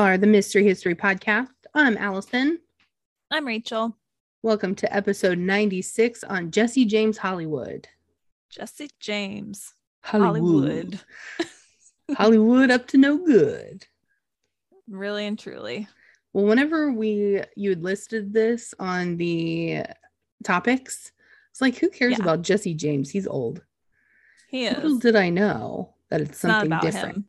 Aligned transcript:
Are 0.00 0.16
the 0.16 0.26
Mystery 0.26 0.64
History 0.64 0.94
Podcast. 0.94 1.48
I'm 1.74 1.98
Allison. 1.98 2.58
I'm 3.30 3.46
Rachel. 3.46 3.94
Welcome 4.42 4.74
to 4.76 4.90
episode 4.96 5.36
96 5.36 6.24
on 6.24 6.50
Jesse 6.50 6.86
James 6.86 7.18
Hollywood. 7.18 7.86
Jesse 8.48 8.88
James. 8.98 9.74
Hollywood. 10.02 10.98
Hollywood 12.16 12.70
up 12.70 12.86
to 12.88 12.96
no 12.96 13.18
good. 13.18 13.86
Really 14.88 15.26
and 15.26 15.38
truly. 15.38 15.86
Well, 16.32 16.46
whenever 16.46 16.90
we 16.90 17.42
you 17.54 17.68
had 17.68 17.82
listed 17.82 18.32
this 18.32 18.72
on 18.78 19.18
the 19.18 19.82
topics, 20.44 21.12
it's 21.50 21.60
like, 21.60 21.76
who 21.76 21.90
cares 21.90 22.12
Yeah. 22.12 22.22
about 22.22 22.40
Jesse 22.40 22.72
James? 22.72 23.10
He's 23.10 23.26
old. 23.26 23.62
He 24.48 24.64
is. 24.64 24.78
Little 24.78 24.98
did 24.98 25.14
I 25.16 25.28
know 25.28 25.92
that 26.08 26.22
it's 26.22 26.30
It's 26.30 26.40
something 26.40 26.78
different. 26.80 27.16
him. 27.16 27.24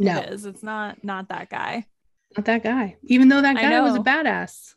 No, 0.00 0.18
It 0.18 0.30
is. 0.32 0.46
It's 0.46 0.64
not 0.64 1.04
not 1.04 1.28
that 1.28 1.48
guy. 1.48 1.86
Not 2.36 2.46
that 2.46 2.62
guy. 2.62 2.96
Even 3.04 3.28
though 3.28 3.42
that 3.42 3.56
guy 3.56 3.80
was 3.80 3.94
a 3.94 4.00
badass. 4.00 4.74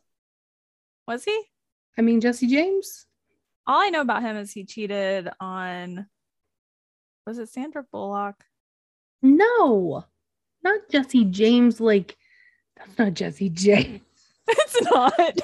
Was 1.07 1.23
he? 1.23 1.43
I 1.97 2.01
mean, 2.01 2.19
Jesse 2.21 2.47
James. 2.47 3.05
All 3.67 3.81
I 3.81 3.89
know 3.89 4.01
about 4.01 4.21
him 4.21 4.35
is 4.37 4.51
he 4.51 4.65
cheated 4.65 5.29
on 5.39 6.07
was 7.25 7.39
it 7.39 7.49
Sandra 7.49 7.83
Bullock? 7.91 8.35
No, 9.23 10.05
not 10.63 10.81
Jesse 10.91 11.25
James. 11.25 11.81
Like, 11.81 12.15
that's 12.77 12.97
not 12.97 13.13
Jesse 13.13 13.49
James. 13.49 14.01
It's 14.47 14.79
not. 14.83 15.11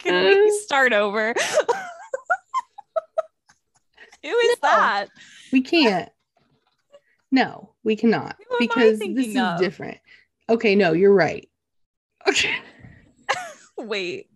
Can 0.00 0.24
we 0.24 0.48
uh. 0.48 0.52
start 0.64 0.92
over? 0.92 1.32
Who 4.24 4.28
is 4.30 4.56
No. 4.62 4.68
that? 4.68 5.06
We 5.52 5.60
can't. 5.60 6.10
No, 7.34 7.74
we 7.82 7.96
cannot 7.96 8.36
Who 8.48 8.56
because 8.60 9.00
this 9.00 9.26
is 9.26 9.36
of? 9.36 9.58
different. 9.58 9.98
Okay, 10.48 10.76
no, 10.76 10.92
you're 10.92 11.12
right. 11.12 11.48
Okay. 12.28 12.54
Wait. 13.76 14.30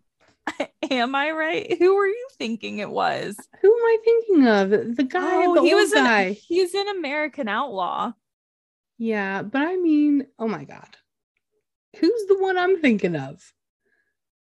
Am 0.91 1.15
I 1.15 1.31
right? 1.31 1.79
Who 1.79 1.95
were 1.95 2.09
you 2.09 2.29
thinking 2.39 2.79
it 2.79 2.91
was? 2.91 3.37
Who 3.63 3.69
am 3.73 3.85
I 3.85 3.97
thinking 4.05 4.47
of? 4.49 4.97
The 4.97 5.05
guy, 5.05 5.47
Oh, 5.47 5.55
the 5.55 5.63
he 5.63 5.75
was 5.75 5.93
an- 5.93 6.05
guy. 6.05 6.31
He's 6.33 6.75
an 6.75 6.89
American 6.89 7.47
outlaw. 7.47 8.15
Yeah, 8.99 9.43
but 9.43 9.63
I 9.63 9.77
mean, 9.77 10.27
oh 10.41 10.49
my 10.49 10.65
god. 10.65 10.97
Who's 12.01 12.27
the 12.27 12.39
one 12.39 12.59
I'm 12.59 12.81
thinking 12.81 13.15
of? 13.15 13.53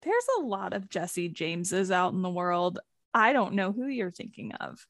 There's 0.02 0.26
a 0.38 0.42
lot 0.42 0.74
of 0.74 0.90
Jesse 0.90 1.30
Jameses 1.30 1.90
out 1.90 2.12
in 2.12 2.20
the 2.20 2.28
world. 2.30 2.80
I 3.14 3.32
don't 3.32 3.54
know 3.54 3.72
who 3.72 3.86
you're 3.86 4.10
thinking 4.10 4.52
of. 4.52 4.84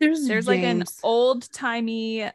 There's 0.00 0.26
There's 0.26 0.46
like 0.46 0.60
an 0.62 0.84
old 1.02 1.50
timey 1.52 2.30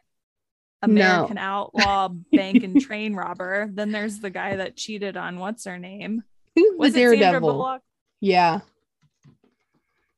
American 0.82 1.38
outlaw 1.38 2.08
bank 2.32 2.64
and 2.64 2.80
train 2.80 3.14
robber. 3.14 3.68
Then 3.72 3.92
there's 3.92 4.18
the 4.20 4.30
guy 4.30 4.56
that 4.56 4.76
cheated 4.76 5.16
on 5.16 5.38
what's 5.38 5.64
her 5.64 5.78
name? 5.78 6.22
Who's 6.54 6.78
Was 6.78 6.92
the 6.94 7.02
it 7.02 7.16
Daredevil? 7.18 7.78
Yeah. 8.20 8.60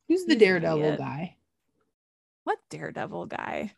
Who's 0.08 0.24
the 0.24 0.34
He's 0.34 0.42
Daredevil 0.42 0.96
guy? 0.96 1.36
What 2.44 2.58
Daredevil 2.70 3.26
guy? 3.26 3.72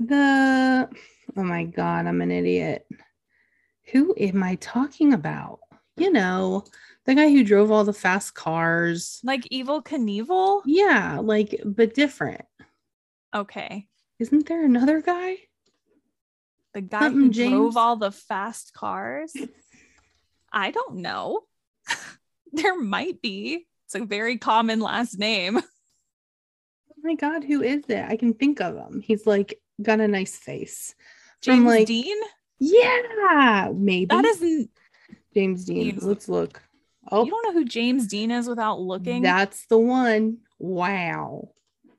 The 0.00 0.88
oh 1.36 1.42
my 1.42 1.64
god, 1.64 2.06
I'm 2.06 2.20
an 2.20 2.30
idiot. 2.30 2.86
Who 3.92 4.14
am 4.18 4.42
I 4.42 4.56
talking 4.56 5.12
about? 5.12 5.60
You 5.96 6.12
know, 6.12 6.64
the 7.06 7.14
guy 7.14 7.30
who 7.30 7.42
drove 7.42 7.70
all 7.70 7.84
the 7.84 7.92
fast 7.92 8.34
cars. 8.34 9.20
Like 9.24 9.48
Evil 9.50 9.82
Knievel? 9.82 10.62
Yeah, 10.66 11.20
like 11.22 11.60
but 11.64 11.94
different. 11.94 12.44
Okay. 13.34 13.88
Isn't 14.18 14.46
there 14.46 14.64
another 14.64 15.00
guy? 15.00 15.36
The 16.74 16.80
guy 16.82 17.00
Something 17.00 17.20
who 17.22 17.30
James? 17.30 17.50
drove 17.52 17.76
all 17.76 17.96
the 17.96 18.12
fast 18.12 18.72
cars? 18.74 19.34
I 20.52 20.70
don't 20.70 20.96
know. 20.96 21.42
there 22.52 22.78
might 22.78 23.20
be. 23.22 23.66
It's 23.86 23.94
a 23.94 24.04
very 24.04 24.38
common 24.38 24.80
last 24.80 25.18
name. 25.18 25.60
Oh 26.90 27.00
my 27.04 27.14
god, 27.14 27.44
who 27.44 27.62
is 27.62 27.84
it? 27.88 28.04
I 28.08 28.16
can 28.16 28.34
think 28.34 28.60
of 28.60 28.74
him. 28.74 29.00
He's 29.00 29.24
like 29.24 29.60
got 29.80 30.00
a 30.00 30.08
nice 30.08 30.36
face. 30.36 30.96
From, 31.44 31.54
James 31.54 31.66
like, 31.66 31.86
Dean? 31.86 32.16
Yeah, 32.58 33.70
maybe 33.72 34.06
That 34.06 34.24
isn't 34.24 34.68
James 35.32 35.64
Dean. 35.64 35.92
James- 35.92 36.04
Let's 36.04 36.28
look. 36.28 36.60
Oh, 37.08 37.24
you 37.24 37.30
don't 37.30 37.46
know 37.46 37.52
who 37.60 37.64
James 37.64 38.08
Dean 38.08 38.32
is 38.32 38.48
without 38.48 38.80
looking. 38.80 39.22
that's 39.22 39.64
the 39.66 39.78
one. 39.78 40.38
Wow, 40.58 41.50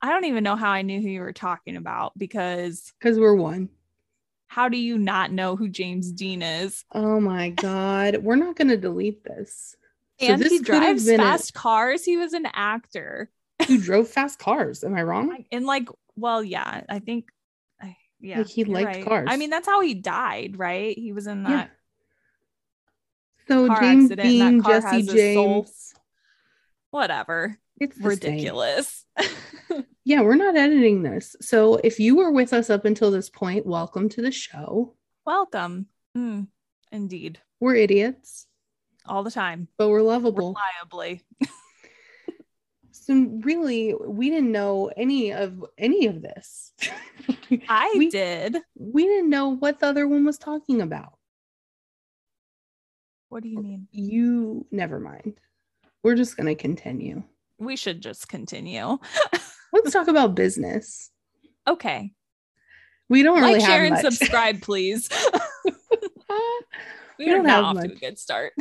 I 0.01 0.09
don't 0.09 0.25
even 0.25 0.43
know 0.43 0.57
how 0.57 0.69
I 0.69 0.81
knew 0.81 1.01
who 1.01 1.07
you 1.07 1.21
were 1.21 1.31
talking 1.31 1.77
about 1.77 2.11
because 2.17 2.91
because 2.99 3.17
we're 3.17 3.35
one. 3.35 3.69
How 4.51 4.67
do 4.67 4.77
you 4.77 4.97
not 4.97 5.31
know 5.31 5.55
who 5.55 5.69
James 5.69 6.11
Dean 6.11 6.41
is? 6.41 6.83
Oh 6.91 7.19
my 7.19 7.51
god, 7.51 8.17
we're 8.17 8.35
not 8.35 8.55
gonna 8.55 8.77
delete 8.77 9.23
this. 9.23 9.75
So 10.19 10.25
and 10.27 10.41
this 10.41 10.51
he 10.51 10.59
drives 10.59 11.05
been 11.05 11.19
a- 11.19 11.23
fast 11.23 11.53
cars. 11.53 12.03
He 12.03 12.17
was 12.17 12.33
an 12.33 12.47
actor. 12.51 13.29
who 13.67 13.77
drove 13.81 14.09
fast 14.09 14.39
cars. 14.39 14.83
Am 14.83 14.95
I 14.95 15.03
wrong? 15.03 15.45
And 15.51 15.65
like, 15.65 15.87
well, 16.15 16.43
yeah, 16.43 16.81
I 16.89 16.97
think 16.99 17.29
yeah. 18.19 18.39
Like, 18.39 18.47
he 18.47 18.65
liked 18.65 18.85
right. 18.87 19.05
cars. 19.05 19.27
I 19.31 19.37
mean, 19.37 19.49
that's 19.51 19.67
how 19.67 19.81
he 19.81 19.93
died, 19.93 20.57
right? 20.57 20.97
He 20.97 21.13
was 21.13 21.27
in 21.27 21.43
Yeah. 21.43 21.49
that 21.49 21.71
So 23.47 23.67
car 23.67 23.79
James 23.81 24.05
accident 24.11 24.27
Dean, 24.29 24.61
car 24.63 24.81
Jesse. 24.81 25.03
James. 25.03 25.93
whatever. 26.89 27.55
It's. 27.79 27.97
Ridiculous. 27.97 29.05
Yeah, 30.09 30.21
we're 30.21 30.33
not 30.33 30.55
editing 30.55 31.03
this. 31.03 31.35
So 31.39 31.75
if 31.75 31.99
you 31.99 32.15
were 32.15 32.31
with 32.31 32.51
us 32.51 32.71
up 32.71 32.83
until 32.83 33.11
this 33.11 33.29
point, 33.29 33.67
welcome 33.67 34.09
to 34.09 34.23
the 34.23 34.31
show. 34.31 34.95
Welcome. 35.23 35.85
Mm, 36.17 36.47
indeed. 36.91 37.39
We're 37.59 37.75
idiots, 37.75 38.47
All 39.05 39.21
the 39.21 39.29
time. 39.29 39.67
but 39.77 39.87
we're 39.87 40.01
lovable. 40.01 40.55
Reliably. 40.81 41.23
So 42.91 43.13
really, 43.43 43.93
we 43.93 44.29
didn't 44.29 44.51
know 44.51 44.91
any 44.95 45.31
of 45.33 45.65
any 45.79 46.05
of 46.05 46.21
this. 46.21 46.73
I 47.67 47.95
we, 47.97 48.09
did. 48.09 48.57
we 48.75 49.03
didn't 49.03 49.31
know 49.31 49.55
what 49.55 49.79
the 49.79 49.87
other 49.87 50.07
one 50.07 50.25
was 50.25 50.37
talking 50.37 50.81
about. 50.81 51.13
What 53.29 53.41
do 53.41 53.49
you 53.49 53.61
mean? 53.63 53.87
You 53.91 54.67
never 54.69 54.99
mind. 54.99 55.39
We're 56.03 56.15
just 56.15 56.37
gonna 56.37 56.53
continue. 56.53 57.23
We 57.57 57.75
should 57.75 58.01
just 58.01 58.27
continue. 58.27 58.99
Let's 59.73 59.91
talk 59.91 60.07
about 60.07 60.35
business. 60.35 61.11
Okay. 61.67 62.11
We 63.09 63.23
don't 63.23 63.41
like, 63.41 63.55
really 63.55 63.59
share, 63.65 63.85
and 63.85 63.95
much. 63.95 64.01
subscribe, 64.03 64.61
please. 64.61 65.09
we 65.65 65.71
We 67.19 67.25
don't 67.25 67.45
have 67.45 67.63
off 67.63 67.75
to 67.77 67.85
a 67.85 67.87
much. 67.89 67.99
good 67.99 68.19
start. 68.19 68.53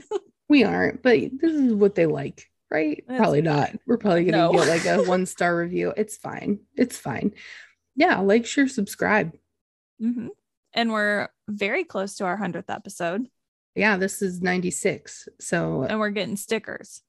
We 0.49 0.65
aren't, 0.65 1.03
but 1.03 1.19
this 1.39 1.53
is 1.53 1.73
what 1.75 1.95
they 1.95 2.07
like, 2.07 2.49
right? 2.71 3.05
That's 3.07 3.19
probably 3.19 3.43
not. 3.43 3.71
We're 3.87 3.99
probably 3.99 4.25
gonna 4.25 4.51
No. 4.51 4.53
get 4.53 4.67
like 4.69 4.87
a 4.87 5.03
one 5.09 5.27
star 5.27 5.57
review. 5.57 5.93
It's 5.97 6.17
fine. 6.17 6.61
It's 6.75 6.97
fine. 6.97 7.33
Yeah, 7.97 8.21
like, 8.21 8.47
share, 8.47 8.69
subscribe. 8.69 9.37
Mhm. 10.03 10.29
And 10.73 10.93
we're 10.93 11.29
very 11.49 11.85
close 11.85 12.17
to 12.17 12.25
our 12.25 12.37
100th 12.39 12.71
episode, 12.71 13.29
Yeah, 13.75 13.97
this 13.99 14.23
is 14.23 14.41
96. 14.41 15.29
So 15.41 15.83
and 15.83 15.99
we're 15.99 16.11
getting 16.11 16.37
stickers. 16.37 17.03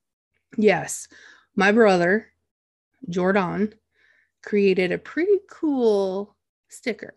yes, 0.57 1.07
my 1.55 1.71
brother, 1.71 2.27
Jordan, 3.07 3.73
created 4.43 4.91
a 4.91 4.97
pretty 4.97 5.39
cool 5.49 6.35
sticker. 6.69 7.13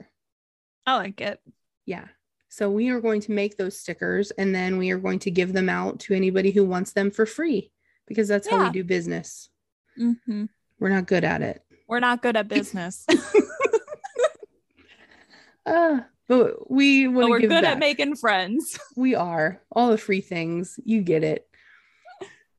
I 0.87 0.97
like 0.97 1.21
it. 1.21 1.41
Yeah. 1.87 2.07
So 2.49 2.71
we 2.71 2.91
are 2.91 3.01
going 3.01 3.21
to 3.23 3.33
make 3.33 3.57
those 3.57 3.79
stickers 3.79 4.31
and 4.33 4.55
then 4.55 4.77
we 4.79 4.91
are 4.91 4.99
going 4.99 5.21
to 5.21 5.31
give 5.31 5.53
them 5.53 5.69
out 5.69 6.01
to 6.01 6.15
anybody 6.15 6.51
who 6.51 6.65
wants 6.65 6.93
them 6.93 7.11
for 7.11 7.25
free 7.25 7.71
because 8.07 8.29
that's 8.29 8.49
how 8.49 8.65
we 8.65 8.71
do 8.71 8.85
business. 8.85 9.49
Mhm. 9.99 10.49
We're 10.79 10.89
not 10.91 11.07
good 11.07 11.25
at 11.25 11.41
it. 11.43 11.63
We're 11.89 12.01
not 12.01 12.21
good 12.23 12.37
at 12.37 12.49
business, 12.57 13.07
Uh, 15.65 16.01
but 16.29 16.71
we 16.71 17.07
want 17.07 17.17
but 17.17 17.27
to 17.27 17.31
we're 17.31 17.41
good 17.41 17.49
back. 17.63 17.65
at 17.65 17.79
making 17.79 18.17
friends. 18.17 18.79
we 18.97 19.15
are 19.15 19.63
all 19.71 19.91
the 19.91 19.99
free 19.99 20.21
things. 20.21 20.79
You 20.85 21.03
get 21.03 21.23
it. 21.23 21.47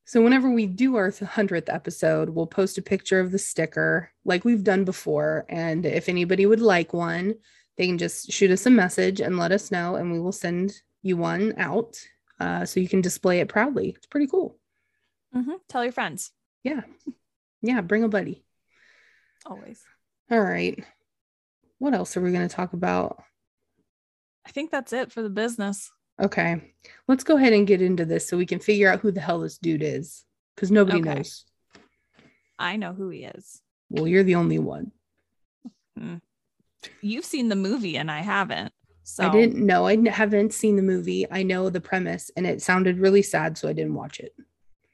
So 0.06 0.22
whenever 0.22 0.50
we 0.50 0.66
do 0.68 0.96
our 0.98 1.10
100th 1.12 1.74
episode, 1.74 2.30
we'll 2.30 2.48
post 2.48 2.78
a 2.78 2.82
picture 2.82 3.20
of 3.20 3.32
the 3.32 3.40
sticker 3.40 4.12
like 4.26 4.44
we've 4.44 4.64
done 4.64 4.84
before. 4.84 5.46
And 5.48 5.86
if 5.86 6.10
anybody 6.10 6.46
would 6.46 6.60
like 6.62 6.94
one, 6.94 7.36
they 7.78 7.88
can 7.88 7.98
just 7.98 8.32
shoot 8.32 8.52
us 8.52 8.66
a 8.66 8.70
message 8.70 9.22
and 9.22 9.38
let 9.38 9.52
us 9.52 9.72
know, 9.72 9.96
and 9.96 10.12
we 10.12 10.20
will 10.20 10.32
send 10.34 10.74
you 11.02 11.18
one 11.18 11.54
out 11.58 11.98
uh, 12.40 12.66
so 12.66 12.80
you 12.80 12.90
can 12.90 13.02
display 13.02 13.40
it 13.40 13.48
proudly. 13.50 13.90
It's 13.96 14.06
pretty 14.08 14.28
cool. 14.28 14.58
Mhm. 15.34 15.60
Tell 15.68 15.84
your 15.84 15.94
friends 15.94 16.32
Yeah. 16.64 16.82
Yeah. 17.62 17.82
Bring 17.82 18.04
a 18.04 18.10
buddy. 18.10 18.44
always. 19.46 19.84
All 20.30 20.40
right. 20.42 20.84
What 21.80 21.94
else 21.94 22.16
are 22.16 22.22
we 22.22 22.32
going 22.32 22.48
to 22.48 22.56
talk 22.56 22.74
about? 22.74 23.24
I 24.46 24.52
think 24.52 24.70
that's 24.72 24.94
it 24.94 25.12
for 25.12 25.22
the 25.22 25.30
business. 25.30 25.92
Okay. 26.24 26.74
Let's 27.08 27.24
go 27.24 27.36
ahead 27.38 27.54
and 27.54 27.68
get 27.68 27.82
into 27.82 28.06
this 28.06 28.28
so 28.28 28.38
we 28.38 28.46
can 28.46 28.60
figure 28.60 28.90
out 28.90 29.02
who 29.02 29.12
the 29.12 29.22
hell 29.22 29.40
this 29.40 29.58
dude 29.58 29.84
is 29.84 30.24
because 30.56 30.72
nobody 30.72 31.00
Okay. 31.00 31.16
knows. 31.16 31.46
I 32.58 32.78
know 32.78 32.94
who 32.94 33.10
he 33.10 33.26
is. 33.26 33.62
Well, 33.90 34.08
you're 34.08 34.24
the 34.24 34.36
only 34.36 34.60
one. 34.60 34.92
Hmm. 35.98 36.16
You've 37.02 37.26
seen 37.26 37.50
the 37.50 37.56
movie 37.56 37.98
and 37.98 38.10
I 38.10 38.20
haven't. 38.22 38.74
So 39.04 39.26
I 39.28 39.30
didn't 39.30 39.66
know. 39.66 39.86
I 39.86 39.98
haven't 40.10 40.54
seen 40.54 40.78
the 40.78 40.82
movie. 40.82 41.30
I 41.30 41.44
know 41.44 41.70
the 41.70 41.82
premise, 41.82 42.32
and 42.38 42.48
it 42.48 42.62
sounded 42.62 43.00
really 43.00 43.22
sad, 43.22 43.58
so 43.58 43.68
I 43.68 43.74
didn't 43.74 43.96
watch 43.96 44.22
it. 44.22 44.34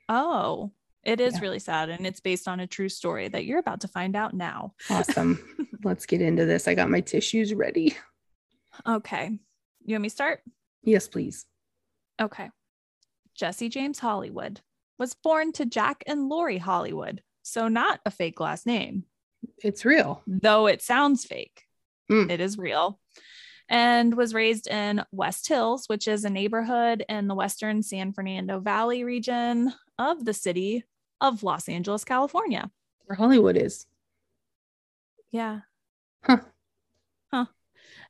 Oh, 0.09 0.71
it 1.03 1.21
is 1.21 1.35
Yeah. 1.35 1.41
really 1.41 1.59
sad. 1.59 1.89
And 1.89 2.07
it's 2.07 2.19
based 2.19 2.47
on 2.47 2.59
a 2.59 2.65
true 2.65 2.89
story 2.89 3.27
that 3.27 3.45
you're 3.45 3.59
about 3.59 3.81
to 3.81 3.87
find 3.87 4.15
out 4.15 4.33
now. 4.33 4.73
Awesome. 4.89 5.37
Let's 5.83 6.07
get 6.07 6.21
into 6.21 6.45
this. 6.45 6.67
I 6.67 6.73
got 6.73 6.89
my 6.89 7.01
tissues 7.01 7.53
ready. 7.53 7.95
Okay. 8.87 9.37
You 9.85 9.93
want 9.93 10.01
me 10.01 10.09
to 10.09 10.13
start? 10.15 10.41
Yes, 10.83 11.07
please. 11.07 11.45
Okay. 12.21 12.49
Jesse 13.35 13.69
James 13.69 13.99
Hollywood 13.99 14.61
was 14.97 15.13
born 15.23 15.51
to 15.53 15.65
Jack 15.65 16.03
and 16.07 16.27
Lori 16.29 16.57
Hollywood. 16.57 17.21
So, 17.43 17.67
not 17.67 17.99
a 18.05 18.11
fake 18.11 18.39
last 18.39 18.65
name, 18.67 19.05
It's 19.63 19.85
real. 19.85 20.21
though 20.27 20.67
it 20.67 20.81
sounds 20.81 21.25
fake. 21.25 21.63
Mm. 22.11 22.29
It 22.29 22.41
is 22.41 22.57
real. 22.57 22.99
And 23.69 24.15
was 24.15 24.33
raised 24.33 24.67
in 24.67 25.03
West 25.11 25.47
Hills, 25.47 25.85
which 25.87 26.07
is 26.07 26.25
a 26.25 26.29
neighborhood 26.29 27.05
in 27.07 27.27
the 27.27 27.35
western 27.35 27.81
San 27.83 28.13
Fernando 28.13 28.59
Valley 28.59 29.03
region 29.03 29.71
of 29.97 30.25
the 30.25 30.33
city 30.33 30.83
of 31.21 31.43
Los 31.43 31.69
Angeles, 31.69 32.03
California. 32.03 32.69
Where 33.05 33.15
Hollywood 33.15 33.57
is. 33.57 33.85
Yeah. 35.31 35.59
Huh. 36.23 36.37
Huh. 36.37 36.43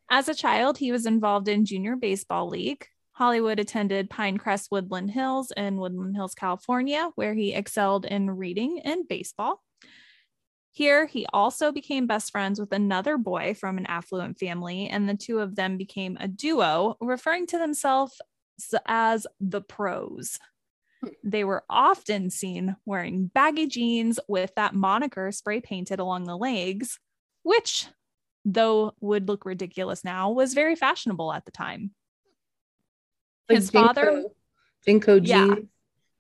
As 0.10 0.28
a 0.28 0.34
child, 0.34 0.78
he 0.78 0.92
was 0.92 1.06
involved 1.06 1.48
in 1.48 1.66
junior 1.66 1.96
baseball 1.96 2.50
league. 2.50 2.86
Hollywood 3.12 3.60
attended 3.60 4.10
Pinecrest 4.10 4.72
Woodland 4.72 5.12
Hills 5.12 5.52
in 5.56 5.78
Woodland 5.78 6.16
Hills, 6.16 6.34
California, 6.34 7.10
where 7.16 7.34
he 7.34 7.54
excelled 7.54 8.06
in 8.06 8.32
reading 8.32 8.80
and 8.84 9.08
baseball. 9.08 9.62
Here, 10.72 11.06
he 11.06 11.28
also 11.34 11.72
became 11.72 12.08
best 12.08 12.32
friends 12.32 12.60
with 12.60 12.72
another 12.72 13.18
boy 13.18 13.54
from 13.54 13.78
an 13.78 13.86
affluent 13.86 14.40
family, 14.40 14.88
and 14.88 15.10
the 15.10 15.16
two 15.16 15.40
of 15.40 15.56
them 15.56 15.78
became 15.78 16.18
a 16.20 16.28
duo, 16.28 16.96
referring 17.02 17.46
to 17.48 17.58
themselves 17.58 18.22
as 18.86 19.28
the 19.40 19.62
pros. 19.62 20.40
Hmm. 21.04 21.10
They 21.24 21.44
were 21.44 21.66
often 21.70 22.30
seen 22.30 22.78
wearing 22.86 23.30
baggy 23.34 23.68
jeans 23.68 24.20
with 24.28 24.54
that 24.56 24.74
moniker 24.74 25.32
spray 25.32 25.60
painted 25.60 26.00
along 26.00 26.24
the 26.24 26.38
legs, 26.38 27.00
which, 27.44 27.88
though 28.46 28.94
would 29.02 29.28
look 29.28 29.46
ridiculous 29.46 30.04
now, 30.04 30.32
was 30.32 30.54
very 30.54 30.76
fashionable 30.76 31.32
at 31.34 31.46
the 31.46 31.52
time. 31.52 31.92
His 33.50 33.70
father- 33.70 34.26
JNCO 34.88 35.22
Yeah, 35.28 35.48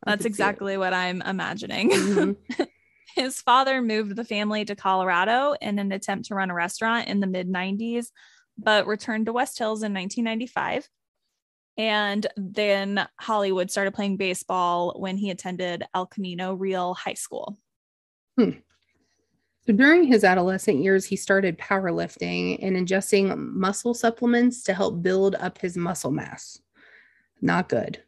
That's 0.05 0.17
could 0.17 0.21
see 0.23 0.25
it. 0.25 0.25
exactly 0.25 0.77
what 0.77 0.93
I'm 0.93 1.21
imagining. 1.21 1.89
Mhm. 1.91 2.35
His 3.15 3.41
father 3.41 3.81
moved 3.81 4.15
the 4.15 4.23
family 4.23 4.65
to 4.65 4.75
Colorado 4.75 5.55
in 5.61 5.79
an 5.79 5.91
attempt 5.91 6.27
to 6.27 6.35
run 6.35 6.49
a 6.51 6.53
restaurant 6.53 7.07
in 7.07 7.19
the 7.19 7.27
mid 7.27 7.47
90s, 7.49 8.07
but 8.57 8.85
returned 8.87 9.25
to 9.25 9.33
West 9.33 9.57
Hills 9.57 9.81
in 9.83 9.93
1995. 9.93 10.87
And 11.77 12.27
then 12.35 13.07
Hollywood 13.19 13.71
started 13.71 13.93
playing 13.93 14.17
baseball 14.17 14.99
when 14.99 15.17
he 15.17 15.29
attended 15.31 15.85
El 15.93 16.05
Camino 16.05 16.53
Real 16.53 16.93
High 16.93 17.13
School. 17.13 17.57
So 19.69 19.75
during 19.75 20.05
his 20.05 20.23
adolescent 20.23 20.81
years, 20.81 21.05
he 21.05 21.15
started 21.15 21.59
powerlifting 21.59 22.57
and 22.63 22.75
ingesting 22.75 23.37
muscle 23.37 23.93
supplements 23.93 24.63
to 24.63 24.73
help 24.73 25.03
build 25.03 25.35
up 25.35 25.59
his 25.59 25.77
muscle 25.77 26.09
mass. 26.09 26.59
Not 27.39 27.69
good. 27.69 28.01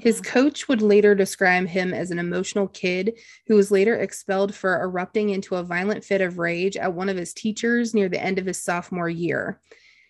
His 0.00 0.20
coach 0.20 0.66
would 0.66 0.82
later 0.82 1.14
describe 1.14 1.68
him 1.68 1.94
as 1.94 2.10
an 2.10 2.18
emotional 2.18 2.66
kid 2.66 3.20
who 3.46 3.54
was 3.54 3.70
later 3.70 3.94
expelled 3.94 4.52
for 4.52 4.82
erupting 4.82 5.30
into 5.30 5.54
a 5.54 5.62
violent 5.62 6.02
fit 6.02 6.20
of 6.20 6.38
rage 6.38 6.76
at 6.76 6.92
one 6.92 7.08
of 7.08 7.16
his 7.16 7.32
teachers 7.34 7.94
near 7.94 8.08
the 8.08 8.20
end 8.20 8.40
of 8.40 8.46
his 8.46 8.60
sophomore 8.60 9.08
year. 9.08 9.60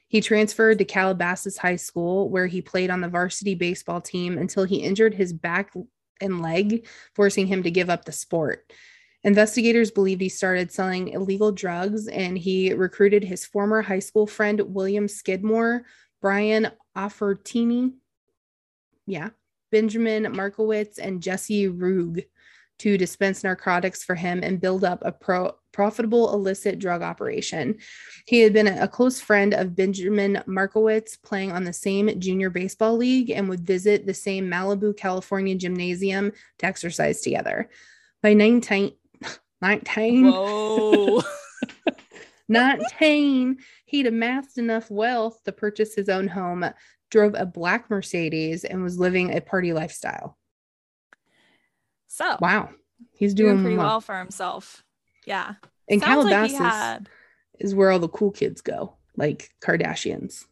He 0.08 0.22
transferred 0.22 0.78
to 0.78 0.86
Calabasas 0.86 1.58
High 1.58 1.76
School, 1.76 2.30
where 2.30 2.46
he 2.46 2.62
played 2.62 2.88
on 2.88 3.02
the 3.02 3.08
varsity 3.08 3.54
baseball 3.54 4.00
team 4.00 4.38
until 4.38 4.64
he 4.64 4.76
injured 4.76 5.12
his 5.12 5.34
back 5.34 5.74
and 6.22 6.40
leg, 6.40 6.86
forcing 7.14 7.48
him 7.48 7.64
to 7.64 7.70
give 7.70 7.90
up 7.90 8.06
the 8.06 8.12
sport. 8.12 8.72
Investigators 9.22 9.90
believed 9.90 10.20
he 10.20 10.28
started 10.28 10.72
selling 10.72 11.08
illegal 11.08 11.52
drugs 11.52 12.08
and 12.08 12.38
he 12.38 12.72
recruited 12.72 13.22
his 13.22 13.44
former 13.44 13.82
high 13.82 13.98
school 13.98 14.26
friend, 14.26 14.60
William 14.60 15.08
Skidmore, 15.08 15.82
Brian 16.22 16.68
Affronti, 16.96 17.92
yeah, 19.06 19.30
Benjamin 19.70 20.34
Markowitz, 20.34 20.98
and 20.98 21.22
Jesse 21.22 21.68
Rugge 21.68 22.24
to 22.78 22.96
dispense 22.96 23.44
narcotics 23.44 24.02
for 24.02 24.14
him 24.14 24.40
and 24.42 24.60
build 24.60 24.84
up 24.84 25.02
a 25.04 25.12
pro- 25.12 25.54
profitable 25.72 26.32
illicit 26.32 26.78
drug 26.78 27.02
operation. 27.02 27.76
He 28.26 28.40
had 28.40 28.54
been 28.54 28.66
a 28.66 28.88
close 28.88 29.20
friend 29.20 29.52
of 29.52 29.76
Benjamin 29.76 30.42
Markowitz, 30.46 31.16
playing 31.16 31.52
on 31.52 31.64
the 31.64 31.74
same 31.74 32.18
junior 32.18 32.48
baseball 32.48 32.96
league 32.96 33.30
and 33.30 33.50
would 33.50 33.60
visit 33.66 34.06
the 34.06 34.14
same 34.14 34.48
Malibu, 34.48 34.96
California 34.96 35.54
gymnasium 35.54 36.32
to 36.58 36.66
exercise 36.66 37.20
together. 37.20 37.68
By 38.22 38.34
19, 38.34 38.92
19, 39.62 40.30
Whoa. 40.30 41.22
19, 42.48 43.58
he'd 43.86 44.06
amassed 44.06 44.58
enough 44.58 44.90
wealth 44.90 45.42
to 45.44 45.52
purchase 45.52 45.94
his 45.94 46.08
own 46.08 46.26
home, 46.28 46.64
drove 47.10 47.34
a 47.36 47.46
black 47.46 47.88
Mercedes, 47.90 48.64
and 48.64 48.82
was 48.82 48.98
living 48.98 49.36
a 49.36 49.40
party 49.40 49.72
lifestyle. 49.72 50.36
so, 52.06 52.36
Wow. 52.40 52.70
He's 53.12 53.32
doing 53.34 53.52
doing, 53.52 53.62
pretty 53.62 53.76
well. 53.78 53.86
well 53.86 54.00
for 54.00 54.18
himself. 54.18 54.84
Yeah. 55.26 55.54
And 55.88 56.00
Sounds 56.02 56.24
Calabasas 56.28 56.50
he 56.50 56.56
had. 56.62 57.08
is 57.58 57.74
where 57.74 57.90
all 57.90 57.98
the 57.98 58.08
cool 58.08 58.30
kids 58.30 58.60
go, 58.60 58.94
like 59.16 59.48
Kardashians. 59.62 60.44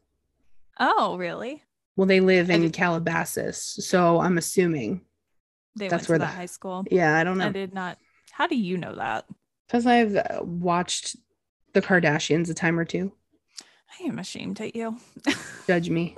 Oh, 0.80 1.16
really? 1.18 1.62
Well, 1.96 2.06
they 2.06 2.20
live 2.20 2.48
in 2.48 2.70
Calabasas, 2.70 3.58
so 3.84 4.20
I'm 4.20 4.38
assuming. 4.38 5.02
They 5.76 5.88
That's 5.88 6.02
went 6.02 6.04
to 6.06 6.12
where 6.12 6.18
the- 6.20 6.26
high 6.26 6.46
school. 6.46 6.84
Yeah, 6.90 7.16
I 7.18 7.24
don't 7.24 7.40
I 7.40 7.46
know 7.46 7.52
did 7.52 7.74
not. 7.74 7.98
How 8.38 8.46
do 8.46 8.56
you 8.56 8.78
know 8.78 8.94
that? 8.94 9.26
because 9.66 9.86
I've 9.86 10.16
uh, 10.16 10.40
watched 10.42 11.16
the 11.74 11.82
Kardashians 11.82 12.48
a 12.50 12.54
time 12.54 12.78
or 12.78 12.84
two. 12.84 13.12
I 14.00 14.04
am 14.04 14.18
ashamed 14.18 14.60
at 14.60 14.74
you. 14.74 14.96
Judge 15.66 15.90
me. 15.90 16.16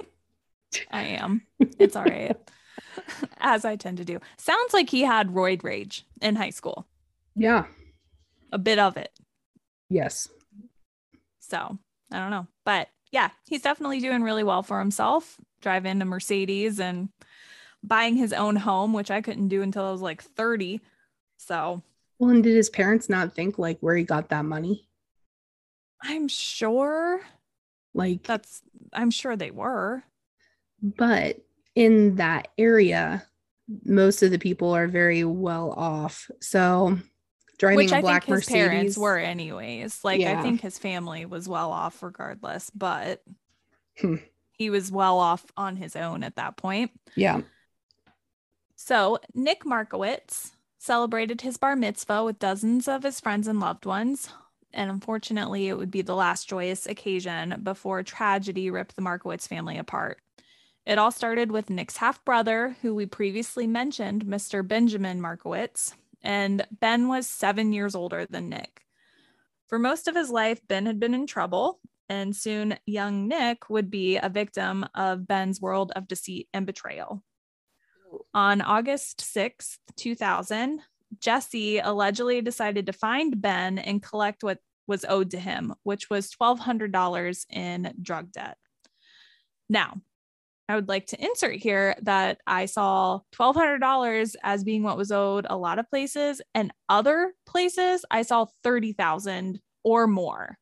I 0.93 1.03
am. 1.03 1.43
It's 1.59 1.97
all 1.97 2.05
right. 2.05 2.37
As 3.39 3.65
I 3.65 3.75
tend 3.77 3.97
to 3.99 4.05
do. 4.05 4.21
Sounds 4.37 4.73
like 4.73 4.89
he 4.89 5.03
had 5.03 5.31
roid 5.31 5.65
rage 5.65 6.07
in 6.23 6.37
high 6.37 6.51
school. 6.51 6.87
Yeah. 7.35 7.65
A 8.53 8.59
bit 8.59 8.79
of 8.79 8.97
it. 8.97 9.11
Yes. 9.89 10.29
So 11.41 11.79
I 12.13 12.19
don't 12.19 12.31
know. 12.31 12.47
But 12.65 12.89
yeah, 13.11 13.31
he's 13.49 13.63
definitely 13.63 13.99
doing 13.99 14.23
really 14.23 14.45
well 14.45 14.63
for 14.63 14.79
himself, 14.79 15.41
driving 15.61 16.01
a 16.01 16.05
Mercedes 16.05 16.79
and 16.79 17.09
buying 17.83 18.15
his 18.15 18.33
own 18.33 18.55
home, 18.57 18.93
which 18.93 19.11
I 19.11 19.23
couldn't 19.23 19.49
do 19.49 19.63
until 19.63 19.87
I 19.87 19.91
was 19.91 20.03
like 20.03 20.23
30. 20.23 20.81
So 21.39 21.83
Well, 22.21 22.31
and 22.31 22.45
did 22.45 22.55
his 22.55 22.69
parents 22.71 23.09
not 23.09 23.35
think 23.35 23.59
like 23.59 23.79
where 23.81 23.97
he 23.97 24.05
got 24.05 24.29
that 24.29 24.45
money? 24.45 24.87
I'm 26.03 26.29
sure 26.29 27.21
Like, 27.95 28.23
that's, 28.23 28.63
I'm 28.93 29.11
sure 29.11 29.35
they 29.37 29.51
were. 29.51 30.05
but 30.83 31.39
in 31.75 32.17
that 32.17 32.49
area, 32.59 33.27
most 33.85 34.23
of 34.23 34.31
the 34.31 34.39
people 34.39 34.71
are 34.75 34.87
very 34.87 35.25
well 35.25 35.73
off. 35.73 36.31
So 36.41 36.99
driving 37.59 37.77
Which 37.79 37.93
I 37.93 38.01
black 38.03 38.25
think 38.25 38.37
his 38.37 38.49
Mercedes. 38.51 38.53
parents 38.69 38.99
were, 38.99 39.17
anyways. 39.19 40.05
Like, 40.05 40.21
I 40.21 40.43
think 40.43 40.61
his 40.61 40.79
family 40.79 41.25
was 41.27 41.49
well 41.49 41.71
off 41.73 42.03
regardless, 42.03 42.69
but 42.71 43.23
Hmm. 43.99 44.17
he 44.53 44.69
was 44.71 44.91
well 44.93 45.19
off 45.19 45.45
on 45.57 45.77
his 45.77 45.97
own 45.97 46.23
at 46.23 46.37
that 46.37 46.57
point. 46.57 46.91
Yeah. 47.17 47.41
So, 48.77 49.19
Nick 49.35 49.65
Markowitz 49.67 50.53
celebrated 50.81 51.43
his 51.43 51.59
bar 51.59 51.77
mitzvah 51.77 52.25
with 52.25 52.39
dozens 52.39 52.89
of 52.89 53.03
his 53.03 53.21
friends 53.21 53.47
and 53.47 53.61
loved 53.61 53.85
ones. 53.85 54.31
And 54.73 54.91
unfortunately, 54.91 55.69
it 55.69 55.77
would 55.77 55.91
be 55.91 56.01
the 56.01 56.15
last 56.15 56.49
joyous 56.49 56.87
occasion 56.87 57.61
before 57.63 58.03
tragedy 58.03 58.71
ripped 58.71 58.97
the 58.97 59.03
Markowitz 59.03 59.47
family 59.47 59.77
apart. 59.77 60.19
It 60.87 60.97
all 60.97 61.11
started 61.11 61.53
with 61.53 61.69
Nick's 61.69 61.99
half 61.99 62.25
brother, 62.25 62.77
who 62.81 62.95
we 62.95 63.05
previously 63.05 63.67
mentioned, 63.67 64.25
Mr. 64.25 64.67
Benjamin 64.67 65.21
Markowitz, 65.21 65.95
and 66.23 66.67
Ben 66.81 67.09
was 67.09 67.27
seven 67.27 67.75
years 67.75 67.95
older 67.95 68.25
than 68.25 68.49
Nick. 68.49 68.83
For 69.69 69.79
most 69.79 70.09
of 70.09 70.17
his 70.17 70.31
life, 70.31 70.67
Ben 70.67 70.87
had 70.87 70.99
been 70.99 71.15
in 71.15 71.27
trouble, 71.27 71.79
and 72.09 72.35
soon 72.35 72.79
young 72.87 73.29
Nick 73.29 73.69
would 73.69 73.91
be 73.91 74.17
a 74.17 74.31
victim 74.31 74.87
of 74.95 75.29
Ben's 75.29 75.61
world 75.61 75.93
of 75.95 76.09
deceit 76.09 76.49
and 76.55 76.65
betrayal. 76.65 77.23
On 78.35 78.61
August 78.61 79.21
6th, 79.21 79.79
2000, 79.97 80.81
Jesse 81.19 81.79
allegedly 81.79 82.41
decided 82.41 82.87
to 82.87 82.93
find 82.93 83.41
Ben 83.41 83.79
and 83.79 84.03
collect 84.03 84.43
what 84.43 84.59
was 84.87 85.05
owed 85.09 85.31
to 85.31 85.39
him, 85.39 85.75
which 85.83 86.11
was 86.11 86.31
$1,200 86.31 87.47
in 87.51 87.93
drug 88.03 88.33
debt. 88.33 88.57
Now, 89.69 90.01
I 90.69 90.77
would 90.77 90.89
like 90.89 91.07
to 91.07 91.25
insert 91.25 91.57
here 91.57 91.97
that 92.03 92.39
I 92.47 92.67
saw 92.67 93.21
$1,200 93.35 94.37
as 94.43 94.63
being 94.63 94.85
what 94.85 94.97
was 94.97 95.11
owed 95.11 95.47
a 95.51 95.57
lot 95.57 95.81
of 95.81 95.91
places, 95.91 96.41
and 96.55 96.73
other 96.89 97.35
places 97.47 98.05
I 98.11 98.23
saw 98.23 98.47
30,000 98.63 99.61
or 99.83 100.07
more. 100.07 100.59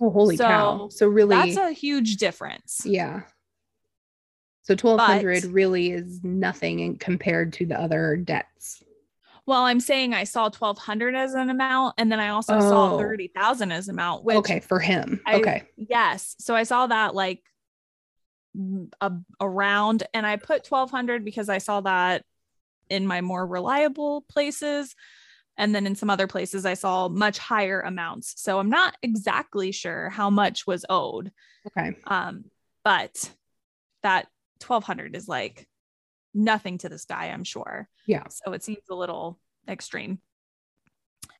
Oh, 0.00 0.10
holy 0.10 0.36
cow. 0.36 0.88
So 0.88 0.96
So 0.96 1.06
really 1.06 1.36
That's 1.36 1.56
a 1.56 1.70
huge 1.70 2.16
difference. 2.16 2.82
yeah. 2.84 3.22
So 4.62 4.74
1200 4.74 5.44
really 5.46 5.90
is 5.90 6.22
nothing 6.22 6.80
in 6.80 6.96
compared 6.96 7.52
to 7.54 7.66
the 7.66 7.80
other 7.80 8.16
debts. 8.16 8.82
Well, 9.44 9.62
I'm 9.62 9.80
saying 9.80 10.14
I 10.14 10.22
saw 10.22 10.44
1200 10.44 11.16
as 11.16 11.34
an 11.34 11.50
amount 11.50 11.94
and 11.98 12.12
then 12.12 12.20
I 12.20 12.28
also 12.28 12.60
saw 12.60 12.94
Oh. 12.94 12.98
30,000 12.98 13.72
as 13.72 13.88
an 13.88 13.96
amount, 13.96 14.24
which 14.24 14.36
okay, 14.36 14.60
for 14.60 14.78
him. 14.78 15.20
I- 15.26 15.34
okay. 15.40 15.62
Yes. 15.76 16.36
So 16.38 16.54
I 16.54 16.62
saw 16.62 16.86
that 16.86 17.14
like 17.14 17.42
a, 19.00 19.12
around, 19.40 20.04
and 20.14 20.26
I 20.26 20.36
put 20.36 20.64
1200 20.66 21.24
because 21.24 21.48
I 21.48 21.58
saw 21.58 21.80
that 21.80 22.24
in 22.88 23.06
my 23.06 23.20
more 23.20 23.46
reliable 23.46 24.22
places. 24.28 24.94
And 25.56 25.74
then 25.74 25.86
in 25.86 25.94
some 25.96 26.08
other 26.10 26.26
places, 26.26 26.64
I 26.64 26.74
saw 26.74 27.08
much 27.08 27.38
higher 27.38 27.80
amounts. 27.80 28.40
So 28.40 28.58
I'm 28.58 28.70
not 28.70 28.96
exactly 29.02 29.72
sure 29.72 30.08
how 30.08 30.30
much 30.30 30.66
was 30.66 30.84
owed. 30.88 31.32
Okay. 31.66 31.96
Um, 32.06 32.44
but 32.84 33.30
that 34.02 34.28
1200 34.62 35.16
is 35.16 35.28
like 35.28 35.68
nothing 36.34 36.78
to 36.78 36.88
this 36.88 37.04
guy, 37.04 37.26
I'm 37.26 37.44
sure. 37.44 37.88
Yeah. 38.06 38.24
So 38.28 38.52
it 38.52 38.62
seems 38.62 38.84
a 38.90 38.94
little 38.94 39.38
extreme. 39.68 40.20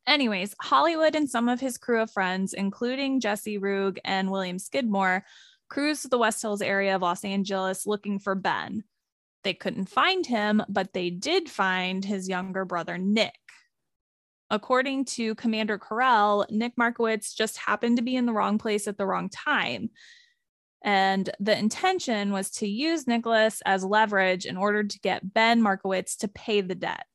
Anyways, 0.07 0.55
Hollywood 0.61 1.15
and 1.15 1.31
some 1.31 1.49
of 1.49 1.61
his 1.61 1.79
crew 1.79 2.03
of 2.03 2.11
friends, 2.11 2.55
including 2.55 3.21
Jesse 3.21 3.59
Rugge 3.59 3.99
and 4.05 4.31
William 4.31 4.59
Skidmore, 4.59 5.25
cruised 5.69 6.11
the 6.11 6.19
West 6.19 6.43
Hills 6.43 6.61
area 6.61 6.97
of 6.97 7.03
Los 7.03 7.25
Angeles 7.25 7.87
looking 7.87 8.19
for 8.19 8.35
Ben. 8.35 8.85
They 9.45 9.55
couldn't 9.55 9.89
find 9.89 10.27
him, 10.27 10.63
but 10.69 10.93
they 10.93 11.11
did 11.11 11.49
find 11.49 12.05
his 12.05 12.29
younger 12.29 12.65
brother, 12.65 12.99
Nick. 12.99 13.35
According 14.51 15.07
to 15.07 15.35
Commander 15.35 15.79
Corell, 15.79 16.51
Nick 16.51 16.77
Markowitz 16.77 17.33
just 17.33 17.57
happened 17.57 17.97
to 17.97 18.03
be 18.03 18.17
in 18.17 18.27
the 18.27 18.33
wrong 18.33 18.59
place 18.59 18.87
at 18.87 18.99
the 18.99 19.07
wrong 19.07 19.31
time. 19.31 19.91
And 20.83 21.31
the 21.39 21.57
intention 21.57 22.33
was 22.33 22.51
to 22.53 22.67
use 22.67 23.07
Nicholas 23.07 23.63
as 23.65 23.85
leverage 23.85 24.47
in 24.47 24.57
order 24.57 24.83
to 24.83 25.01
get 25.01 25.33
Ben 25.33 25.63
Markowitz 25.63 26.17
to 26.17 26.29
pay 26.29 26.61
the 26.61 26.75
debt. 26.75 27.07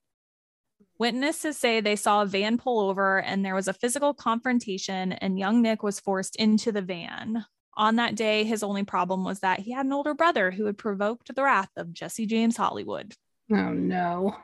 Witnesses 1.00 1.58
say 1.58 1.80
they 1.80 1.96
saw 1.96 2.24
a 2.24 2.26
van 2.26 2.58
pull 2.58 2.80
over 2.80 3.22
and 3.22 3.46
there 3.46 3.54
was 3.54 3.68
a 3.68 3.74
physical 3.74 4.14
confrontation, 4.14 5.12
and 5.12 5.38
young 5.38 5.62
Nick 5.62 5.84
was 5.84 6.00
forced 6.00 6.36
into 6.38 6.72
the 6.72 6.82
van. 6.82 7.46
On 7.76 7.98
that 7.98 8.16
day, 8.16 8.44
his 8.44 8.64
only 8.64 8.84
problem 8.84 9.24
was 9.24 9.42
that 9.42 9.60
he 9.60 9.72
had 9.72 9.86
an 9.86 9.94
older 9.94 10.16
brother 10.16 10.50
who 10.50 10.66
had 10.66 10.80
provoked 10.80 11.36
the 11.36 11.44
wrath 11.44 11.70
of 11.76 11.94
Jesse 11.94 12.26
James 12.26 12.58
Hollywood. 12.58 13.14
Oh 13.52 13.74
no. 13.74 14.36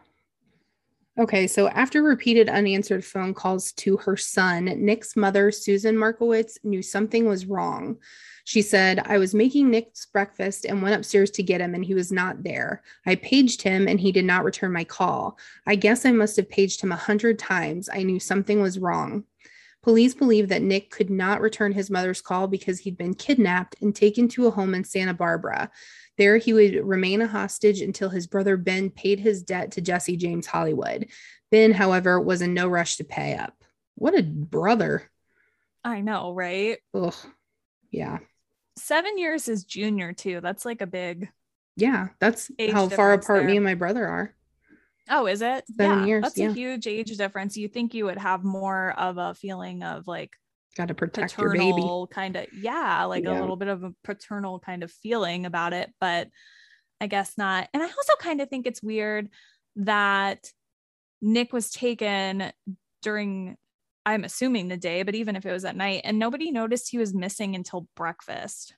Okay, 1.19 1.45
so 1.45 1.67
after 1.67 2.01
repeated 2.01 2.49
unanswered 2.49 3.05
phone 3.05 3.35
calls 3.35 3.71
to 3.73 3.97
her 3.97 4.17
son, 4.17 4.65
Nick's 4.65 5.15
mother, 5.15 5.51
Susan 5.51 5.95
Markowitz, 5.95 6.57
knew 6.63 6.81
something 6.81 7.27
was 7.27 7.45
wrong. 7.45 7.97
She 8.45 8.63
said, 8.63 8.99
I 9.05 9.19
was 9.19 9.35
making 9.35 9.69
Nick's 9.69 10.07
breakfast 10.07 10.65
and 10.65 10.81
went 10.81 10.95
upstairs 10.95 11.29
to 11.31 11.43
get 11.43 11.61
him, 11.61 11.75
and 11.75 11.85
he 11.85 11.93
was 11.93 12.11
not 12.11 12.41
there. 12.41 12.81
I 13.05 13.13
paged 13.13 13.61
him 13.61 13.87
and 13.87 13.99
he 13.99 14.11
did 14.11 14.25
not 14.25 14.43
return 14.43 14.73
my 14.73 14.83
call. 14.85 15.37
I 15.67 15.75
guess 15.75 16.03
I 16.03 16.11
must 16.11 16.35
have 16.37 16.49
paged 16.49 16.81
him 16.81 16.91
a 16.91 16.97
hundred 16.97 17.37
times. 17.37 17.89
I 17.93 18.01
knew 18.01 18.19
something 18.19 18.59
was 18.59 18.79
wrong. 18.79 19.25
Police 19.83 20.13
believe 20.13 20.47
that 20.47 20.61
Nick 20.61 20.89
could 20.91 21.09
not 21.09 21.41
return 21.41 21.73
his 21.73 21.89
mother's 21.89 22.21
call 22.21 22.47
because 22.47 22.79
he'd 22.79 22.97
been 22.97 23.13
kidnapped 23.13 23.75
and 23.81 23.93
taken 23.93 24.29
to 24.29 24.47
a 24.47 24.51
home 24.51 24.73
in 24.73 24.85
Santa 24.85 25.13
Barbara. 25.13 25.69
There, 26.17 26.37
he 26.37 26.53
would 26.53 26.75
remain 26.85 27.21
a 27.21 27.27
hostage 27.27 27.81
until 27.81 28.09
his 28.09 28.27
brother 28.27 28.55
Ben 28.57 28.89
paid 28.89 29.19
his 29.19 29.41
debt 29.41 29.71
to 29.71 29.81
Jesse 29.81 30.17
James 30.17 30.45
Hollywood. 30.45 31.07
Ben, 31.49 31.71
however, 31.71 32.19
was 32.19 32.41
in 32.41 32.53
no 32.53 32.67
rush 32.67 32.97
to 32.97 33.03
pay 33.03 33.35
up. 33.35 33.55
What 33.95 34.17
a 34.17 34.23
brother. 34.23 35.09
I 35.83 36.01
know, 36.01 36.33
right? 36.33 36.77
Ugh. 36.93 37.15
Yeah. 37.91 38.19
Seven 38.77 39.17
years 39.17 39.47
is 39.47 39.65
junior, 39.65 40.13
too. 40.13 40.39
That's 40.41 40.65
like 40.65 40.81
a 40.81 40.87
big. 40.87 41.29
Yeah. 41.75 42.09
That's 42.19 42.51
how 42.71 42.89
far 42.89 43.13
apart 43.13 43.45
me 43.45 43.55
and 43.57 43.65
my 43.65 43.75
brother 43.75 44.07
are. 44.07 44.35
Oh, 45.09 45.25
is 45.25 45.41
it? 45.41 45.65
Seven 45.75 45.99
yeah, 45.99 46.05
years, 46.05 46.21
That's 46.23 46.37
yeah. 46.37 46.49
a 46.49 46.53
huge 46.53 46.87
age 46.87 47.15
difference. 47.17 47.57
You 47.57 47.67
think 47.67 47.93
you 47.93 48.05
would 48.05 48.17
have 48.17 48.43
more 48.43 48.91
of 48.97 49.17
a 49.17 49.33
feeling 49.33 49.83
of 49.83 50.07
like 50.07 50.31
Got 50.75 50.87
to 50.87 50.93
protect 50.95 51.37
your 51.37 51.51
baby. 51.53 51.83
kind 52.11 52.35
of 52.35 52.47
yeah 52.53 53.03
like 53.05 53.23
Yeah. 53.23 53.39
a 53.39 53.41
little 53.41 53.55
bit 53.57 53.67
of 53.67 53.83
a 53.83 53.93
paternal 54.03 54.59
kind 54.59 54.83
of 54.83 54.91
feeling 54.91 55.45
about 55.45 55.71
it 55.73 55.91
but 56.01 56.29
i 56.99 57.05
guess 57.07 57.37
not 57.37 57.69
and 57.73 57.83
i 57.83 57.85
also 57.85 58.13
kind 58.19 58.41
of 58.41 58.49
think 58.49 58.65
it's 58.65 58.81
weird 58.81 59.29
that 59.75 60.49
nick 61.21 61.53
was 61.53 61.69
taken 61.69 62.51
during 63.03 63.55
i'm 64.05 64.23
assuming 64.23 64.67
the 64.67 64.77
day 64.77 65.03
but 65.03 65.13
even 65.15 65.35
if 65.35 65.45
it 65.45 65.51
was 65.51 65.63
at 65.65 65.75
night 65.75 66.01
and 66.05 66.17
nobody 66.17 66.49
noticed 66.49 66.89
he 66.89 66.97
was 66.97 67.13
missing 67.13 67.55
until 67.55 67.87
breakfast 67.95 68.75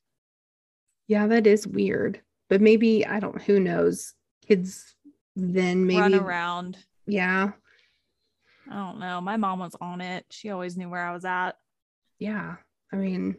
Yeah, 1.07 1.27
that 1.27 1.45
is 1.47 1.65
weird. 1.67 2.21
But 2.49 2.61
maybe, 2.61 3.05
I 3.05 3.19
don't, 3.19 3.41
who 3.41 3.59
knows? 3.59 4.13
Kids 4.47 4.95
then 5.35 5.85
maybe. 5.87 5.99
run 5.99 6.13
around 6.15 6.77
Yeah. 7.07 7.51
i 8.69 8.73
don't 8.75 8.99
know 8.99 9.21
my 9.21 9.37
mom 9.37 9.59
was 9.59 9.75
on 9.81 10.01
it 10.01 10.25
she 10.29 10.49
always 10.49 10.75
knew 10.77 10.89
where 10.89 11.05
i 11.07 11.13
was 11.13 11.25
at 11.25 11.55
Yeah. 12.19 12.55
I 12.93 12.95
mean, 12.95 13.35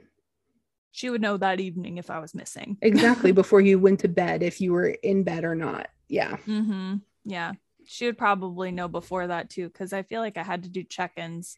she 0.91 1.11
would 1.11 1.21
know 1.21 1.37
that 1.37 1.61
evening 1.61 1.99
if 1.99 2.09
i 2.11 2.19
was 2.19 2.35
missing 2.35 2.77
exactly 2.83 3.31
before 3.33 3.61
you 3.61 3.79
went 3.79 4.01
to 4.01 4.09
bed, 4.09 4.43
if 4.43 4.61
you 4.61 4.73
were 4.73 4.89
in 4.89 5.23
bed 5.25 5.45
or 5.45 5.55
not. 5.55 5.89
Yeah. 6.09 6.37
mm-hmm 6.47 6.97
yeah 7.25 7.53
she 7.85 8.07
would 8.07 8.17
probably 8.19 8.71
know 8.71 8.87
before 8.89 9.27
that 9.27 9.51
too 9.51 9.67
because 9.69 9.93
i 9.93 10.03
feel 10.03 10.21
like 10.21 10.37
i 10.39 10.43
had 10.43 10.63
to 10.63 10.69
do 10.69 10.83
check-ins 10.85 11.57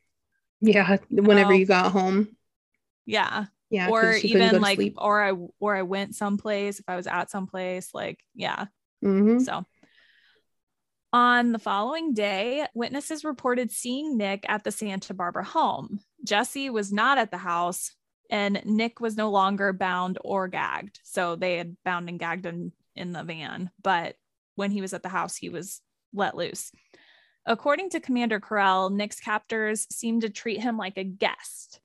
Yeah. 0.60 0.96
Whenever 1.10 1.52
you 1.54 1.66
got 1.66 1.92
home. 1.92 2.34
yeah 3.06 3.46
Yeah. 3.70 3.88
or 3.90 4.00
'cause 4.12 4.20
she 4.20 4.28
couldn't 4.32 4.46
go 4.48 4.56
even 4.56 4.62
like 4.62 4.76
sleep. 4.76 4.94
or 4.96 5.22
i 5.22 5.32
or 5.60 5.76
i 5.76 5.82
went 5.82 6.14
someplace 6.14 6.78
if 6.80 6.88
i 6.88 6.96
was 6.96 7.06
at 7.06 7.30
someplace 7.30 7.92
like 7.94 8.20
yeah 8.34 8.66
Mhm. 9.04 9.40
so 9.44 9.64
on 11.12 11.52
the 11.52 11.58
following 11.58 12.12
day 12.14 12.66
witnesses 12.74 13.24
reported 13.24 13.70
seeing 13.70 14.16
nick 14.16 14.44
at 14.48 14.64
the 14.64 14.70
santa 14.72 15.14
barbara 15.14 15.44
home 15.44 16.00
jesse 16.24 16.70
was 16.70 16.92
not 16.92 17.18
at 17.18 17.30
the 17.30 17.38
house 17.38 17.92
and 18.30 18.60
nick 18.64 19.00
was 19.00 19.16
no 19.16 19.30
longer 19.30 19.72
bound 19.72 20.18
or 20.22 20.48
gagged 20.48 21.00
so 21.02 21.36
they 21.36 21.56
had 21.56 21.76
bound 21.84 22.08
and 22.08 22.18
gagged 22.18 22.44
him 22.44 22.72
in 22.94 23.12
the 23.12 23.22
van 23.22 23.70
but 23.82 24.16
when 24.56 24.70
he 24.70 24.80
was 24.80 24.92
at 24.92 25.02
the 25.02 25.08
house 25.08 25.36
he 25.36 25.48
was 25.48 25.80
let 26.12 26.36
loose 26.36 26.72
according 27.46 27.90
to 27.90 28.00
commander 28.00 28.40
corell 28.40 28.90
nick's 28.90 29.20
captors 29.20 29.86
seemed 29.90 30.22
to 30.22 30.30
treat 30.30 30.60
him 30.60 30.76
like 30.76 30.96
a 30.96 31.04
guest 31.04 31.80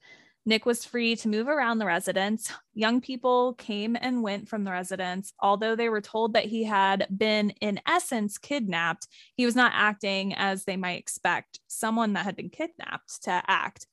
Nick 0.46 0.66
was 0.66 0.84
free 0.84 1.16
to 1.16 1.30
move 1.30 1.48
around 1.48 1.78
the 1.78 1.86
residence. 1.86 2.52
Young 2.74 3.00
people 3.00 3.54
came 3.54 3.96
and 4.00 4.22
went 4.22 4.50
from 4.50 4.66
the 4.66 4.72
residence. 4.72 5.34
Although 5.40 5.76
they 5.76 5.88
were 5.88 6.02
told 6.02 6.34
that 6.34 6.46
he 6.46 6.66
had 6.66 7.08
been, 7.16 7.52
in 7.62 7.80
essence, 7.88 8.38
kidnapped, 8.38 9.08
he 9.36 9.46
was 9.46 9.56
not 9.56 9.72
acting 9.74 10.34
as 10.34 10.66
they 10.66 10.76
might 10.76 11.00
expect 11.00 11.60
someone 11.68 12.14
that 12.14 12.26
had 12.26 12.36
been 12.36 12.50
kidnapped 12.50 13.24
to 13.24 13.42
act. 13.48 13.88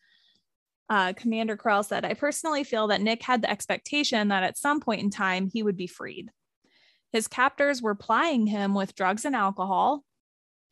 Uh, 0.91 1.13
Commander 1.13 1.57
Corral 1.57 1.85
said, 1.85 2.05
I 2.05 2.15
personally 2.15 2.65
feel 2.65 2.89
that 2.89 3.01
Nick 3.01 3.23
had 3.23 3.43
the 3.43 3.51
expectation 3.51 4.29
that 4.29 4.43
at 4.43 4.59
some 4.59 4.81
point 4.81 5.03
in 5.03 5.11
time 5.11 5.49
he 5.51 5.63
would 5.63 5.77
be 5.77 5.87
freed. 5.87 6.31
His 7.13 7.29
captors 7.29 7.81
were 7.81 7.95
plying 7.95 8.49
him 8.49 8.75
with 8.75 8.97
drugs 8.97 9.25
and 9.25 9.37
alcohol. 9.37 10.05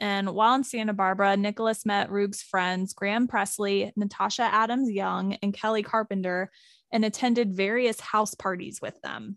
And 0.00 0.30
while 0.30 0.56
in 0.56 0.64
Santa 0.64 0.92
Barbara, 0.92 1.36
Nicholas 1.36 1.86
met 1.86 2.10
Rugge's 2.10 2.42
friends, 2.42 2.94
Graham 2.94 3.28
Pressley, 3.28 3.92
Natasha 3.96 4.42
Adams 4.42 4.90
Young, 4.90 5.34
and 5.34 5.54
Kelly 5.54 5.84
Carpenter, 5.84 6.50
and 6.92 7.04
attended 7.04 7.54
various 7.54 8.00
house 8.00 8.34
parties 8.34 8.80
with 8.82 9.00
them. 9.02 9.36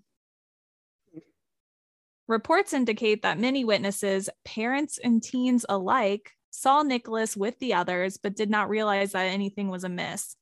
Reports 2.28 2.74
indicate 2.74 3.24
that 3.24 3.40
many 3.40 3.66
witnesses, 3.66 4.30
parents 4.46 4.98
and 5.04 5.22
teens 5.22 5.66
alike, 5.68 6.32
saw 6.50 6.82
Nicholas 6.82 7.36
with 7.36 7.58
the 7.60 7.74
others, 7.74 8.18
but 8.18 8.36
did 8.36 8.50
not 8.50 8.70
realize 8.70 9.12
that 9.12 9.26
anything 9.26 9.70
was 9.70 9.84
amiss. 9.84 10.36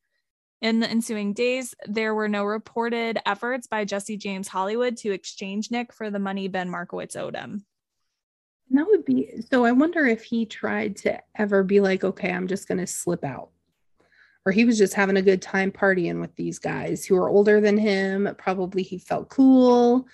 In 0.62 0.82
the 0.82 0.90
ensuing 0.90 1.34
days, 1.34 1.74
there 1.86 2.14
were 2.14 2.28
no 2.28 2.44
reported 2.44 3.20
efforts 3.26 3.68
by 3.68 3.86
Jesse 3.86 4.18
James 4.18 4.50
Hollywood 4.50 4.98
to 4.98 5.12
exchange 5.12 5.72
Nick 5.72 5.94
for 5.94 6.10
the 6.10 6.20
money 6.20 6.50
Ben 6.50 6.70
Markowitz 6.70 7.16
owed 7.16 7.36
him. 7.36 7.66
That 8.72 8.86
would 8.86 9.06
be 9.06 9.42
so. 9.50 9.66
I 9.66 9.72
wonder 9.72 10.06
if 10.06 10.24
he 10.24 10.46
tried 10.46 10.98
to 10.98 11.20
ever 11.36 11.64
be 11.64 11.80
like, 11.80 12.04
okay, 12.04 12.32
I'm 12.32 12.48
just 12.48 12.68
going 12.68 12.78
to 12.78 12.88
slip 12.88 13.24
out. 13.24 13.50
Or 14.46 14.52
he 14.52 14.66
was 14.66 14.78
just 14.78 14.94
having 14.94 15.18
a 15.18 15.22
good 15.22 15.42
time 15.42 15.72
partying 15.72 16.20
with 16.20 16.36
these 16.36 16.60
guys 16.60 17.06
who 17.06 17.16
are 17.16 17.30
older 17.30 17.62
than 17.62 17.78
him. 17.78 18.30
Probably 18.38 18.84
he 18.84 19.00
felt 19.00 19.30
cool. 19.30 20.08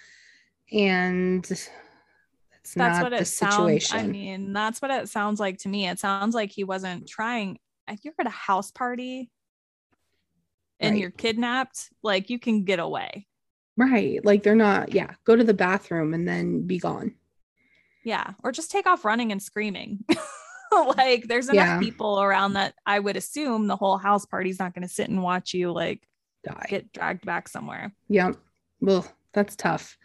And 0.71 1.43
that's, 1.43 1.69
that's 2.73 2.75
not 2.75 3.03
what 3.03 3.09
the 3.09 3.17
it 3.17 3.25
sounds 3.25 3.83
situation. 3.83 3.97
i 3.97 4.07
mean 4.07 4.51
that's 4.51 4.81
what 4.81 4.89
it 4.89 5.07
sounds 5.07 5.39
like 5.39 5.59
to 5.59 5.69
me 5.69 5.87
it 5.87 5.99
sounds 5.99 6.33
like 6.33 6.51
he 6.51 6.63
wasn't 6.63 7.07
trying 7.07 7.59
if 7.87 8.03
you're 8.03 8.15
at 8.19 8.25
a 8.25 8.31
house 8.31 8.71
party 8.71 9.29
and 10.79 10.93
Right. 10.93 11.01
you're 11.01 11.11
kidnapped 11.11 11.89
like 12.03 12.29
you 12.29 12.39
can 12.39 12.63
get 12.63 12.79
away 12.79 13.27
right. 13.77 14.23
Like 14.23 14.43
they're 14.43 14.55
not, 14.55 14.93
yeah, 14.93 15.15
go 15.25 15.35
to 15.35 15.43
the 15.43 15.53
bathroom 15.53 16.13
and 16.13 16.25
then 16.27 16.65
be 16.65 16.79
gone. 16.79 17.15
yeah 18.05 18.33
or 18.43 18.51
just 18.51 18.71
take 18.71 18.87
off 18.87 19.03
running 19.05 19.31
and 19.31 19.41
screaming 19.41 20.03
like 20.97 21.27
there's 21.27 21.49
enough 21.49 21.65
Yeah. 21.65 21.79
people 21.79 22.21
around 22.21 22.53
that 22.53 22.73
i 22.85 22.99
would 22.99 23.15
assume 23.17 23.67
the 23.67 23.75
whole 23.75 23.97
house 23.97 24.25
party's 24.25 24.59
not 24.59 24.73
going 24.73 24.87
to 24.87 24.93
sit 24.93 25.09
and 25.09 25.21
watch 25.23 25.53
you 25.53 25.71
like 25.71 26.07
die. 26.43 26.65
get 26.69 26.91
dragged 26.93 27.25
back 27.25 27.47
somewhere. 27.47 27.91
Yep. 28.09 28.35
Well, 28.81 29.07
that's 29.33 29.55
tough. 29.55 29.97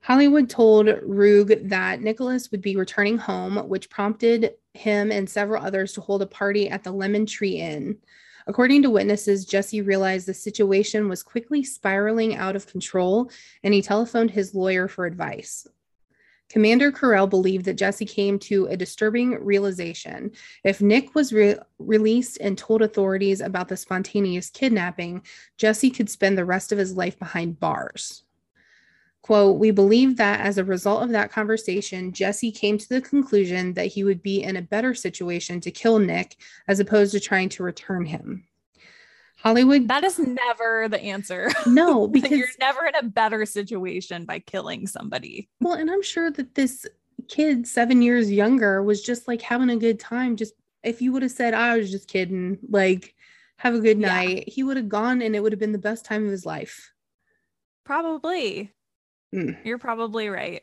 Hollywood 0.00 0.50
told 0.50 0.86
Rugge 0.88 1.68
that 1.68 2.00
Nicholas 2.00 2.50
would 2.50 2.60
be 2.62 2.74
returning 2.74 3.16
home, 3.18 3.56
which 3.68 3.88
prompted 3.88 4.54
him 4.74 5.12
and 5.12 5.30
several 5.30 5.64
others 5.64 5.92
to 5.92 6.00
hold 6.00 6.22
a 6.22 6.26
party 6.26 6.68
at 6.68 6.82
the 6.82 6.90
Lemon 6.90 7.24
Tree 7.26 7.60
Inn. 7.60 7.98
According 8.46 8.82
to 8.82 8.90
witnesses, 8.90 9.44
Jesse 9.44 9.82
realized 9.82 10.26
the 10.26 10.34
situation 10.34 11.08
was 11.08 11.22
quickly 11.22 11.62
spiraling 11.62 12.34
out 12.34 12.56
of 12.56 12.66
control 12.66 13.30
and 13.62 13.72
he 13.72 13.82
telephoned 13.82 14.30
his 14.30 14.54
lawyer 14.54 14.88
for 14.88 15.06
advice. 15.06 15.66
Commander 16.48 16.92
Carell 16.92 17.30
believed 17.30 17.64
that 17.64 17.78
Jesse 17.78 18.04
came 18.04 18.38
to 18.40 18.66
a 18.66 18.76
disturbing 18.76 19.42
realization. 19.42 20.32
If 20.64 20.82
Nick 20.82 21.14
was 21.14 21.32
re- 21.32 21.56
released 21.78 22.36
and 22.42 22.58
told 22.58 22.82
authorities 22.82 23.40
about 23.40 23.68
the 23.68 23.76
spontaneous 23.76 24.50
kidnapping, 24.50 25.22
Jesse 25.56 25.90
could 25.90 26.10
spend 26.10 26.36
the 26.36 26.44
rest 26.44 26.70
of 26.70 26.76
his 26.76 26.94
life 26.94 27.18
behind 27.18 27.58
bars. 27.58 28.24
Quote, 29.22 29.58
we 29.58 29.70
believe 29.70 30.16
that 30.16 30.40
as 30.40 30.58
a 30.58 30.64
result 30.64 31.04
of 31.04 31.10
that 31.10 31.30
conversation, 31.30 32.12
Jesse 32.12 32.50
came 32.50 32.76
to 32.76 32.88
the 32.88 33.00
conclusion 33.00 33.74
that 33.74 33.86
he 33.86 34.02
would 34.02 34.20
be 34.20 34.42
in 34.42 34.56
a 34.56 34.62
better 34.62 34.94
situation 34.94 35.60
to 35.60 35.70
kill 35.70 36.00
Nick 36.00 36.36
as 36.66 36.80
opposed 36.80 37.12
to 37.12 37.20
trying 37.20 37.48
to 37.50 37.62
return 37.62 38.04
him. 38.04 38.44
Hollywood. 39.38 39.88
That 39.88 40.04
is 40.04 40.18
never 40.18 40.88
the 40.88 41.00
answer. 41.00 41.50
No, 41.66 42.06
because 42.08 42.32
you're 42.32 42.48
never 42.60 42.84
in 42.86 42.94
a 42.96 43.02
better 43.02 43.46
situation 43.46 44.24
by 44.24 44.40
killing 44.40 44.86
somebody. 44.86 45.48
Well, 45.60 45.74
and 45.74 45.90
I'm 45.90 46.02
sure 46.02 46.30
that 46.30 46.54
this 46.54 46.86
kid, 47.28 47.66
seven 47.66 48.02
years 48.02 48.30
younger, 48.30 48.82
was 48.82 49.02
just 49.02 49.26
like 49.28 49.42
having 49.42 49.70
a 49.70 49.76
good 49.76 50.00
time. 50.00 50.36
Just 50.36 50.54
if 50.82 51.00
you 51.00 51.12
would 51.12 51.22
have 51.22 51.32
said, 51.32 51.54
I 51.54 51.76
was 51.76 51.90
just 51.90 52.08
kidding, 52.08 52.58
like, 52.68 53.14
have 53.56 53.74
a 53.74 53.80
good 53.80 53.98
night, 53.98 54.44
yeah. 54.46 54.52
he 54.52 54.62
would 54.64 54.76
have 54.76 54.88
gone 54.88 55.22
and 55.22 55.36
it 55.36 55.40
would 55.40 55.52
have 55.52 55.60
been 55.60 55.72
the 55.72 55.78
best 55.78 56.04
time 56.04 56.24
of 56.24 56.30
his 56.30 56.44
life. 56.44 56.92
Probably. 57.84 58.72
Mm. 59.34 59.64
You're 59.64 59.78
probably 59.78 60.28
right. 60.28 60.62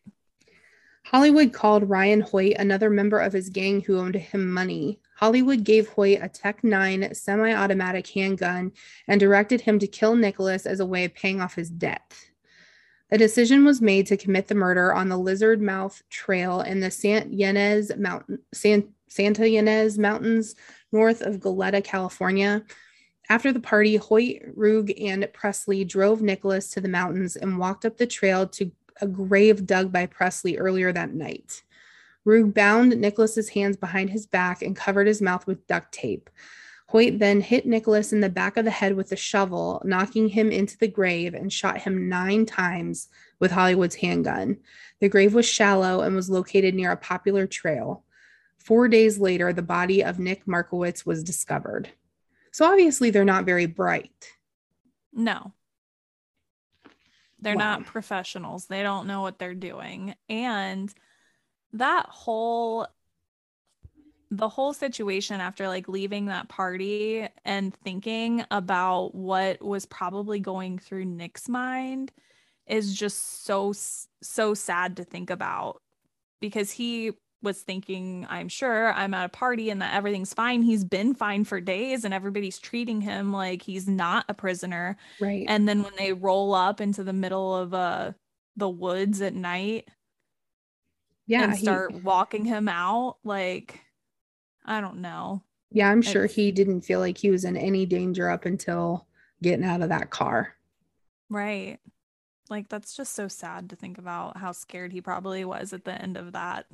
Hollywood 1.05 1.53
called 1.53 1.89
Ryan 1.89 2.21
Hoyt, 2.21 2.55
another 2.57 2.89
member 2.89 3.19
of 3.19 3.33
his 3.33 3.49
gang 3.49 3.81
who 3.81 3.97
owed 3.97 4.15
him 4.15 4.51
money. 4.51 4.99
Hollywood 5.15 5.63
gave 5.63 5.87
Hoyt 5.89 6.19
a 6.21 6.29
Tech 6.29 6.63
9 6.63 7.13
semi 7.15 7.51
automatic 7.51 8.07
handgun 8.07 8.71
and 9.07 9.19
directed 9.19 9.61
him 9.61 9.79
to 9.79 9.87
kill 9.87 10.15
Nicholas 10.15 10.65
as 10.65 10.79
a 10.79 10.85
way 10.85 11.05
of 11.05 11.15
paying 11.15 11.41
off 11.41 11.55
his 11.55 11.69
debt. 11.69 12.13
A 13.11 13.17
decision 13.17 13.65
was 13.65 13.81
made 13.81 14.05
to 14.07 14.17
commit 14.17 14.47
the 14.47 14.55
murder 14.55 14.93
on 14.93 15.09
the 15.09 15.17
Lizard 15.17 15.61
Mouth 15.61 16.03
Trail 16.09 16.61
in 16.61 16.79
the 16.79 16.89
Ynez 16.89 17.97
Mountain, 17.97 18.39
San, 18.53 18.93
Santa 19.07 19.43
Ynez 19.43 19.97
Mountains 19.97 20.55
north 20.91 21.21
of 21.21 21.39
Goleta, 21.39 21.83
California. 21.83 22.63
After 23.29 23.53
the 23.53 23.59
party, 23.59 23.95
Hoyt, 23.95 24.41
Rugge, 24.57 24.93
and 24.99 25.27
Pressley 25.33 25.85
drove 25.85 26.21
Nicholas 26.21 26.71
to 26.71 26.81
the 26.81 26.89
mountains 26.89 27.35
and 27.35 27.59
walked 27.59 27.85
up 27.85 27.97
the 27.97 28.07
trail 28.07 28.47
to 28.47 28.71
a 29.01 29.07
grave 29.07 29.67
dug 29.67 29.91
by 29.91 30.07
Pressley 30.07 30.57
earlier 30.57 30.91
that 30.91 31.13
night. 31.13 31.63
Rugge 32.25 32.53
bound 32.53 32.99
Nicholas's 32.99 33.49
hands 33.49 33.77
behind 33.77 34.09
his 34.09 34.25
back 34.25 34.63
and 34.63 34.75
covered 34.75 35.07
his 35.07 35.21
mouth 35.21 35.45
with 35.45 35.65
duct 35.67 35.93
tape. 35.93 36.29
Hoyt 36.87 37.19
then 37.19 37.39
hit 37.39 37.67
Nicholas 37.67 38.11
in 38.11 38.19
the 38.19 38.29
back 38.29 38.57
of 38.57 38.65
the 38.65 38.71
head 38.71 38.95
with 38.95 39.11
a 39.11 39.15
shovel, 39.15 39.79
knocking 39.85 40.27
him 40.27 40.51
into 40.51 40.75
the 40.75 40.87
grave 40.87 41.35
and 41.35 41.53
shot 41.53 41.77
him 41.77 42.09
nine 42.09 42.47
times 42.47 43.09
with 43.39 43.51
Hollywood's 43.51 43.95
handgun. 43.95 44.57
The 44.99 45.07
grave 45.07 45.35
was 45.35 45.45
shallow 45.45 46.01
and 46.01 46.15
was 46.15 46.31
located 46.31 46.73
near 46.73 46.91
a 46.91 46.97
popular 46.97 47.45
trail. 47.45 48.03
Four 48.57 48.87
days 48.87 49.19
later, 49.19 49.53
the 49.53 49.61
body 49.61 50.03
of 50.03 50.17
Nick 50.17 50.47
Markowitz 50.47 51.05
was 51.05 51.23
discovered. 51.23 51.89
So 52.51 52.65
obviously, 52.65 53.09
they're 53.09 53.25
not 53.25 53.45
very 53.45 53.65
bright. 53.65 54.31
No. 55.13 55.53
They're 57.41 57.55
wow. 57.55 57.77
not 57.77 57.85
professionals. 57.85 58.65
They 58.65 58.83
don't 58.83 59.07
know 59.07 59.21
what 59.21 59.39
they're 59.39 59.55
doing. 59.55 60.15
And 60.27 60.93
that 61.73 62.07
whole 62.07 62.87
the 64.31 64.49
whole 64.49 64.73
situation 64.73 65.41
after 65.41 65.67
like 65.67 65.87
leaving 65.87 66.25
that 66.27 66.49
party 66.49 67.27
and 67.45 67.73
thinking 67.73 68.45
about 68.51 69.15
what 69.15 69.59
was 69.61 69.87
probably 69.87 70.39
going 70.39 70.77
through 70.77 71.05
Nick's 71.05 71.49
mind 71.49 72.11
is 72.67 72.93
just 72.93 73.43
so 73.45 73.73
so 74.21 74.53
sad 74.53 74.97
to 74.97 75.03
think 75.03 75.31
about 75.31 75.81
because 76.39 76.69
he 76.69 77.11
was 77.41 77.61
thinking, 77.61 78.25
I'm 78.29 78.49
sure 78.49 78.91
I'm 78.93 79.13
at 79.13 79.25
a 79.25 79.29
party 79.29 79.69
and 79.69 79.81
that 79.81 79.93
everything's 79.93 80.33
fine. 80.33 80.61
He's 80.61 80.83
been 80.83 81.13
fine 81.13 81.45
for 81.45 81.61
days 81.61 82.03
and 82.03 82.13
everybody's 82.13 82.59
treating 82.59 83.01
him 83.01 83.31
like 83.31 83.61
he's 83.61 83.87
not 83.87 84.25
a 84.27 84.33
prisoner. 84.33 84.97
Right. 85.19 85.45
And 85.47 85.67
then 85.67 85.83
when 85.83 85.93
they 85.97 86.13
roll 86.13 86.53
up 86.53 86.81
into 86.81 87.03
the 87.03 87.13
middle 87.13 87.55
of 87.55 87.73
uh 87.73 88.11
the 88.57 88.69
woods 88.69 89.21
at 89.21 89.33
night 89.33 89.87
yeah, 91.27 91.43
and 91.43 91.57
start 91.57 91.93
he, 91.93 91.99
walking 91.99 92.43
him 92.43 92.67
out, 92.67 93.17
like 93.23 93.79
I 94.65 94.81
don't 94.81 94.97
know. 94.97 95.43
Yeah, 95.71 95.89
I'm 95.89 96.01
sure 96.01 96.25
it's, 96.25 96.33
he 96.33 96.51
didn't 96.51 96.81
feel 96.81 96.99
like 96.99 97.17
he 97.17 97.29
was 97.29 97.45
in 97.45 97.55
any 97.55 97.85
danger 97.85 98.29
up 98.29 98.45
until 98.45 99.05
getting 99.41 99.63
out 99.63 99.81
of 99.81 99.89
that 99.89 100.09
car. 100.09 100.55
Right. 101.29 101.79
Like 102.49 102.67
that's 102.67 102.97
just 102.97 103.13
so 103.13 103.27
sad 103.27 103.69
to 103.69 103.75
think 103.75 103.97
about 103.97 104.37
how 104.37 104.51
scared 104.51 104.91
he 104.91 105.01
probably 105.01 105.45
was 105.45 105.71
at 105.71 105.85
the 105.85 105.93
end 105.93 106.17
of 106.17 106.33
that 106.33 106.65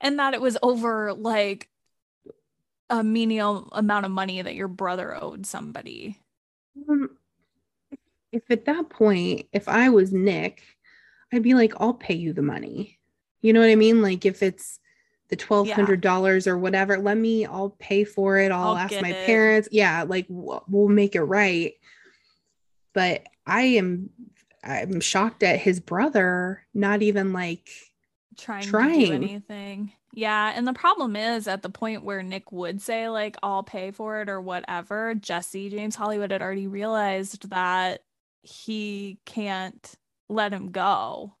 and 0.00 0.18
that 0.18 0.34
it 0.34 0.40
was 0.40 0.56
over 0.62 1.12
like 1.12 1.68
a 2.88 3.04
menial 3.04 3.68
amount 3.72 4.04
of 4.04 4.10
money 4.10 4.42
that 4.42 4.54
your 4.54 4.68
brother 4.68 5.16
owed 5.20 5.46
somebody. 5.46 6.18
Um, 6.88 7.10
if 8.32 8.42
at 8.50 8.64
that 8.64 8.88
point, 8.90 9.46
if 9.52 9.68
I 9.68 9.88
was 9.90 10.12
Nick, 10.12 10.62
I'd 11.32 11.42
be 11.42 11.54
like, 11.54 11.74
I'll 11.78 11.94
pay 11.94 12.14
you 12.14 12.32
the 12.32 12.42
money. 12.42 12.98
You 13.42 13.52
know 13.52 13.60
what 13.60 13.70
I 13.70 13.76
mean? 13.76 14.02
Like 14.02 14.26
if 14.26 14.42
it's 14.42 14.80
the 15.28 15.36
twelve 15.36 15.70
hundred 15.70 16.00
dollars 16.00 16.46
yeah. 16.46 16.52
or 16.52 16.58
whatever, 16.58 16.98
let 16.98 17.16
me. 17.16 17.46
I'll 17.46 17.76
pay 17.78 18.04
for 18.04 18.38
it. 18.38 18.50
I'll, 18.50 18.70
I'll 18.70 18.76
ask 18.76 19.00
my 19.00 19.10
it. 19.10 19.26
parents. 19.26 19.68
Yeah, 19.70 20.02
like 20.02 20.26
we'll 20.28 20.88
make 20.88 21.14
it 21.14 21.22
right. 21.22 21.74
But 22.92 23.26
I 23.46 23.62
am, 23.62 24.10
I'm 24.64 25.00
shocked 25.00 25.44
at 25.44 25.60
his 25.60 25.78
brother 25.78 26.64
not 26.74 27.02
even 27.02 27.32
like 27.32 27.70
trying, 28.40 28.62
trying. 28.62 29.00
to 29.00 29.06
do 29.06 29.12
anything. 29.12 29.92
Yeah, 30.12 30.52
and 30.54 30.66
the 30.66 30.72
problem 30.72 31.14
is 31.14 31.46
at 31.46 31.62
the 31.62 31.70
point 31.70 32.04
where 32.04 32.22
Nick 32.22 32.50
would 32.50 32.80
say 32.82 33.08
like 33.08 33.36
I'll 33.42 33.62
pay 33.62 33.90
for 33.90 34.20
it 34.22 34.28
or 34.28 34.40
whatever, 34.40 35.14
Jesse 35.14 35.70
James 35.70 35.94
Hollywood 35.94 36.32
had 36.32 36.42
already 36.42 36.66
realized 36.66 37.48
that 37.50 38.02
he 38.42 39.18
can't 39.26 39.94
let 40.28 40.52
him 40.52 40.70
go 40.70 41.36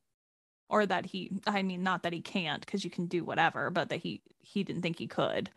or 0.68 0.86
that 0.86 1.06
he 1.06 1.32
I 1.46 1.62
mean 1.62 1.82
not 1.82 2.04
that 2.04 2.12
he 2.12 2.20
can't 2.20 2.64
because 2.64 2.84
you 2.84 2.90
can 2.90 3.06
do 3.06 3.24
whatever, 3.24 3.70
but 3.70 3.88
that 3.88 4.00
he 4.00 4.22
he 4.38 4.62
didn't 4.62 4.82
think 4.82 4.98
he 4.98 5.08
could. 5.08 5.50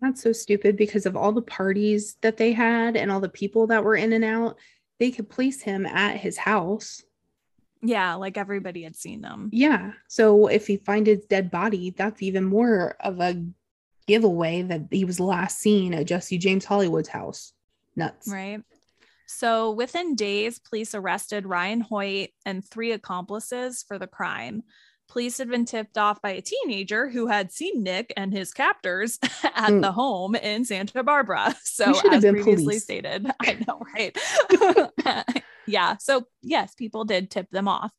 That's 0.00 0.22
so 0.22 0.32
stupid 0.32 0.76
because 0.76 1.06
of 1.06 1.16
all 1.16 1.30
the 1.30 1.42
parties 1.42 2.16
that 2.22 2.36
they 2.36 2.52
had 2.52 2.96
and 2.96 3.10
all 3.10 3.20
the 3.20 3.28
people 3.28 3.68
that 3.68 3.84
were 3.84 3.94
in 3.94 4.12
and 4.12 4.24
out, 4.24 4.58
they 4.98 5.12
could 5.12 5.30
place 5.30 5.62
him 5.62 5.86
at 5.86 6.16
his 6.16 6.36
house. 6.36 7.02
Yeah, 7.82 8.14
like 8.14 8.36
everybody 8.36 8.82
had 8.84 8.96
seen 8.96 9.20
them. 9.20 9.50
Yeah. 9.52 9.92
So 10.08 10.46
if 10.46 10.66
he 10.66 10.76
find 10.76 11.06
his 11.06 11.24
dead 11.26 11.50
body, 11.50 11.90
that's 11.90 12.22
even 12.22 12.44
more 12.44 12.96
of 13.00 13.20
a 13.20 13.44
giveaway 14.06 14.62
that 14.62 14.82
he 14.90 15.04
was 15.04 15.18
last 15.20 15.58
seen 15.58 15.92
at 15.94 16.06
Jesse 16.06 16.38
James 16.38 16.64
Hollywood's 16.64 17.08
house. 17.08 17.52
Nuts. 17.96 18.28
Right. 18.28 18.60
So 19.26 19.72
within 19.72 20.14
days, 20.14 20.58
police 20.58 20.94
arrested 20.94 21.46
Ryan 21.46 21.80
Hoyt 21.80 22.30
and 22.46 22.64
three 22.64 22.92
accomplices 22.92 23.84
for 23.86 23.98
the 23.98 24.06
crime. 24.06 24.62
Police 25.12 25.36
had 25.36 25.50
been 25.50 25.66
tipped 25.66 25.98
off 25.98 26.22
by 26.22 26.30
a 26.30 26.40
teenager 26.40 27.10
who 27.10 27.26
had 27.26 27.52
seen 27.52 27.82
Nick 27.82 28.14
and 28.16 28.32
his 28.32 28.54
captors 28.54 29.18
at 29.44 29.70
mm. 29.70 29.82
the 29.82 29.92
home 29.92 30.34
in 30.34 30.64
Santa 30.64 31.02
Barbara. 31.02 31.54
So, 31.64 31.92
as 32.10 32.22
previously 32.22 32.54
police. 32.54 32.82
stated, 32.82 33.30
I 33.40 33.58
know, 33.66 33.82
right? 33.94 34.16
yeah. 35.66 35.96
So, 35.98 36.26
yes, 36.42 36.74
people 36.74 37.04
did 37.04 37.30
tip 37.30 37.50
them 37.50 37.68
off. 37.68 37.92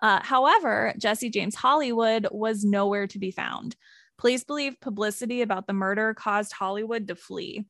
Uh, 0.00 0.20
however, 0.22 0.94
Jesse 0.98 1.30
James 1.30 1.54
Hollywood 1.54 2.26
was 2.30 2.64
nowhere 2.64 3.06
to 3.08 3.18
be 3.18 3.30
found. 3.30 3.76
Police 4.18 4.44
believe 4.44 4.80
publicity 4.80 5.42
about 5.42 5.66
the 5.66 5.72
murder 5.72 6.14
caused 6.14 6.52
Hollywood 6.52 7.08
to 7.08 7.14
flee. 7.14 7.66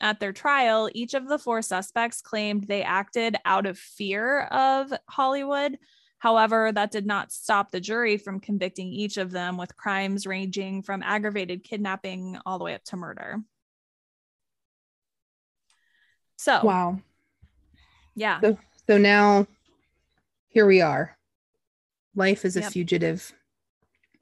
At 0.00 0.20
their 0.20 0.32
trial, 0.32 0.88
each 0.94 1.14
of 1.14 1.28
the 1.28 1.38
four 1.38 1.62
suspects 1.62 2.20
claimed 2.20 2.64
they 2.64 2.82
acted 2.82 3.36
out 3.44 3.66
of 3.66 3.78
fear 3.78 4.42
of 4.42 4.92
Hollywood. 5.08 5.78
However, 6.22 6.70
that 6.70 6.92
did 6.92 7.04
not 7.04 7.32
stop 7.32 7.72
the 7.72 7.80
jury 7.80 8.16
from 8.16 8.38
convicting 8.38 8.86
each 8.86 9.16
of 9.16 9.32
them 9.32 9.56
with 9.56 9.76
crimes 9.76 10.24
ranging 10.24 10.84
from 10.84 11.02
aggravated 11.02 11.64
kidnapping 11.64 12.38
all 12.46 12.58
the 12.58 12.64
way 12.64 12.74
up 12.74 12.84
to 12.84 12.96
murder. 12.96 13.42
So, 16.36 16.60
wow. 16.62 17.00
Yeah. 18.14 18.40
So, 18.40 18.56
so 18.86 18.98
now 18.98 19.48
here 20.46 20.64
we 20.64 20.80
are. 20.80 21.18
Life 22.14 22.44
is 22.44 22.56
a 22.56 22.60
yep. 22.60 22.70
fugitive. 22.70 23.32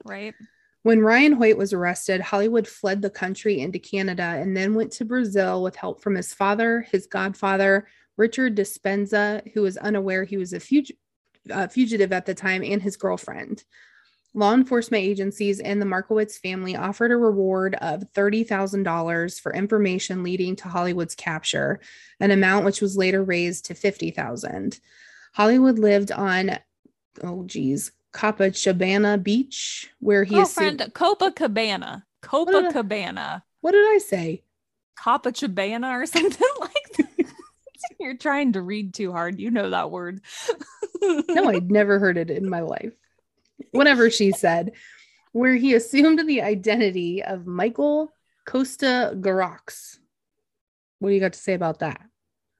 Right. 0.03 0.33
When 0.81 1.01
Ryan 1.01 1.33
Hoyt 1.33 1.55
was 1.55 1.71
arrested, 1.71 2.19
Hollywood 2.19 2.67
fled 2.67 3.03
the 3.03 3.11
country 3.11 3.59
into 3.59 3.77
Canada 3.77 4.23
and 4.23 4.57
then 4.57 4.73
went 4.73 4.91
to 4.93 5.05
Brazil 5.05 5.61
with 5.61 5.75
help 5.75 6.01
from 6.01 6.15
his 6.15 6.33
father, 6.33 6.81
his 6.91 7.05
godfather, 7.05 7.85
Richard 8.17 8.57
Despensa, 8.57 9.47
who 9.53 9.61
was 9.61 9.77
unaware 9.77 10.23
he 10.23 10.37
was 10.37 10.53
a 10.53 10.59
fug- 10.59 10.97
uh, 11.49 11.67
fugitive 11.67 12.11
at 12.11 12.25
the 12.25 12.33
time, 12.33 12.63
and 12.63 12.81
his 12.81 12.97
girlfriend. 12.97 13.63
Law 14.33 14.53
enforcement 14.53 15.03
agencies 15.03 15.59
and 15.59 15.81
the 15.81 15.85
Markowitz 15.85 16.37
family 16.37 16.75
offered 16.75 17.11
a 17.11 17.17
reward 17.17 17.75
of 17.75 18.03
$30,000 18.13 19.41
for 19.41 19.53
information 19.53 20.23
leading 20.23 20.55
to 20.55 20.69
Hollywood's 20.69 21.15
capture, 21.15 21.81
an 22.21 22.31
amount 22.31 22.63
which 22.63 22.79
was 22.81 22.95
later 22.95 23.21
raised 23.23 23.65
to 23.65 23.73
50,000. 23.73 24.79
Hollywood 25.33 25.79
lived 25.79 26.11
on 26.13 26.57
oh 27.23 27.43
geez, 27.45 27.91
Copacabana 28.13 29.21
Beach 29.21 29.89
where 29.99 30.23
he 30.23 30.35
Girlfriend, 30.35 30.79
assumed- 30.79 30.93
Copacabana. 30.93 32.03
Copacabana. 32.23 33.41
What 33.59 33.71
did 33.71 33.83
I 33.85 33.97
say? 33.97 34.43
Copacabana 34.97 35.91
or 36.01 36.05
something 36.05 36.47
like 36.59 36.97
that. 36.97 37.25
You're 37.99 38.17
trying 38.17 38.53
to 38.53 38.61
read 38.61 38.93
too 38.93 39.11
hard. 39.11 39.39
You 39.39 39.51
know 39.51 39.71
that 39.71 39.91
word. 39.91 40.21
no, 41.29 41.49
I'd 41.49 41.71
never 41.71 41.99
heard 41.99 42.17
it 42.17 42.29
in 42.29 42.49
my 42.49 42.61
life 42.61 42.93
whatever 43.71 44.09
she 44.09 44.31
said, 44.31 44.71
where 45.31 45.55
he 45.55 45.73
assumed 45.75 46.27
the 46.27 46.41
identity 46.41 47.23
of 47.23 47.45
Michael 47.45 48.11
Costa 48.45 49.13
Garox. 49.15 49.97
What 50.99 51.09
do 51.09 51.15
you 51.15 51.21
got 51.21 51.33
to 51.33 51.39
say 51.39 51.53
about 51.53 51.79
that? 51.79 52.01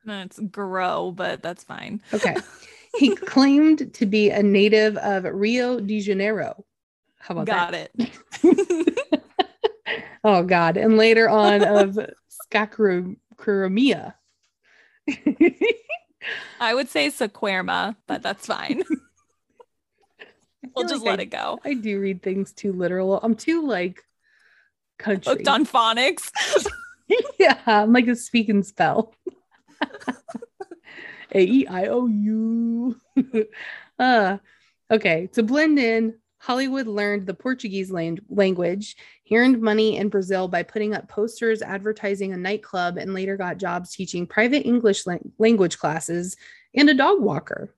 It's 0.05 0.39
Garo, 0.39 1.15
but 1.15 1.43
that's 1.43 1.63
fine. 1.63 2.01
Okay. 2.13 2.35
He 2.97 3.15
claimed 3.15 3.93
to 3.93 4.05
be 4.05 4.31
a 4.31 4.43
native 4.43 4.97
of 4.97 5.23
Rio 5.23 5.79
de 5.79 6.01
Janeiro. 6.01 6.65
How 7.19 7.35
about 7.35 7.45
got 7.47 7.71
that? 7.71 7.97
Got 7.97 8.09
it. 8.43 9.23
oh 10.25 10.43
God. 10.43 10.75
And 10.75 10.97
later 10.97 11.29
on 11.29 11.63
of 11.63 11.97
Skakurumia. 12.51 14.15
I 16.59 16.75
would 16.75 16.89
say 16.89 17.07
Sequerma, 17.09 17.95
but 18.07 18.21
that's 18.21 18.45
fine 18.47 18.83
we'll 20.75 20.87
just 20.87 21.03
like 21.03 21.11
let 21.11 21.19
I, 21.19 21.23
it 21.23 21.29
go. 21.29 21.59
I 21.63 21.73
do 21.73 21.99
read 21.99 22.21
things 22.21 22.51
too 22.51 22.73
literal. 22.73 23.19
I'm 23.21 23.35
too 23.35 23.65
like 23.65 24.03
country. 24.97 25.31
Hooked 25.33 25.47
on 25.47 25.65
phonics. 25.65 26.31
yeah, 27.39 27.57
I'm 27.65 27.93
like 27.93 28.07
a 28.07 28.15
speak 28.15 28.49
and 28.49 28.65
spell. 28.65 29.13
A 31.33 31.41
E 31.41 31.65
I 31.65 31.85
O 31.85 32.07
U. 32.07 32.99
Uh, 33.97 34.37
okay, 34.91 35.27
to 35.27 35.43
blend 35.43 35.79
in, 35.79 36.15
Hollywood 36.41 36.87
learned 36.87 37.27
the 37.27 37.35
Portuguese 37.35 37.91
language. 37.91 38.95
He 39.23 39.37
earned 39.37 39.61
money 39.61 39.97
in 39.97 40.09
Brazil 40.09 40.47
by 40.47 40.63
putting 40.63 40.95
up 40.95 41.07
posters 41.07 41.61
advertising 41.61 42.33
a 42.33 42.37
nightclub 42.37 42.97
and 42.97 43.13
later 43.13 43.37
got 43.37 43.59
jobs 43.59 43.93
teaching 43.93 44.25
private 44.25 44.65
English 44.65 45.03
language 45.37 45.77
classes 45.77 46.35
and 46.75 46.89
a 46.89 46.95
dog 46.95 47.21
walker. 47.21 47.75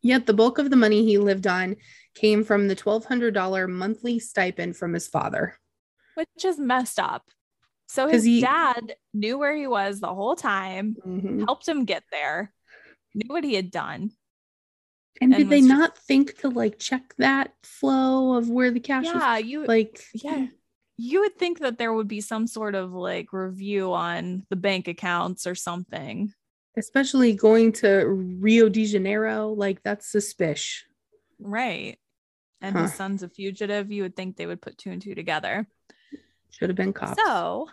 Yet 0.00 0.26
the 0.26 0.34
bulk 0.34 0.58
of 0.58 0.70
the 0.70 0.76
money 0.76 1.04
he 1.04 1.18
lived 1.18 1.48
on 1.48 1.74
came 2.14 2.44
from 2.44 2.68
the 2.68 2.76
$1,200 2.76 3.68
monthly 3.68 4.20
stipend 4.20 4.76
from 4.76 4.92
his 4.92 5.08
father. 5.08 5.58
Which 6.14 6.44
is 6.44 6.60
messed 6.60 7.00
up. 7.00 7.24
So 7.88 8.06
his 8.06 8.22
he, 8.22 8.42
dad 8.42 8.94
knew 9.12 9.38
where 9.38 9.56
he 9.56 9.66
was 9.66 9.98
the 9.98 10.14
whole 10.14 10.36
time, 10.36 10.96
mm-hmm. 11.04 11.44
helped 11.44 11.66
him 11.66 11.84
get 11.84 12.04
there, 12.12 12.52
knew 13.12 13.26
what 13.26 13.42
he 13.42 13.54
had 13.54 13.72
done. 13.72 14.12
And, 15.20 15.32
and 15.32 15.44
did 15.44 15.48
they 15.48 15.60
just, 15.60 15.68
not 15.68 15.96
think 15.96 16.38
to 16.38 16.48
like 16.48 16.78
check 16.78 17.14
that 17.18 17.54
flow 17.62 18.34
of 18.34 18.50
where 18.50 18.70
the 18.70 18.80
cash 18.80 19.04
yeah, 19.04 19.36
was? 19.36 19.44
you 19.44 19.64
like 19.64 20.02
yeah. 20.12 20.46
You 20.96 21.20
would 21.20 21.36
think 21.38 21.58
that 21.60 21.78
there 21.78 21.92
would 21.92 22.06
be 22.06 22.20
some 22.20 22.46
sort 22.46 22.76
of 22.76 22.92
like 22.92 23.32
review 23.32 23.92
on 23.92 24.44
the 24.48 24.56
bank 24.56 24.86
accounts 24.86 25.46
or 25.46 25.54
something 25.54 26.32
especially 26.76 27.34
going 27.34 27.72
to 27.72 28.06
Rio 28.06 28.68
de 28.68 28.86
Janeiro, 28.86 29.48
like 29.48 29.82
that's 29.82 30.10
suspicious. 30.10 30.84
Right. 31.38 31.98
And 32.60 32.76
huh. 32.76 32.82
his 32.82 32.94
son's 32.94 33.22
a 33.22 33.28
fugitive. 33.28 33.92
You 33.92 34.02
would 34.02 34.16
think 34.16 34.36
they 34.36 34.46
would 34.46 34.62
put 34.62 34.78
two 34.78 34.90
and 34.90 35.00
two 35.00 35.14
together. 35.14 35.66
Should 36.50 36.70
have 36.70 36.76
been 36.76 36.92
cops. 36.92 37.20
So, 37.22 37.68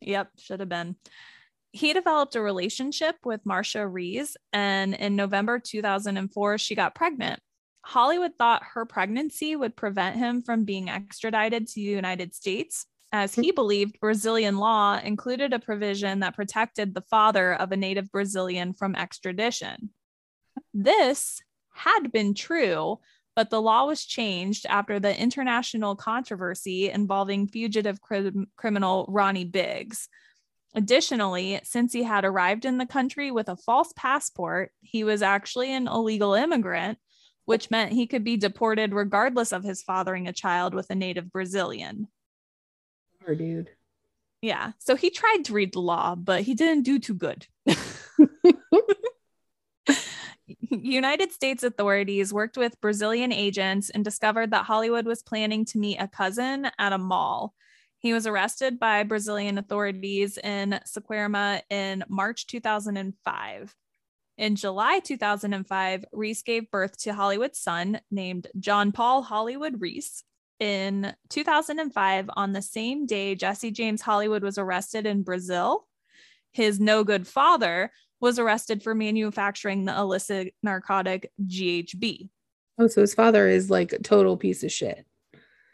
yep, 0.00 0.30
should 0.38 0.60
have 0.60 0.68
been. 0.68 0.96
He 1.72 1.92
developed 1.92 2.34
a 2.34 2.40
relationship 2.40 3.16
with 3.24 3.44
Marcia 3.44 3.86
Rees, 3.86 4.36
and 4.52 4.94
in 4.94 5.16
November 5.16 5.58
2004, 5.58 6.58
she 6.58 6.74
got 6.74 6.94
pregnant. 6.94 7.40
Hollywood 7.82 8.32
thought 8.38 8.62
her 8.74 8.84
pregnancy 8.84 9.54
would 9.54 9.76
prevent 9.76 10.16
him 10.16 10.42
from 10.42 10.64
being 10.64 10.88
extradited 10.88 11.68
to 11.68 11.74
the 11.74 11.82
United 11.82 12.34
States, 12.34 12.86
as 13.12 13.34
he 13.34 13.52
believed 13.52 14.00
Brazilian 14.00 14.58
law 14.58 14.98
included 15.02 15.52
a 15.52 15.58
provision 15.58 16.20
that 16.20 16.36
protected 16.36 16.94
the 16.94 17.00
father 17.02 17.54
of 17.54 17.72
a 17.72 17.76
native 17.76 18.10
Brazilian 18.12 18.74
from 18.74 18.94
extradition. 18.94 19.90
This 20.74 21.40
had 21.72 22.12
been 22.12 22.34
true, 22.34 22.98
but 23.36 23.50
the 23.50 23.62
law 23.62 23.86
was 23.86 24.04
changed 24.04 24.66
after 24.68 25.00
the 25.00 25.18
international 25.18 25.96
controversy 25.96 26.90
involving 26.90 27.46
fugitive 27.46 27.98
criminal 28.00 29.06
Ronnie 29.08 29.44
Biggs. 29.44 30.08
Additionally, 30.74 31.60
since 31.64 31.92
he 31.92 32.02
had 32.02 32.24
arrived 32.24 32.64
in 32.64 32.78
the 32.78 32.86
country 32.86 33.30
with 33.30 33.48
a 33.48 33.56
false 33.56 33.92
passport, 33.96 34.70
he 34.80 35.02
was 35.02 35.22
actually 35.22 35.72
an 35.72 35.88
illegal 35.88 36.34
immigrant, 36.34 36.98
which 37.46 37.70
meant 37.70 37.92
he 37.92 38.06
could 38.06 38.22
be 38.22 38.36
deported 38.36 38.92
regardless 38.92 39.52
of 39.52 39.64
his 39.64 39.82
fathering 39.82 40.28
a 40.28 40.32
child 40.32 40.74
with 40.74 40.90
a 40.90 40.94
native 40.94 41.32
Brazilian 41.32 42.08
dude. 43.34 43.70
Yeah. 44.42 44.72
So 44.78 44.96
he 44.96 45.10
tried 45.10 45.44
to 45.46 45.52
read 45.52 45.72
the 45.72 45.80
law, 45.80 46.14
but 46.14 46.42
he 46.42 46.54
didn't 46.54 46.84
do 46.84 46.98
too 46.98 47.14
good. 47.14 47.46
United 50.70 51.32
States 51.32 51.62
authorities 51.62 52.32
worked 52.32 52.56
with 52.56 52.80
Brazilian 52.80 53.32
agents 53.32 53.90
and 53.90 54.04
discovered 54.04 54.52
that 54.52 54.64
Hollywood 54.64 55.06
was 55.06 55.22
planning 55.22 55.64
to 55.66 55.78
meet 55.78 55.98
a 55.98 56.08
cousin 56.08 56.70
at 56.78 56.92
a 56.92 56.98
mall. 56.98 57.54
He 58.00 58.12
was 58.12 58.26
arrested 58.26 58.78
by 58.78 59.02
Brazilian 59.02 59.58
authorities 59.58 60.38
in 60.38 60.78
Saquarema 60.86 61.62
in 61.68 62.04
March 62.08 62.46
2005. 62.46 63.74
In 64.36 64.54
July 64.54 65.00
2005, 65.00 66.04
Reese 66.12 66.42
gave 66.42 66.70
birth 66.70 66.96
to 66.98 67.12
Hollywood's 67.12 67.58
son 67.58 68.00
named 68.08 68.46
John 68.60 68.92
Paul 68.92 69.22
Hollywood 69.22 69.80
Reese. 69.80 70.22
in 70.60 71.14
2005, 71.28 72.30
on 72.36 72.52
the 72.52 72.62
same 72.62 73.06
day 73.06 73.34
Jesse 73.34 73.70
James 73.70 74.02
Hollywood 74.02 74.42
was 74.42 74.58
arrested 74.58 75.06
in 75.06 75.22
Brazil, 75.22 75.86
his 76.52 76.80
no 76.80 77.04
good 77.04 77.26
father 77.26 77.92
was 78.20 78.38
arrested 78.38 78.82
for 78.82 78.94
manufacturing 78.94 79.84
the 79.84 79.96
illicit 79.96 80.54
narcotic 80.62 81.30
GHB. 81.44 82.28
Oh, 82.78 82.86
so 82.86 83.00
his 83.00 83.14
father 83.14 83.48
is 83.48 83.70
like 83.70 83.92
a 83.92 84.02
total 84.02 84.36
piece 84.36 84.62
of 84.64 84.72
shit. 84.72 85.04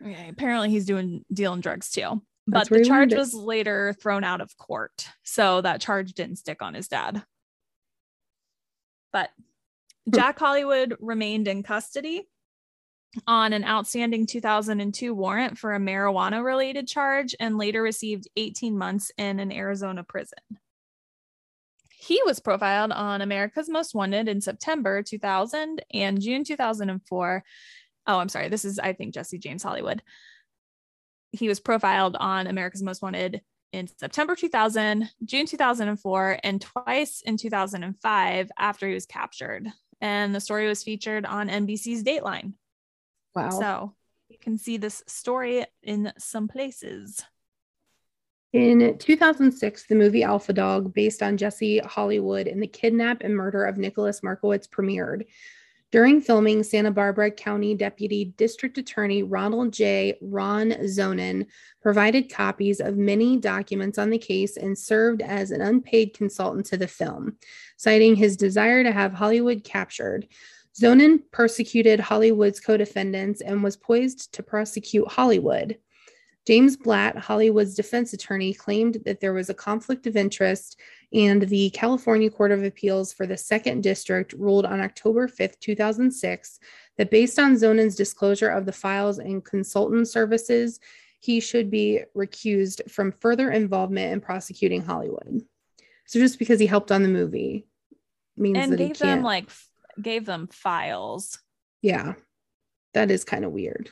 Okay, 0.03 0.29
apparently 0.29 0.71
he's 0.71 0.87
doing 0.87 1.25
dealing 1.33 1.61
drugs 1.61 1.91
too. 1.91 2.23
But 2.47 2.69
the 2.69 2.85
charge 2.85 3.15
was 3.15 3.33
later 3.33 3.95
thrown 4.01 4.23
out 4.23 4.41
of 4.41 4.57
court. 4.59 5.09
So 5.23 5.61
that 5.63 5.81
charge 5.81 6.13
didn't 6.13 6.37
stick 6.37 6.61
on 6.61 6.75
his 6.75 6.89
dad. 6.89 7.23
But 9.13 9.31
hmm. 10.07 10.15
Jack 10.15 10.39
Hollywood 10.39 10.97
remained 11.01 11.49
in 11.49 11.63
custody 11.63 12.29
on 13.27 13.53
an 13.53 13.65
outstanding 13.65 14.27
2002 14.27 15.15
warrant 15.15 15.57
for 15.57 15.75
a 15.75 15.79
marijuana 15.79 16.45
related 16.45 16.89
charge 16.89 17.35
and 17.39 17.57
later 17.57 17.81
received 17.83 18.29
18 18.37 18.77
months 18.77 19.13
in 19.17 19.41
an 19.41 19.53
Arizona 19.53 20.05
prison. 20.05 20.39
He 21.91 22.21
was 22.27 22.41
profiled 22.41 22.93
on 22.93 23.23
America's 23.23 23.69
Most 23.69 23.95
Wanted 23.95 24.29
in 24.29 24.41
September 24.41 25.03
2000 25.03 25.83
and 25.95 26.21
June 26.21 26.45
2004. 26.45 27.45
Oh, 28.07 28.19
I'm 28.19 28.29
sorry. 28.29 28.49
This 28.49 28.65
is, 28.65 28.79
I 28.79 28.93
think, 28.93 29.15
Jesse 29.15 29.39
James 29.39 29.63
Hollywood. 29.63 30.03
He 31.33 31.49
was 31.49 31.61
profiled 31.61 32.17
on 32.19 32.47
America's 32.47 32.83
Most 32.83 33.03
Wanted 33.03 33.43
in 33.73 33.89
September 33.89 34.37
2000, 34.37 35.11
June 35.25 35.47
2004, 35.47 36.39
and 36.45 36.61
twice 36.61 37.23
in 37.23 37.37
2005 37.37 38.51
after 38.57 38.89
he 38.89 38.95
was 38.95 39.07
captured. 39.07 39.67
And 40.01 40.35
the 40.35 40.41
story 40.41 40.69
was 40.69 40.85
featured 40.85 41.27
on 41.27 41.49
NBC's 41.49 42.05
Dateline. 42.05 42.53
Wow. 43.35 43.51
So 43.51 43.95
you 44.29 44.39
can 44.41 44.59
see 44.59 44.77
this 44.77 45.03
story 45.07 45.65
in 45.83 46.13
some 46.19 46.47
places. 46.47 47.25
In 48.53 48.97
2006, 48.99 49.87
the 49.89 49.97
movie 49.97 50.23
Alpha 50.23 50.53
Dog, 50.53 50.95
based 50.95 51.25
on 51.25 51.37
Jesse 51.37 51.79
Hollywood 51.79 52.47
and 52.47 52.63
the 52.63 52.69
kidnap 52.69 53.23
and 53.25 53.35
murder 53.35 53.65
of 53.65 53.79
Nicholas 53.79 54.23
Markowitz, 54.23 54.69
premiered. 54.69 55.25
During 55.91 56.21
filming, 56.21 56.65
Santa 56.65 56.91
Barbara 56.91 57.31
County 57.31 57.75
Deputy 57.75 58.35
District 58.37 58.77
Attorney 58.79 59.23
Ronald 59.23 59.73
J. 59.73 60.19
Ron 60.21 60.71
Zonen 60.71 61.47
provided 61.81 62.33
copies 62.33 62.81
of 62.81 62.97
many 62.97 63.37
documents 63.39 63.97
on 63.97 64.11
the 64.11 64.19
case 64.19 64.57
and 64.57 64.77
served 64.77 65.23
as 65.23 65.53
an 65.53 65.61
unpaid 65.61 66.15
consultant 66.15 66.67
to 66.67 66.77
the 66.77 66.89
film, 66.89 67.37
citing 67.77 68.17
his 68.17 68.37
desire 68.37 68.83
to 68.83 68.91
have 68.91 69.13
Hollywood 69.13 69.63
captured. 69.63 70.27
Zonen 70.77 71.21
persecuted 71.31 72.01
Hollywood's 72.01 72.59
co 72.59 72.77
defendants 72.77 73.41
and 73.41 73.63
was 73.63 73.77
poised 73.77 74.33
to 74.35 74.43
prosecute 74.43 75.07
Hollywood. 75.07 75.79
James 76.47 76.77
Blatt, 76.77 77.17
Hollywood's 77.17 77.75
defense 77.75 78.13
attorney, 78.13 78.53
claimed 78.53 78.99
that 79.07 79.21
there 79.21 79.33
was 79.33 79.49
a 79.49 79.55
conflict 79.55 80.07
of 80.07 80.17
interest, 80.17 80.79
and 81.13 81.43
the 81.43 81.71
California 81.71 82.31
Court 82.31 82.53
of 82.53 82.63
Appeals 82.63 83.13
for 83.13 83.27
the 83.27 83.37
Second 83.37 83.83
District 83.83 84.33
ruled 84.35 84.67
on 84.67 84.81
October 84.81 85.27
5, 85.27 85.59
2006, 85.59 86.59
that 86.99 87.11
based 87.11 87.39
on 87.39 87.55
Zonen's 87.55 87.97
disclosure 87.97 88.51
of 88.51 88.67
the 88.67 88.73
files 88.73 89.19
and 89.19 89.45
consultant 89.45 90.07
services, 90.07 90.81
he 91.21 91.41
should 91.41 91.71
be 91.71 92.03
recused 92.15 92.91
from 92.91 93.13
further 93.13 93.51
involvement 93.51 94.13
in 94.13 94.21
prosecuting 94.21 94.83
Hollywood. 94.83 95.43
So 96.07 96.19
just 96.19 96.39
because 96.39 96.61
he 96.61 96.67
helped 96.67 96.93
on 96.93 97.03
the 97.03 97.09
movie 97.09 97.67
means 98.37 98.59
and 98.59 98.73
that 98.73 98.77
gave 98.77 98.89
he 98.89 98.93
can't. 98.93 98.99
them 98.99 99.23
like 99.23 99.49
gave 100.01 100.27
them 100.27 100.49
files. 100.49 101.39
yeah, 101.81 102.15
that 102.93 103.11
is 103.11 103.25
kind 103.25 103.47
of 103.47 103.53
weird. 103.53 103.89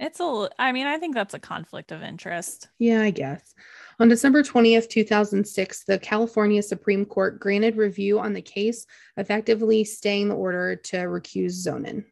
It's 0.00 0.18
a, 0.18 0.48
I 0.58 0.72
mean, 0.72 0.86
I 0.86 0.96
think 0.96 1.14
that's 1.14 1.34
a 1.34 1.38
conflict 1.38 1.92
of 1.92 2.02
interest. 2.02 2.68
Yeah, 2.78 3.02
I 3.02 3.10
guess. 3.10 3.54
On 3.98 4.08
December 4.08 4.42
20th, 4.42 4.88
2006, 4.88 5.84
the 5.84 5.98
California 5.98 6.62
Supreme 6.62 7.04
Court 7.04 7.38
granted 7.38 7.76
review 7.76 8.18
on 8.18 8.32
the 8.32 8.40
case, 8.40 8.86
effectively 9.18 9.84
staying 9.84 10.28
the 10.30 10.34
order 10.34 10.74
to 10.74 10.96
recuse 10.96 11.66
Zonen. 11.66 12.06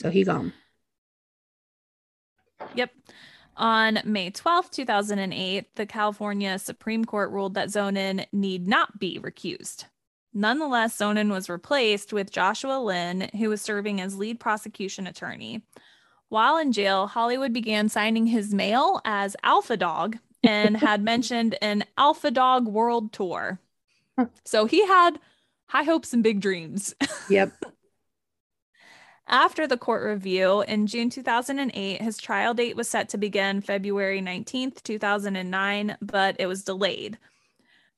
So 0.00 0.10
he 0.10 0.24
gone. 0.24 0.52
Yep. 2.74 2.90
On 3.56 4.00
May 4.04 4.32
12th, 4.32 4.70
2008, 4.70 5.76
the 5.76 5.86
California 5.86 6.58
Supreme 6.58 7.04
Court 7.04 7.30
ruled 7.30 7.54
that 7.54 7.68
Zonen 7.68 8.26
need 8.32 8.66
not 8.66 8.98
be 8.98 9.20
recused. 9.20 9.84
Nonetheless, 10.34 10.98
Zonen 10.98 11.30
was 11.30 11.48
replaced 11.48 12.12
with 12.12 12.32
Joshua 12.32 12.80
Lynn, 12.80 13.30
who 13.36 13.48
was 13.48 13.62
serving 13.62 14.00
as 14.00 14.16
lead 14.16 14.40
prosecution 14.40 15.06
attorney. 15.06 15.62
While 16.28 16.58
in 16.58 16.72
jail, 16.72 17.06
Hollywood 17.06 17.52
began 17.52 17.88
signing 17.88 18.26
his 18.26 18.52
mail 18.52 19.00
as 19.04 19.36
Alpha 19.42 19.76
Dog 19.76 20.18
and 20.42 20.76
had 20.78 21.02
mentioned 21.02 21.56
an 21.62 21.84
Alpha 21.96 22.30
Dog 22.30 22.66
world 22.66 23.12
tour. 23.12 23.58
So 24.44 24.66
he 24.66 24.86
had 24.86 25.18
high 25.66 25.84
hopes 25.84 26.12
and 26.12 26.22
big 26.22 26.40
dreams. 26.40 26.94
Yep. 27.30 27.52
After 29.30 29.66
the 29.66 29.76
court 29.76 30.02
review 30.02 30.62
in 30.62 30.86
June 30.86 31.10
2008, 31.10 32.00
his 32.00 32.16
trial 32.16 32.54
date 32.54 32.74
was 32.74 32.88
set 32.88 33.10
to 33.10 33.18
begin 33.18 33.60
February 33.60 34.22
19th, 34.22 34.82
2009, 34.82 35.98
but 36.00 36.36
it 36.38 36.46
was 36.46 36.64
delayed. 36.64 37.18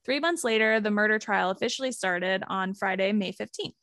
Three 0.05 0.19
months 0.19 0.43
later, 0.43 0.81
the 0.81 0.90
murder 0.90 1.21
trial 1.21 1.51
officially 1.51 1.93
started 1.93 2.43
on 2.49 2.75
Friday, 2.75 3.12
May 3.12 3.33
15th. 3.33 3.75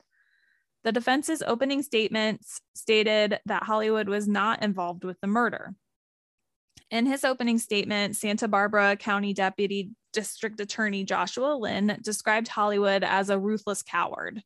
The 0.88 0.94
defense's 0.94 1.44
opening 1.46 1.84
statements 1.84 2.62
stated 2.74 3.42
that 3.46 3.64
Hollywood 3.64 4.08
was 4.08 4.26
not 4.26 4.64
involved 4.64 5.04
with 5.04 5.20
the 5.20 5.28
murder. 5.28 5.76
In 6.90 7.06
his 7.06 7.26
opening 7.26 7.58
statement, 7.58 8.16
Santa 8.16 8.48
Barbara 8.48 8.96
County 8.96 9.34
Deputy 9.34 9.92
District 10.14 10.58
Attorney 10.62 11.04
Joshua 11.04 11.58
Lynn 11.58 12.00
described 12.02 12.48
Hollywood 12.48 13.04
as 13.04 13.30
a 13.30 13.38
ruthless 13.38 13.84
coward. 13.84 14.42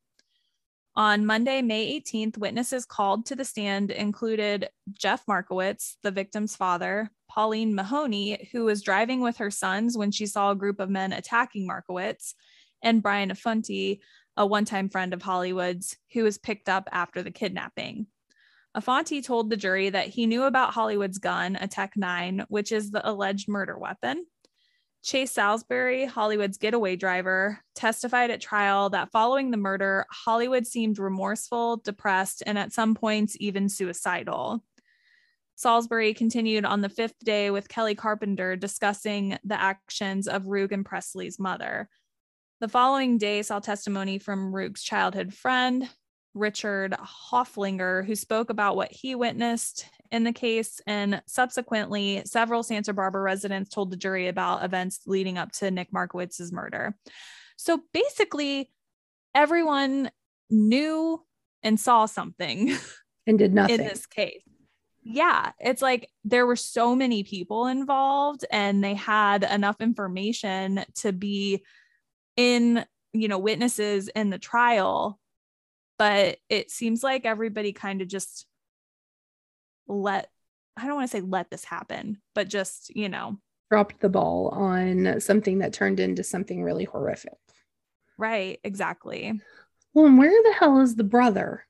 On 0.95 1.27
Monday, 1.27 1.61
May 1.61 2.01
18th, 2.01 2.39
witnesses 2.39 2.87
called 2.87 3.27
to 3.27 3.35
the 3.35 3.45
stand 3.45 3.91
included 3.91 4.67
Jeff 4.93 5.27
Markowitz, 5.27 5.97
the 6.01 6.09
victim's 6.09 6.55
father, 6.55 7.11
Pauline 7.29 7.75
Mahoney, 7.75 8.49
who 8.51 8.63
was 8.63 8.81
driving 8.81 9.21
with 9.21 9.37
her 9.37 9.51
sons 9.51 9.95
when 9.95 10.09
she 10.09 10.25
saw 10.25 10.49
a 10.49 10.55
group 10.55 10.79
of 10.79 10.89
men 10.89 11.13
attacking 11.13 11.67
Markowitz, 11.67 12.33
and 12.83 13.03
Brian 13.03 13.29
Affronti, 13.29 13.99
a 14.41 14.45
one 14.45 14.65
time 14.65 14.89
friend 14.89 15.13
of 15.13 15.21
Hollywood's, 15.21 15.95
who 16.13 16.23
was 16.23 16.39
picked 16.39 16.67
up 16.67 16.89
after 16.91 17.21
the 17.21 17.29
kidnapping. 17.29 18.07
Affronti 18.75 19.23
told 19.23 19.49
the 19.49 19.57
jury 19.57 19.91
that 19.91 20.07
he 20.07 20.25
knew 20.25 20.43
about 20.43 20.73
Hollywood's 20.73 21.19
gun, 21.19 21.57
a 21.57 21.67
Tech 21.67 21.93
9, 21.95 22.45
which 22.47 22.71
is 22.71 22.89
the 22.89 23.07
alleged 23.07 23.47
murder 23.47 23.77
weapon. 23.77 24.25
Chase 25.03 25.31
Salisbury, 25.31 26.05
Hollywood's 26.05 26.57
getaway 26.57 26.95
driver, 26.95 27.59
testified 27.75 28.31
at 28.31 28.41
trial 28.41 28.89
that 28.89 29.11
following 29.11 29.51
the 29.51 29.57
murder, 29.57 30.07
Hollywood 30.09 30.65
seemed 30.65 30.97
remorseful, 30.97 31.77
depressed, 31.77 32.41
and 32.47 32.57
at 32.57 32.73
some 32.73 32.95
points 32.95 33.37
even 33.39 33.69
suicidal. 33.69 34.63
Salisbury 35.55 36.15
continued 36.15 36.65
on 36.65 36.81
the 36.81 36.89
fifth 36.89 37.19
day 37.23 37.51
with 37.51 37.69
Kelly 37.69 37.93
Carpenter 37.93 38.55
discussing 38.55 39.37
the 39.43 39.61
actions 39.61 40.27
of 40.27 40.43
Rugge 40.47 40.71
and 40.71 40.83
Pressley's 40.83 41.37
mother. 41.37 41.89
The 42.61 42.69
following 42.69 43.17
day 43.17 43.41
saw 43.41 43.57
testimony 43.57 44.19
from 44.19 44.53
Rugge's 44.53 44.83
childhood 44.83 45.33
friend, 45.33 45.89
Richard 46.35 46.91
Hoeflinger, 46.93 48.05
who 48.05 48.13
spoke 48.13 48.51
about 48.51 48.75
what 48.75 48.91
he 48.91 49.15
witnessed 49.15 49.87
in 50.11 50.23
the 50.23 50.31
case. 50.31 50.79
And 50.85 51.23
subsequently, 51.25 52.21
several 52.25 52.61
Santa 52.61 52.93
Barbara 52.93 53.23
residents 53.23 53.71
told 53.71 53.89
the 53.89 53.97
jury 53.97 54.27
about 54.27 54.63
events 54.63 54.99
leading 55.07 55.39
up 55.39 55.51
to 55.53 55.71
Nick 55.71 55.91
Markowitz's 55.91 56.51
murder. 56.51 56.95
So 57.57 57.81
basically, 57.95 58.69
everyone 59.33 60.11
knew 60.51 61.25
and 61.63 61.79
saw 61.79 62.05
something 62.05 62.77
And 63.25 63.39
did 63.39 63.55
nothing. 63.55 63.79
in 63.79 63.87
this 63.87 64.05
case. 64.05 64.43
Yeah, 65.01 65.51
it's 65.59 65.81
like 65.81 66.11
there 66.23 66.45
were 66.45 66.55
so 66.55 66.95
many 66.95 67.23
people 67.23 67.65
involved 67.65 68.45
and 68.51 68.83
they 68.83 68.93
had 68.93 69.41
enough 69.41 69.81
information 69.81 70.85
to 70.97 71.11
be 71.11 71.63
in, 72.37 72.85
you 73.13 73.27
know, 73.27 73.39
witnesses 73.39 74.07
in 74.09 74.29
the 74.29 74.39
trial. 74.39 75.19
But 75.97 76.37
it 76.49 76.71
seems 76.71 77.03
like 77.03 77.25
everybody 77.25 77.73
kind 77.73 78.01
of 78.01 78.07
just 78.07 78.45
let, 79.87 80.29
I 80.75 80.85
don't 80.87 80.95
want 80.95 81.11
to 81.11 81.17
say 81.17 81.21
let 81.21 81.49
this 81.51 81.63
happen, 81.63 82.17
but 82.33 82.47
just, 82.47 82.95
you 82.95 83.09
know, 83.09 83.37
Dropped 83.69 84.01
the 84.01 84.09
ball 84.09 84.49
on 84.49 85.21
something 85.21 85.59
that 85.59 85.71
turned 85.73 85.99
into 86.01 86.23
something 86.23 86.61
really 86.61 86.83
horrific. 86.85 87.37
right, 88.17 88.59
exactly. 88.65 89.39
Well, 89.93 90.07
and 90.07 90.17
where 90.17 90.29
the 90.43 90.53
hell 90.53 90.79
is 90.79 90.95
the 90.95 91.03
brother? 91.05 91.65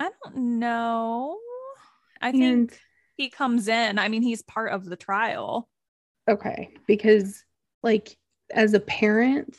I 0.00 0.10
don't 0.24 0.58
know. 0.58 1.38
I 2.20 2.32
think 2.32 2.80
he 3.16 3.30
comes 3.30 3.68
in. 3.68 3.98
I 3.98 4.08
mean, 4.08 4.22
he's 4.22 4.42
part 4.42 4.72
of 4.72 4.84
the 4.84 4.96
trial. 4.96 5.68
okay, 6.28 6.70
because 6.86 7.44
like 7.82 8.16
as 8.50 8.74
a 8.74 8.80
parent, 8.80 9.56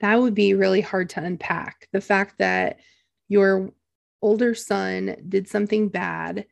that 0.00 0.20
would 0.20 0.34
be 0.34 0.54
really 0.54 0.80
hard 0.80 1.10
to 1.10 1.22
unpack. 1.22 1.88
The 1.92 2.00
fact 2.00 2.38
that 2.38 2.80
your 3.28 3.70
older 4.22 4.54
son 4.54 5.16
did 5.28 5.48
something 5.48 5.88
bad, 5.88 6.46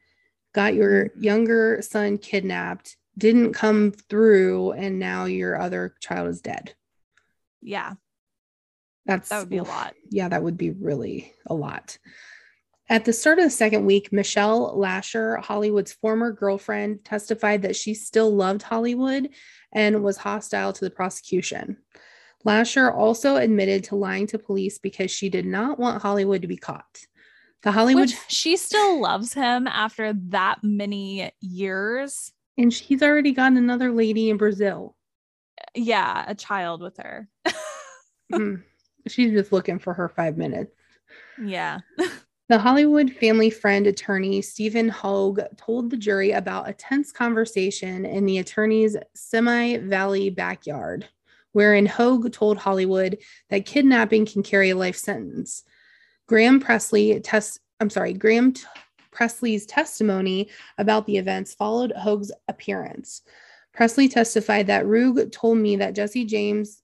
got 0.54 0.74
your 0.74 1.10
younger 1.18 1.82
son 1.82 2.18
kidnapped, 2.18 2.96
didn't 3.16 3.52
come 3.52 3.92
through, 3.92 4.72
and 4.72 4.98
now 4.98 5.24
your 5.26 5.60
other 5.60 5.94
child 6.00 6.28
is 6.28 6.40
dead. 6.40 6.74
Yeah, 7.60 7.94
That's 9.06 9.28
that 9.28 9.40
would 9.40 9.50
be 9.50 9.58
a 9.58 9.64
lot. 9.64 9.94
Yeah, 10.10 10.28
that 10.28 10.42
would 10.42 10.56
be 10.56 10.70
really 10.70 11.32
a 11.46 11.54
lot. 11.54 11.98
At 12.90 13.06
the 13.06 13.12
start 13.14 13.38
of 13.38 13.44
the 13.44 13.50
second 13.50 13.86
week, 13.86 14.12
Michelle 14.12 14.78
Lasher, 14.78 15.36
Hollywood's 15.38 15.92
former 15.94 16.32
girlfriend, 16.32 17.04
testified 17.04 17.62
that 17.62 17.76
she 17.76 17.94
still 17.94 18.34
loved 18.34 18.62
Hollywood 18.62 19.30
and 19.72 20.02
was 20.04 20.18
hostile 20.18 20.72
to 20.74 20.84
the 20.84 20.90
prosecution. 20.90 21.78
Lasher 22.44 22.92
also 22.92 23.36
admitted 23.36 23.84
to 23.84 23.96
lying 23.96 24.26
to 24.28 24.38
police 24.38 24.78
because 24.78 25.10
she 25.10 25.30
did 25.30 25.46
not 25.46 25.78
want 25.78 26.02
Hollywood 26.02 26.42
to 26.42 26.48
be 26.48 26.58
caught. 26.58 27.00
The 27.62 27.72
Hollywood, 27.72 28.02
Which 28.10 28.18
she 28.28 28.58
still 28.58 29.00
loves 29.00 29.32
him 29.32 29.66
after 29.66 30.12
that 30.28 30.58
many 30.62 31.32
years. 31.40 32.32
and 32.58 32.72
she's 32.72 33.02
already 33.02 33.32
got 33.32 33.52
another 33.52 33.90
lady 33.92 34.28
in 34.28 34.36
Brazil. 34.36 34.94
Yeah, 35.74 36.22
a 36.28 36.34
child 36.34 36.82
with 36.82 36.98
her. 36.98 37.28
Mm. 38.32 38.62
she's 39.06 39.32
just 39.32 39.52
looking 39.52 39.78
for 39.78 39.92
her 39.92 40.08
five 40.08 40.36
minutes. 40.38 40.72
yeah. 41.42 41.80
The 42.50 42.58
Hollywood 42.58 43.10
family 43.10 43.48
friend 43.48 43.86
attorney 43.86 44.42
Stephen 44.42 44.90
Hogue 44.90 45.40
told 45.56 45.88
the 45.88 45.96
jury 45.96 46.32
about 46.32 46.68
a 46.68 46.74
tense 46.74 47.10
conversation 47.10 48.04
in 48.04 48.26
the 48.26 48.36
attorney's 48.36 48.98
Simi 49.14 49.78
Valley 49.78 50.28
backyard, 50.28 51.08
wherein 51.52 51.86
Hogue 51.86 52.30
told 52.32 52.58
Hollywood 52.58 53.16
that 53.48 53.64
kidnapping 53.64 54.26
can 54.26 54.42
carry 54.42 54.68
a 54.68 54.76
life 54.76 54.96
sentence. 54.96 55.64
Graham 56.26 56.60
Pressley 56.60 57.18
test 57.20 57.60
I'm 57.80 57.88
sorry, 57.88 58.12
Graham 58.12 58.52
T- 58.52 58.64
Pressley's 59.10 59.64
testimony 59.64 60.50
about 60.76 61.06
the 61.06 61.16
events 61.16 61.54
followed 61.54 61.94
Hogue's 61.96 62.30
appearance. 62.48 63.22
Pressley 63.72 64.06
testified 64.06 64.66
that 64.66 64.84
Rugge 64.84 65.32
told 65.32 65.56
me 65.56 65.76
that 65.76 65.94
Jesse 65.94 66.26
James 66.26 66.82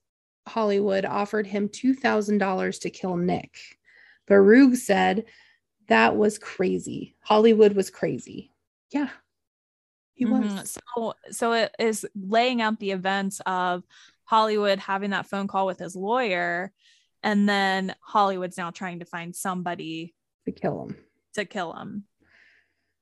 Hollywood 0.48 1.04
offered 1.04 1.46
him 1.46 1.68
$2,000 1.68 2.80
to 2.80 2.90
kill 2.90 3.16
Nick. 3.18 3.58
But 4.26 4.36
Rugge 4.36 4.76
said 4.76 5.26
that 5.90 6.16
was 6.16 6.38
crazy. 6.38 7.14
Hollywood 7.20 7.74
was 7.74 7.90
crazy. 7.90 8.52
Yeah, 8.90 9.10
he 10.14 10.24
Mhm. 10.24 10.30
was. 10.56 10.78
So 10.96 11.14
so 11.30 11.52
it 11.52 11.74
is 11.78 12.06
laying 12.14 12.62
out 12.62 12.78
the 12.80 12.92
events 12.92 13.40
of 13.44 13.84
Hollywood 14.24 14.78
having 14.78 15.10
that 15.10 15.26
phone 15.26 15.46
call 15.48 15.66
with 15.66 15.78
his 15.78 15.94
lawyer 15.94 16.72
And 17.22 17.46
then 17.46 17.94
Hollywood's 18.00 18.56
now 18.56 18.70
trying 18.70 19.00
to 19.00 19.04
find 19.04 19.36
somebody 19.36 20.14
to 20.46 20.52
kill 20.52 20.84
him. 20.84 20.96
To 21.34 21.44
kill 21.44 21.74
him. 21.74 22.04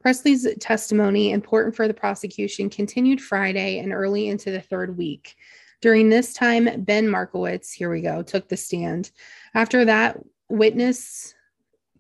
Pressley's 0.01 0.45
testimony, 0.59 1.31
important 1.31 1.77
for 1.77 1.87
the 1.87 1.95
prosecution, 1.95 2.69
continued 2.69 3.21
Friday 3.23 3.79
and 3.79 3.93
early 3.93 4.27
into 4.27 4.51
the 4.51 4.61
third 4.61 4.99
week. 4.99 5.37
During 5.81 6.09
this 6.09 6.33
time, 6.35 6.83
Ben 6.83 7.07
Markowitz, 7.07 7.71
here 7.73 7.91
we 7.91 8.01
go, 8.01 8.23
took 8.23 8.49
the 8.49 8.57
stand. 8.57 9.13
After 9.55 9.85
that, 9.85 10.19
witness 10.49 11.33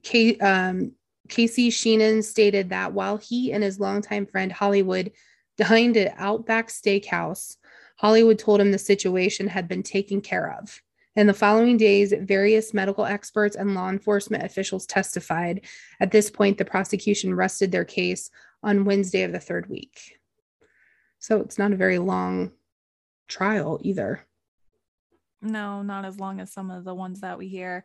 Kay, 0.08 0.38
um, 0.38 0.92
Casey 1.28 1.68
Sheehan 1.68 2.22
stated 2.22 2.70
that 2.70 2.94
while 2.94 3.18
he 3.18 3.52
and 3.52 3.62
his 3.62 3.78
longtime 3.78 4.24
friend 4.24 4.50
Hollywood 4.50 5.12
dined 5.58 5.98
at 5.98 6.14
Outback 6.16 6.68
Steakhouse, 6.68 7.56
Hollywood 7.98 8.38
told 8.38 8.60
him 8.60 8.72
the 8.72 8.78
situation 8.78 9.48
had 9.48 9.68
been 9.68 9.82
taken 9.82 10.22
care 10.22 10.56
of. 10.58 10.80
In 11.14 11.26
the 11.26 11.34
following 11.34 11.76
days, 11.76 12.14
various 12.20 12.72
medical 12.72 13.04
experts 13.04 13.54
and 13.54 13.74
law 13.74 13.90
enforcement 13.90 14.44
officials 14.44 14.86
testified. 14.86 15.66
At 16.00 16.10
this 16.10 16.30
point, 16.30 16.56
the 16.56 16.64
prosecution 16.64 17.34
rested 17.34 17.70
their 17.70 17.84
case 17.84 18.30
on 18.62 18.86
Wednesday 18.86 19.24
of 19.24 19.32
the 19.32 19.40
third 19.40 19.68
week. 19.68 20.18
So 21.18 21.40
it's 21.40 21.58
not 21.58 21.72
a 21.72 21.76
very 21.76 21.98
long 21.98 22.52
trial 23.26 23.78
either. 23.82 24.24
No, 25.42 25.82
not 25.82 26.06
as 26.06 26.18
long 26.18 26.40
as 26.40 26.50
some 26.50 26.70
of 26.70 26.84
the 26.84 26.94
ones 26.94 27.20
that 27.20 27.36
we 27.36 27.48
hear. 27.48 27.84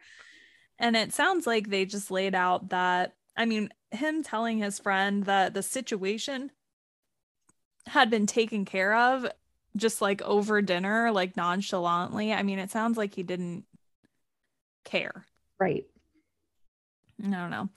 And 0.84 0.98
it 0.98 1.14
sounds 1.14 1.48
like 1.48 1.70
they 1.70 1.86
just 1.86 2.12
laid 2.12 2.36
out 2.36 2.70
that, 2.70 3.16
I 3.38 3.46
mean, 3.46 3.70
him 3.92 4.22
telling 4.22 4.58
his 4.58 4.80
friend 4.80 5.24
that 5.24 5.54
the 5.54 5.64
situation 5.64 6.52
had 7.88 8.10
been 8.10 8.28
taken 8.28 8.66
care 8.66 8.94
of 8.94 9.26
just 9.78 10.02
like 10.02 10.22
over 10.24 10.62
dinner, 10.62 11.10
like 11.14 11.38
nonchalantly. 11.38 12.34
I 12.34 12.44
mean, 12.44 12.60
it 12.60 12.70
sounds 12.70 12.98
like 12.98 13.16
he 13.16 13.24
didn't 13.24 13.64
care. 14.84 15.26
Right. 15.58 15.86
I 17.24 17.30
don't 17.30 17.50
know. 17.50 17.70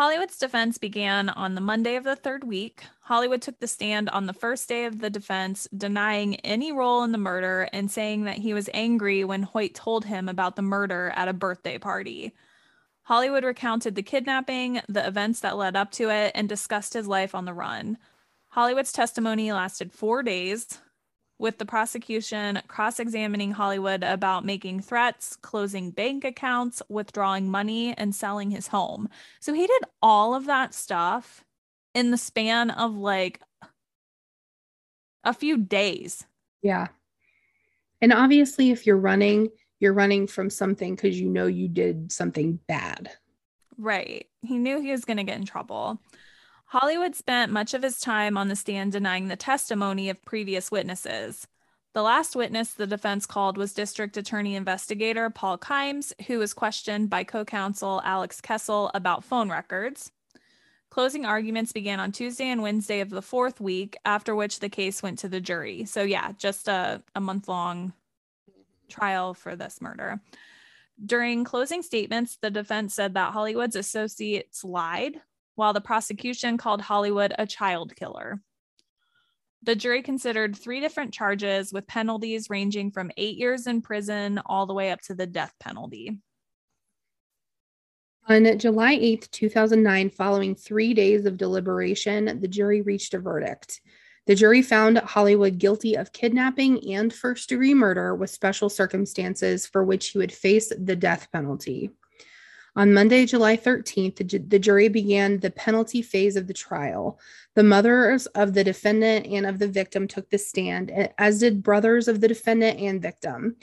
Hollywood's 0.00 0.38
defense 0.38 0.78
began 0.78 1.28
on 1.28 1.54
the 1.54 1.60
Monday 1.60 1.94
of 1.96 2.04
the 2.04 2.16
third 2.16 2.42
week. 2.42 2.84
Hollywood 3.02 3.42
took 3.42 3.58
the 3.58 3.66
stand 3.66 4.08
on 4.08 4.24
the 4.24 4.32
first 4.32 4.66
day 4.66 4.86
of 4.86 5.00
the 5.00 5.10
defense, 5.10 5.68
denying 5.76 6.36
any 6.36 6.72
role 6.72 7.02
in 7.02 7.12
the 7.12 7.18
murder 7.18 7.68
and 7.74 7.90
saying 7.90 8.24
that 8.24 8.38
he 8.38 8.54
was 8.54 8.70
angry 8.72 9.24
when 9.24 9.42
Hoyt 9.42 9.74
told 9.74 10.06
him 10.06 10.26
about 10.26 10.56
the 10.56 10.62
murder 10.62 11.12
at 11.14 11.28
a 11.28 11.34
birthday 11.34 11.76
party. 11.76 12.32
Hollywood 13.02 13.44
recounted 13.44 13.94
the 13.94 14.02
kidnapping, 14.02 14.80
the 14.88 15.06
events 15.06 15.40
that 15.40 15.58
led 15.58 15.76
up 15.76 15.90
to 15.90 16.08
it, 16.08 16.32
and 16.34 16.48
discussed 16.48 16.94
his 16.94 17.06
life 17.06 17.34
on 17.34 17.44
the 17.44 17.52
run. 17.52 17.98
Hollywood's 18.48 18.92
testimony 18.92 19.52
lasted 19.52 19.92
four 19.92 20.22
days 20.22 20.78
with 21.40 21.56
the 21.56 21.64
prosecution 21.64 22.60
cross 22.68 23.00
examining 23.00 23.52
Hollywood 23.52 24.04
about 24.04 24.44
making 24.44 24.80
threats, 24.80 25.36
closing 25.36 25.90
bank 25.90 26.22
accounts, 26.24 26.82
withdrawing 26.90 27.50
money, 27.50 27.94
and 27.96 28.14
selling 28.14 28.50
his 28.50 28.68
home. 28.68 29.08
So 29.40 29.54
he 29.54 29.66
did 29.66 29.82
all 30.02 30.34
of 30.34 30.44
that 30.46 30.74
stuff 30.74 31.42
in 31.94 32.10
the 32.10 32.18
span 32.18 32.70
of 32.70 32.94
like 32.94 33.40
a 35.24 35.32
few 35.32 35.56
days. 35.56 36.26
Yeah. 36.62 36.88
And 38.02 38.12
obviously, 38.12 38.70
if 38.70 38.86
you're 38.86 38.96
running, 38.96 39.48
you're 39.78 39.94
running 39.94 40.26
from 40.26 40.50
something 40.50 40.94
because 40.94 41.18
you 41.18 41.28
know 41.30 41.46
you 41.46 41.68
did 41.68 42.12
something 42.12 42.60
bad. 42.68 43.10
Right. 43.78 44.26
He 44.42 44.58
knew 44.58 44.80
he 44.80 44.90
was 44.90 45.06
going 45.06 45.16
to 45.16 45.24
get 45.24 45.38
in 45.38 45.46
trouble. 45.46 46.00
Hollywood 46.70 47.16
spent 47.16 47.50
much 47.50 47.74
of 47.74 47.82
his 47.82 47.98
time 47.98 48.36
on 48.36 48.46
the 48.46 48.54
stand 48.54 48.92
denying 48.92 49.26
the 49.26 49.34
testimony 49.34 50.08
of 50.08 50.24
previous 50.24 50.70
witnesses. 50.70 51.48
The 51.94 52.02
last 52.02 52.36
witness 52.36 52.74
the 52.74 52.86
defense 52.86 53.26
called 53.26 53.58
was 53.58 53.74
District 53.74 54.16
Attorney 54.16 54.54
Investigator 54.54 55.30
Paul 55.30 55.58
Kimes, 55.58 56.12
who 56.28 56.38
was 56.38 56.54
questioned 56.54 57.10
by 57.10 57.24
co 57.24 57.44
counsel 57.44 58.00
Alex 58.04 58.40
Kessel 58.40 58.88
about 58.94 59.24
phone 59.24 59.50
records. 59.50 60.12
Closing 60.90 61.26
arguments 61.26 61.72
began 61.72 61.98
on 61.98 62.12
Tuesday 62.12 62.46
and 62.46 62.62
Wednesday 62.62 63.00
of 63.00 63.10
the 63.10 63.20
fourth 63.20 63.60
week, 63.60 63.96
after 64.04 64.32
which 64.36 64.60
the 64.60 64.68
case 64.68 65.02
went 65.02 65.18
to 65.18 65.28
the 65.28 65.40
jury. 65.40 65.86
So, 65.86 66.04
yeah, 66.04 66.30
just 66.38 66.68
a, 66.68 67.02
a 67.16 67.20
month 67.20 67.48
long 67.48 67.94
trial 68.88 69.34
for 69.34 69.56
this 69.56 69.80
murder. 69.80 70.20
During 71.04 71.42
closing 71.42 71.82
statements, 71.82 72.36
the 72.40 72.50
defense 72.50 72.94
said 72.94 73.14
that 73.14 73.32
Hollywood's 73.32 73.74
associates 73.74 74.62
lied 74.62 75.20
while 75.60 75.74
the 75.74 75.80
prosecution 75.82 76.56
called 76.56 76.80
Hollywood 76.80 77.34
a 77.38 77.46
child 77.46 77.94
killer. 77.94 78.40
The 79.62 79.76
jury 79.76 80.00
considered 80.00 80.56
three 80.56 80.80
different 80.80 81.12
charges 81.12 81.70
with 81.70 81.86
penalties 81.86 82.48
ranging 82.48 82.90
from 82.92 83.10
eight 83.18 83.36
years 83.36 83.66
in 83.66 83.82
prison 83.82 84.40
all 84.46 84.64
the 84.64 84.72
way 84.72 84.90
up 84.90 85.02
to 85.02 85.14
the 85.14 85.26
death 85.26 85.52
penalty. 85.60 86.18
On 88.26 88.58
July 88.58 88.96
8th, 88.96 89.30
2009, 89.32 90.08
following 90.08 90.54
three 90.54 90.94
days 90.94 91.26
of 91.26 91.36
deliberation, 91.36 92.40
the 92.40 92.48
jury 92.48 92.80
reached 92.80 93.12
a 93.12 93.18
verdict. 93.18 93.82
The 94.26 94.34
jury 94.34 94.62
found 94.62 94.96
Hollywood 94.96 95.58
guilty 95.58 95.94
of 95.94 96.14
kidnapping 96.14 96.90
and 96.90 97.12
first 97.12 97.50
degree 97.50 97.74
murder 97.74 98.14
with 98.14 98.30
special 98.30 98.70
circumstances 98.70 99.66
for 99.66 99.84
which 99.84 100.08
he 100.08 100.18
would 100.18 100.32
face 100.32 100.72
the 100.74 100.96
death 100.96 101.28
penalty. 101.30 101.90
On 102.76 102.94
Monday, 102.94 103.26
July 103.26 103.56
13th, 103.56 104.48
the, 104.48 104.58
jury 104.58 104.88
began 104.88 105.40
the 105.40 105.50
penalty 105.50 106.02
phase 106.02 106.36
of 106.36 106.46
the 106.46 106.54
trial. 106.54 107.18
The 107.54 107.64
mothers 107.64 108.26
of 108.26 108.54
the 108.54 108.62
defendant 108.62 109.26
and 109.26 109.44
of 109.44 109.58
the 109.58 109.68
victim 109.68 110.06
took 110.06 110.30
the 110.30 110.38
stand, 110.38 110.92
as 111.18 111.40
did 111.40 111.62
brothers 111.62 112.06
of 112.06 112.20
the 112.20 112.28
defendant 112.28 112.78
and 112.78 113.02
victim. 113.02 113.56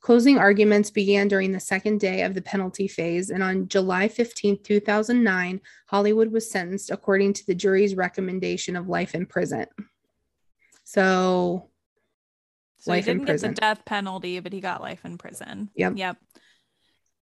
Closing 0.00 0.38
arguments 0.38 0.90
began 0.90 1.26
during 1.28 1.52
the 1.52 1.60
second 1.60 1.98
day 1.98 2.22
of 2.22 2.34
the 2.34 2.42
penalty 2.42 2.86
phase, 2.86 3.30
and 3.30 3.42
on 3.42 3.68
July 3.68 4.08
15, 4.08 4.62
2009, 4.62 5.60
Hollywood 5.86 6.32
was 6.32 6.50
sentenced 6.50 6.90
according 6.90 7.32
to 7.34 7.46
the 7.46 7.54
jury's 7.54 7.94
recommendation 7.94 8.76
of 8.76 8.88
life 8.88 9.14
in 9.14 9.26
prison. 9.26 9.66
So, 10.84 11.68
so 12.78 12.90
life 12.90 13.04
he 13.04 13.12
didn't 13.12 13.26
get 13.26 13.40
the 13.40 13.48
death 13.48 13.84
penalty, 13.84 14.38
but 14.40 14.52
he 14.52 14.60
got 14.60 14.80
life 14.80 15.04
in 15.04 15.18
prison. 15.18 15.70
Yep. 15.74 15.94
Yep. 15.96 16.16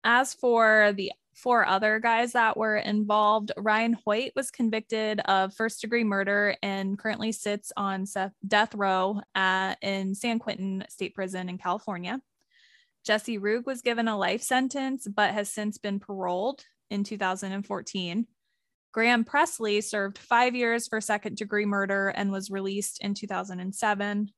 As 0.04 0.34
for 0.34 0.94
the 0.96 1.12
four 1.34 1.66
other 1.66 2.00
guys 2.00 2.34
that 2.34 2.58
were 2.58 2.78
involved, 2.78 3.52
Ryan 3.58 3.94
Hoyt 3.94 4.32
was 4.36 4.52
convicted 4.52 5.20
of 5.22 5.54
first 5.54 5.82
degree 5.82 6.04
murder 6.04 6.56
and 6.62 6.98
currently 6.98 7.32
sits 7.32 7.72
on 7.78 8.06
death 8.48 8.76
row 8.76 9.22
at, 9.36 9.76
in 9.82 10.16
San 10.16 10.40
Quentin 10.40 10.84
State 10.90 11.16
Prison 11.16 11.50
in 11.50 11.58
California. 11.58 12.20
Jesse 13.06 13.40
Rugge 13.40 13.66
was 13.66 13.82
given 13.82 14.08
a 14.08 14.18
life 14.18 14.42
sentence 14.42 15.08
but 15.08 15.32
has 15.34 15.50
since 15.50 15.78
been 15.78 16.00
paroled 16.00 16.64
in 16.90 17.04
2014. 17.04 18.28
Graham 18.92 19.24
Pressley 19.24 19.82
served 19.82 20.18
five 20.18 20.56
years 20.56 20.88
for 20.88 21.00
second 21.00 21.38
degree 21.38 21.66
murder 21.66 22.10
and 22.10 22.32
was 22.32 22.50
released 22.50 23.02
in 23.02 23.14
2007. 23.14 24.32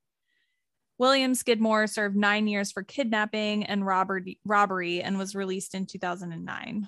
William 1.02 1.34
Skidmore 1.34 1.88
served 1.88 2.16
nine 2.16 2.46
years 2.46 2.72
for 2.72 2.84
kidnapping 2.84 3.66
and 3.66 3.84
robbery, 3.84 4.38
robbery 4.46 5.02
and 5.02 5.18
was 5.18 5.34
released 5.34 5.74
in 5.74 5.88
2009. 5.88 6.88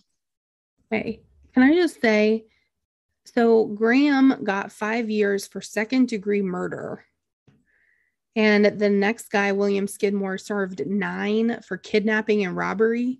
Okay. 0.93 1.21
Can 1.51 1.63
I 1.63 1.73
just 1.73 1.99
say 1.99 2.45
so 3.25 3.65
Graham 3.65 4.43
got 4.43 4.71
five 4.71 5.09
years 5.09 5.47
for 5.47 5.61
second 5.61 6.09
degree 6.09 6.43
murder. 6.43 7.03
And 8.35 8.65
the 8.65 8.89
next 8.89 9.31
guy, 9.31 9.51
William 9.51 9.87
Skidmore, 9.87 10.37
served 10.37 10.85
nine 10.85 11.61
for 11.67 11.77
kidnapping 11.77 12.45
and 12.45 12.55
robbery. 12.55 13.19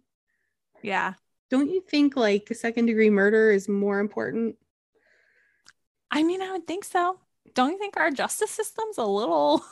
Yeah. 0.83 1.15
Don't 1.49 1.71
you 1.71 1.81
think 1.81 2.15
like 2.15 2.49
second 2.53 2.85
degree 2.85 3.09
murder 3.09 3.49
is 3.49 3.67
more 3.67 3.99
important? 3.99 4.57
I 6.11 6.21
mean, 6.21 6.43
I 6.43 6.51
would 6.51 6.67
think 6.67 6.83
so. 6.83 7.17
Don't 7.55 7.71
you 7.71 7.79
think 7.79 7.97
our 7.97 8.11
justice 8.11 8.51
system's 8.51 8.99
a 8.99 9.05
little 9.05 9.65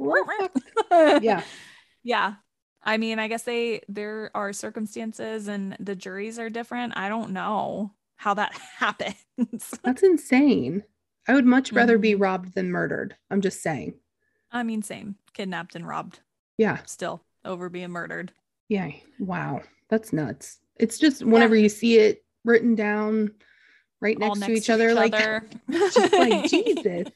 yeah. 0.00 1.42
Yeah. 2.04 2.34
I 2.82 2.96
mean, 2.96 3.18
I 3.18 3.28
guess 3.28 3.42
they 3.42 3.82
there 3.88 4.30
are 4.34 4.52
circumstances 4.52 5.48
and 5.48 5.76
the 5.78 5.96
juries 5.96 6.38
are 6.38 6.48
different. 6.48 6.96
I 6.96 7.10
don't 7.10 7.32
know 7.32 7.92
how 8.16 8.34
that 8.34 8.52
happens. 8.76 9.16
That's 9.82 10.02
insane. 10.02 10.84
I 11.26 11.34
would 11.34 11.44
much 11.44 11.72
rather 11.72 11.94
mm-hmm. 11.94 12.02
be 12.02 12.14
robbed 12.14 12.54
than 12.54 12.70
murdered. 12.70 13.16
I'm 13.30 13.42
just 13.42 13.62
saying. 13.62 13.94
I 14.50 14.62
mean, 14.62 14.80
same. 14.80 15.16
Kidnapped 15.34 15.74
and 15.74 15.86
robbed. 15.86 16.20
Yeah. 16.56 16.78
Still 16.86 17.22
over 17.44 17.68
being 17.68 17.90
murdered. 17.90 18.32
Yeah. 18.68 18.90
Wow. 19.18 19.60
That's 19.90 20.12
nuts. 20.12 20.58
It's 20.76 20.98
just 20.98 21.22
whenever 21.22 21.56
yeah. 21.56 21.64
you 21.64 21.68
see 21.68 21.98
it 21.98 22.24
written 22.44 22.74
down 22.74 23.32
right 24.00 24.18
next, 24.18 24.38
next 24.38 24.46
to 24.46 24.52
each 24.52 24.66
to 24.66 24.74
other, 24.74 24.90
each 24.90 24.96
like, 24.96 25.14
other. 25.14 25.44
just 25.70 26.12
like 26.12 26.48
Jesus. 26.48 27.12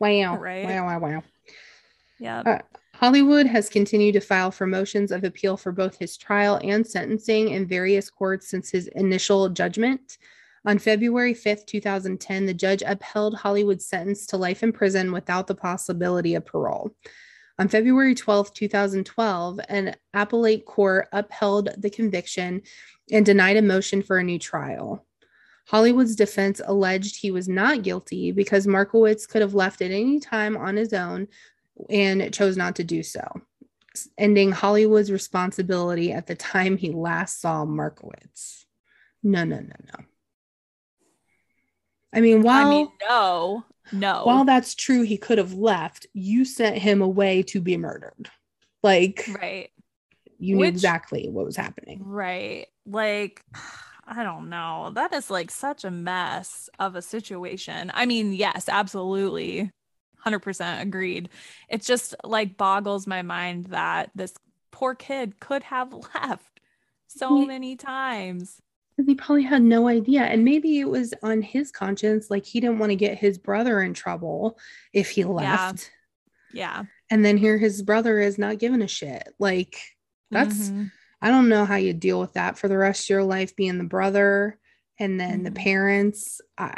Wow. 0.00 0.38
Right. 0.38 0.64
Wow. 0.64 0.86
Wow. 0.86 0.98
Wow. 0.98 1.22
Yeah. 2.18 2.40
Uh, 2.40 2.58
Hollywood 2.94 3.46
has 3.46 3.68
continued 3.68 4.12
to 4.12 4.20
file 4.20 4.50
for 4.50 4.66
motions 4.66 5.10
of 5.10 5.24
appeal 5.24 5.56
for 5.56 5.72
both 5.72 5.98
his 5.98 6.16
trial 6.16 6.60
and 6.62 6.86
sentencing 6.86 7.48
in 7.48 7.66
various 7.66 8.08
courts 8.08 8.48
since 8.48 8.70
his 8.70 8.86
initial 8.88 9.48
judgment. 9.48 10.18
On 10.66 10.78
February 10.78 11.34
5th, 11.34 11.66
2010, 11.66 12.46
the 12.46 12.54
judge 12.54 12.82
upheld 12.86 13.34
Hollywood's 13.34 13.86
sentence 13.86 14.26
to 14.26 14.36
life 14.36 14.62
in 14.62 14.72
prison 14.72 15.12
without 15.12 15.46
the 15.46 15.54
possibility 15.54 16.34
of 16.34 16.46
parole. 16.46 16.94
On 17.58 17.68
February 17.68 18.14
12, 18.14 18.54
2012, 18.54 19.60
an 19.68 19.94
appellate 20.14 20.64
court 20.64 21.08
upheld 21.12 21.68
the 21.76 21.90
conviction 21.90 22.62
and 23.12 23.26
denied 23.26 23.56
a 23.56 23.62
motion 23.62 24.02
for 24.02 24.18
a 24.18 24.24
new 24.24 24.38
trial. 24.38 25.04
Hollywood's 25.66 26.16
defense 26.16 26.60
alleged 26.64 27.16
he 27.16 27.30
was 27.30 27.48
not 27.48 27.82
guilty 27.82 28.32
because 28.32 28.66
Markowitz 28.66 29.26
could 29.26 29.40
have 29.40 29.54
left 29.54 29.82
at 29.82 29.90
any 29.90 30.20
time 30.20 30.56
on 30.56 30.76
his 30.76 30.92
own 30.92 31.28
and 31.90 32.32
chose 32.32 32.56
not 32.56 32.76
to 32.76 32.84
do 32.84 33.02
so, 33.02 33.22
ending 34.18 34.52
Hollywood's 34.52 35.10
responsibility 35.10 36.12
at 36.12 36.26
the 36.26 36.34
time 36.34 36.76
he 36.76 36.90
last 36.92 37.40
saw 37.40 37.64
Markowitz. 37.64 38.66
No, 39.22 39.44
no, 39.44 39.56
no, 39.56 39.74
no. 39.86 40.04
I 42.12 42.20
mean, 42.20 42.42
while 42.42 42.66
I 42.66 42.70
mean, 42.70 42.88
no, 43.08 43.64
no. 43.92 44.24
while 44.24 44.44
that's 44.44 44.74
true, 44.74 45.02
he 45.02 45.16
could 45.16 45.38
have 45.38 45.54
left. 45.54 46.06
You 46.12 46.44
sent 46.44 46.78
him 46.78 47.02
away 47.02 47.42
to 47.44 47.60
be 47.60 47.76
murdered. 47.76 48.30
Like, 48.82 49.28
right, 49.40 49.70
you 50.38 50.54
knew 50.54 50.60
Which- 50.60 50.68
exactly 50.74 51.28
what 51.28 51.44
was 51.44 51.56
happening. 51.56 52.02
right. 52.04 52.66
Like, 52.86 53.42
I 54.06 54.22
don't 54.22 54.50
know. 54.50 54.92
That 54.94 55.14
is 55.14 55.30
like 55.30 55.50
such 55.50 55.82
a 55.84 55.90
mess 55.90 56.68
of 56.78 56.94
a 56.94 57.00
situation. 57.02 57.90
I 57.94 58.04
mean, 58.04 58.34
yes, 58.34 58.68
absolutely. 58.68 59.70
100% 60.24 60.80
agreed. 60.82 61.28
It 61.68 61.82
just 61.82 62.14
like 62.24 62.56
boggles 62.56 63.06
my 63.06 63.22
mind 63.22 63.66
that 63.66 64.10
this 64.14 64.34
poor 64.70 64.94
kid 64.94 65.38
could 65.40 65.62
have 65.64 65.92
left 66.14 66.60
so 67.06 67.40
Yeah. 67.40 67.46
many 67.46 67.76
times. 67.76 68.60
He 69.04 69.14
probably 69.16 69.42
had 69.42 69.62
no 69.62 69.88
idea. 69.88 70.22
And 70.22 70.44
maybe 70.44 70.78
it 70.78 70.88
was 70.88 71.12
on 71.22 71.42
his 71.42 71.72
conscience. 71.72 72.30
Like 72.30 72.44
he 72.46 72.60
didn't 72.60 72.78
want 72.78 72.90
to 72.90 72.96
get 72.96 73.18
his 73.18 73.38
brother 73.38 73.82
in 73.82 73.92
trouble 73.92 74.56
if 74.92 75.10
he 75.10 75.24
left. 75.24 75.90
Yeah. 76.52 76.78
yeah. 76.78 76.82
And 77.10 77.24
then 77.24 77.36
here 77.36 77.58
his 77.58 77.82
brother 77.82 78.20
is 78.20 78.38
not 78.38 78.58
giving 78.60 78.82
a 78.82 78.88
shit. 78.88 79.28
Like, 79.40 79.76
that's, 80.30 80.70
Mhm. 80.70 80.92
I 81.20 81.30
don't 81.30 81.48
know 81.48 81.64
how 81.64 81.76
you 81.76 81.92
deal 81.92 82.20
with 82.20 82.34
that 82.34 82.56
for 82.58 82.68
the 82.68 82.78
rest 82.78 83.04
of 83.06 83.10
your 83.10 83.24
life, 83.24 83.56
being 83.56 83.78
the 83.78 83.84
brother 83.84 84.58
and 84.98 85.18
then 85.18 85.42
the 85.42 85.50
Mhm. 85.50 85.56
parents. 85.56 86.40
I, 86.56 86.76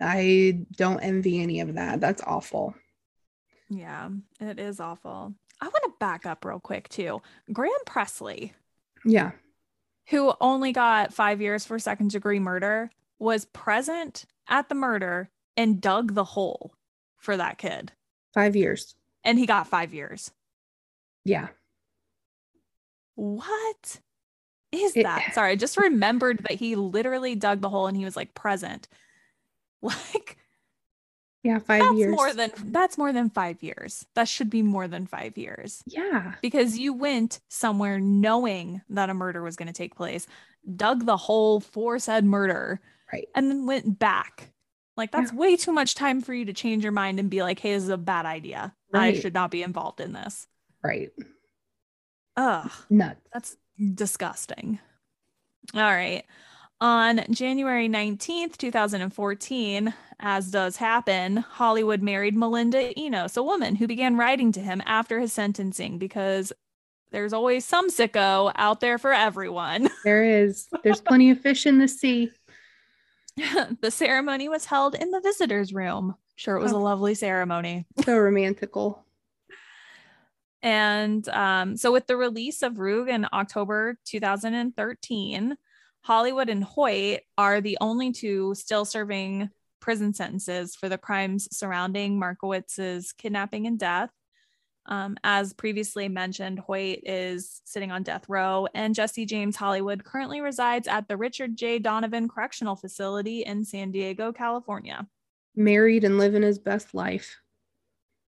I 0.00 0.64
don't 0.76 1.00
envy 1.00 1.40
any 1.40 1.60
of 1.60 1.74
that. 1.74 2.00
That's 2.00 2.22
awful. 2.22 2.74
yeah, 3.68 4.08
it 4.40 4.58
is 4.60 4.78
awful. 4.80 5.34
I 5.60 5.64
want 5.66 5.84
to 5.84 5.92
back 5.98 6.26
up 6.26 6.44
real 6.44 6.60
quick 6.60 6.88
too. 6.88 7.20
Graham 7.52 7.72
Pressley, 7.86 8.52
Yeah. 9.04 9.32
who 10.10 10.32
only 10.40 10.72
got 10.72 11.12
five 11.14 11.40
years 11.40 11.64
for 11.64 11.78
second 11.78 12.10
degree 12.10 12.38
murder, 12.38 12.90
was 13.18 13.46
present 13.46 14.26
at 14.48 14.68
the 14.68 14.74
murder 14.74 15.30
and 15.56 15.80
dug 15.80 16.14
the 16.14 16.24
hole 16.24 16.74
for 17.18 17.36
that 17.36 17.58
kid. 17.58 17.92
Five 18.34 18.54
years. 18.54 18.94
And 19.24 19.38
he 19.38 19.46
got 19.46 19.66
five 19.66 19.94
years. 19.94 20.30
Yeah. 21.24 21.48
What 23.14 24.00
is 24.72 24.96
It- 24.96 25.04
that? 25.04 25.30
Sorry, 25.34 25.52
I 25.52 25.56
just 25.56 25.76
remembered 25.78 26.38
that 26.48 26.52
he 26.58 26.76
literally 26.76 27.34
dug 27.34 27.60
the 27.60 27.68
hole 27.70 27.86
and 27.86 27.96
he 27.96 28.04
was 28.04 28.16
like 28.16 28.34
present. 28.34 28.88
Like 30.14 30.36
Yeah. 31.42 31.58
5 31.58 31.80
that's 31.80 31.94
years. 31.96 32.10
more 32.14 32.32
than 32.34 32.50
that's 32.66 32.98
more 32.98 33.12
than 33.12 33.30
five 33.30 33.62
years. 33.62 34.04
That 34.14 34.28
should 34.28 34.50
be 34.50 34.62
more 34.62 34.88
than 34.88 35.06
five 35.06 35.38
years. 35.38 35.82
yeah. 35.86 36.34
Because 36.42 36.76
you 36.78 36.92
went 36.92 37.40
somewhere 37.48 38.00
knowing 38.00 38.82
that 38.90 39.10
a 39.10 39.14
murder 39.14 39.42
was 39.42 39.56
going 39.56 39.68
to 39.68 39.72
take 39.72 39.94
place, 39.94 40.26
dug 40.74 41.06
the 41.06 41.16
hole 41.16 41.60
for 41.60 41.98
said 41.98 42.24
murder, 42.24 42.80
Right. 43.12 43.28
and 43.36 43.48
then 43.50 43.66
went 43.66 43.98
back. 44.00 44.50
Like 44.96 45.12
that's 45.12 45.32
way 45.32 45.56
too 45.56 45.72
much 45.72 45.94
time 45.94 46.20
for 46.22 46.32
you 46.34 46.46
to 46.46 46.52
change 46.52 46.82
your 46.82 46.90
mind 46.92 47.20
and 47.20 47.28
be 47.30 47.42
like, 47.42 47.58
hey, 47.60 47.74
this 47.74 47.82
is 47.84 47.88
a 47.90 47.96
bad 47.98 48.26
idea. 48.26 48.74
I 48.94 49.12
should 49.12 49.34
not 49.34 49.50
be 49.50 49.62
involved 49.62 50.00
in 50.00 50.12
this. 50.14 50.48
Right. 50.82 51.10
Ugh. 52.36 52.70
Nuts. 52.90 53.20
That's 53.32 53.56
disgusting. 53.94 54.78
All 55.74 55.82
right. 55.82 56.24
On 56.80 57.22
January 57.30 57.88
19th, 57.88 58.58
2014, 58.58 59.94
as 60.20 60.50
does 60.50 60.76
happen, 60.76 61.38
Hollywood 61.38 62.02
married 62.02 62.36
Melinda 62.36 62.98
Enos, 63.00 63.36
a 63.38 63.42
woman 63.42 63.76
who 63.76 63.86
began 63.86 64.16
writing 64.16 64.52
to 64.52 64.60
him 64.60 64.82
after 64.84 65.18
his 65.18 65.32
sentencing 65.32 65.96
because 65.98 66.52
there's 67.12 67.32
always 67.32 67.64
some 67.64 67.88
sicko 67.90 68.52
out 68.56 68.80
there 68.80 68.98
for 68.98 69.12
everyone. 69.12 69.88
There 70.04 70.22
is. 70.24 70.68
There's 70.84 71.00
plenty 71.00 71.30
of 71.30 71.40
fish 71.40 71.64
in 71.64 71.78
the 71.78 71.88
sea. 71.88 72.30
the 73.80 73.90
ceremony 73.90 74.48
was 74.50 74.66
held 74.66 74.94
in 74.96 75.10
the 75.10 75.20
visitors' 75.20 75.72
room. 75.72 76.14
Sure, 76.36 76.56
it 76.56 76.62
was 76.62 76.72
a 76.72 76.76
Oh. 76.76 76.82
lovely 76.82 77.14
ceremony. 77.14 77.86
So 78.04 78.18
romantical. 78.18 79.02
And 80.62 81.26
um, 81.30 81.76
so, 81.76 81.90
with 81.92 82.06
the 82.06 82.16
release 82.16 82.62
of 82.62 82.74
Rugge 82.74 83.08
in 83.08 83.26
October 83.32 83.98
2013, 84.04 85.56
Hollywood 86.06 86.48
and 86.48 86.62
Hoyt 86.62 87.22
are 87.36 87.60
the 87.60 87.78
only 87.80 88.12
two 88.12 88.54
still 88.54 88.84
serving 88.84 89.50
prison 89.80 90.14
sentences 90.14 90.76
for 90.76 90.88
the 90.88 90.96
crimes 90.96 91.48
surrounding 91.50 92.16
Markowitz's 92.16 93.12
kidnapping 93.12 93.66
and 93.66 93.76
death. 93.76 94.10
Um, 94.86 95.16
as 95.24 95.52
previously 95.52 96.08
mentioned, 96.08 96.60
Hoyt 96.60 97.00
is 97.02 97.60
sitting 97.64 97.90
on 97.90 98.04
death 98.04 98.28
row, 98.28 98.68
and 98.72 98.94
Jesse 98.94 99.26
James 99.26 99.56
Hollywood 99.56 100.04
currently 100.04 100.40
resides 100.40 100.86
at 100.86 101.08
the 101.08 101.16
Richard 101.16 101.56
J. 101.56 101.80
Donovan 101.80 102.28
Correctional 102.28 102.76
Facility 102.76 103.42
in 103.42 103.64
San 103.64 103.90
Diego, 103.90 104.30
California. 104.30 105.08
Married 105.56 106.04
and 106.04 106.18
living 106.18 106.42
his 106.42 106.60
best 106.60 106.94
life. 106.94 107.36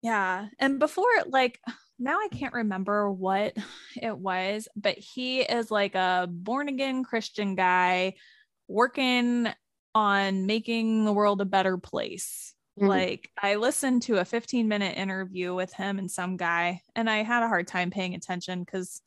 Yeah. 0.01 0.47
And 0.59 0.79
before, 0.79 1.11
like, 1.27 1.59
now 1.99 2.17
I 2.17 2.27
can't 2.31 2.53
remember 2.53 3.11
what 3.11 3.55
it 4.01 4.17
was, 4.17 4.67
but 4.75 4.97
he 4.97 5.41
is 5.41 5.71
like 5.71 5.95
a 5.95 6.27
born 6.29 6.67
again 6.67 7.03
Christian 7.03 7.55
guy 7.55 8.15
working 8.67 9.47
on 9.93 10.45
making 10.45 11.05
the 11.05 11.13
world 11.13 11.39
a 11.41 11.45
better 11.45 11.77
place. 11.77 12.53
Mhm. 12.79 12.89
Like, 12.89 13.29
I 13.41 13.55
listened 13.55 14.01
to 14.03 14.17
a 14.17 14.25
15 14.25 14.67
minute 14.67 14.97
interview 14.97 15.53
with 15.55 15.71
him 15.73 15.97
and 15.99 16.11
some 16.11 16.35
guy, 16.35 16.81
and 16.95 17.09
I 17.09 17.23
had 17.23 17.43
a 17.43 17.47
hard 17.47 17.67
time 17.67 17.91
paying 17.91 18.13
attention 18.15 18.63
because 18.63 19.01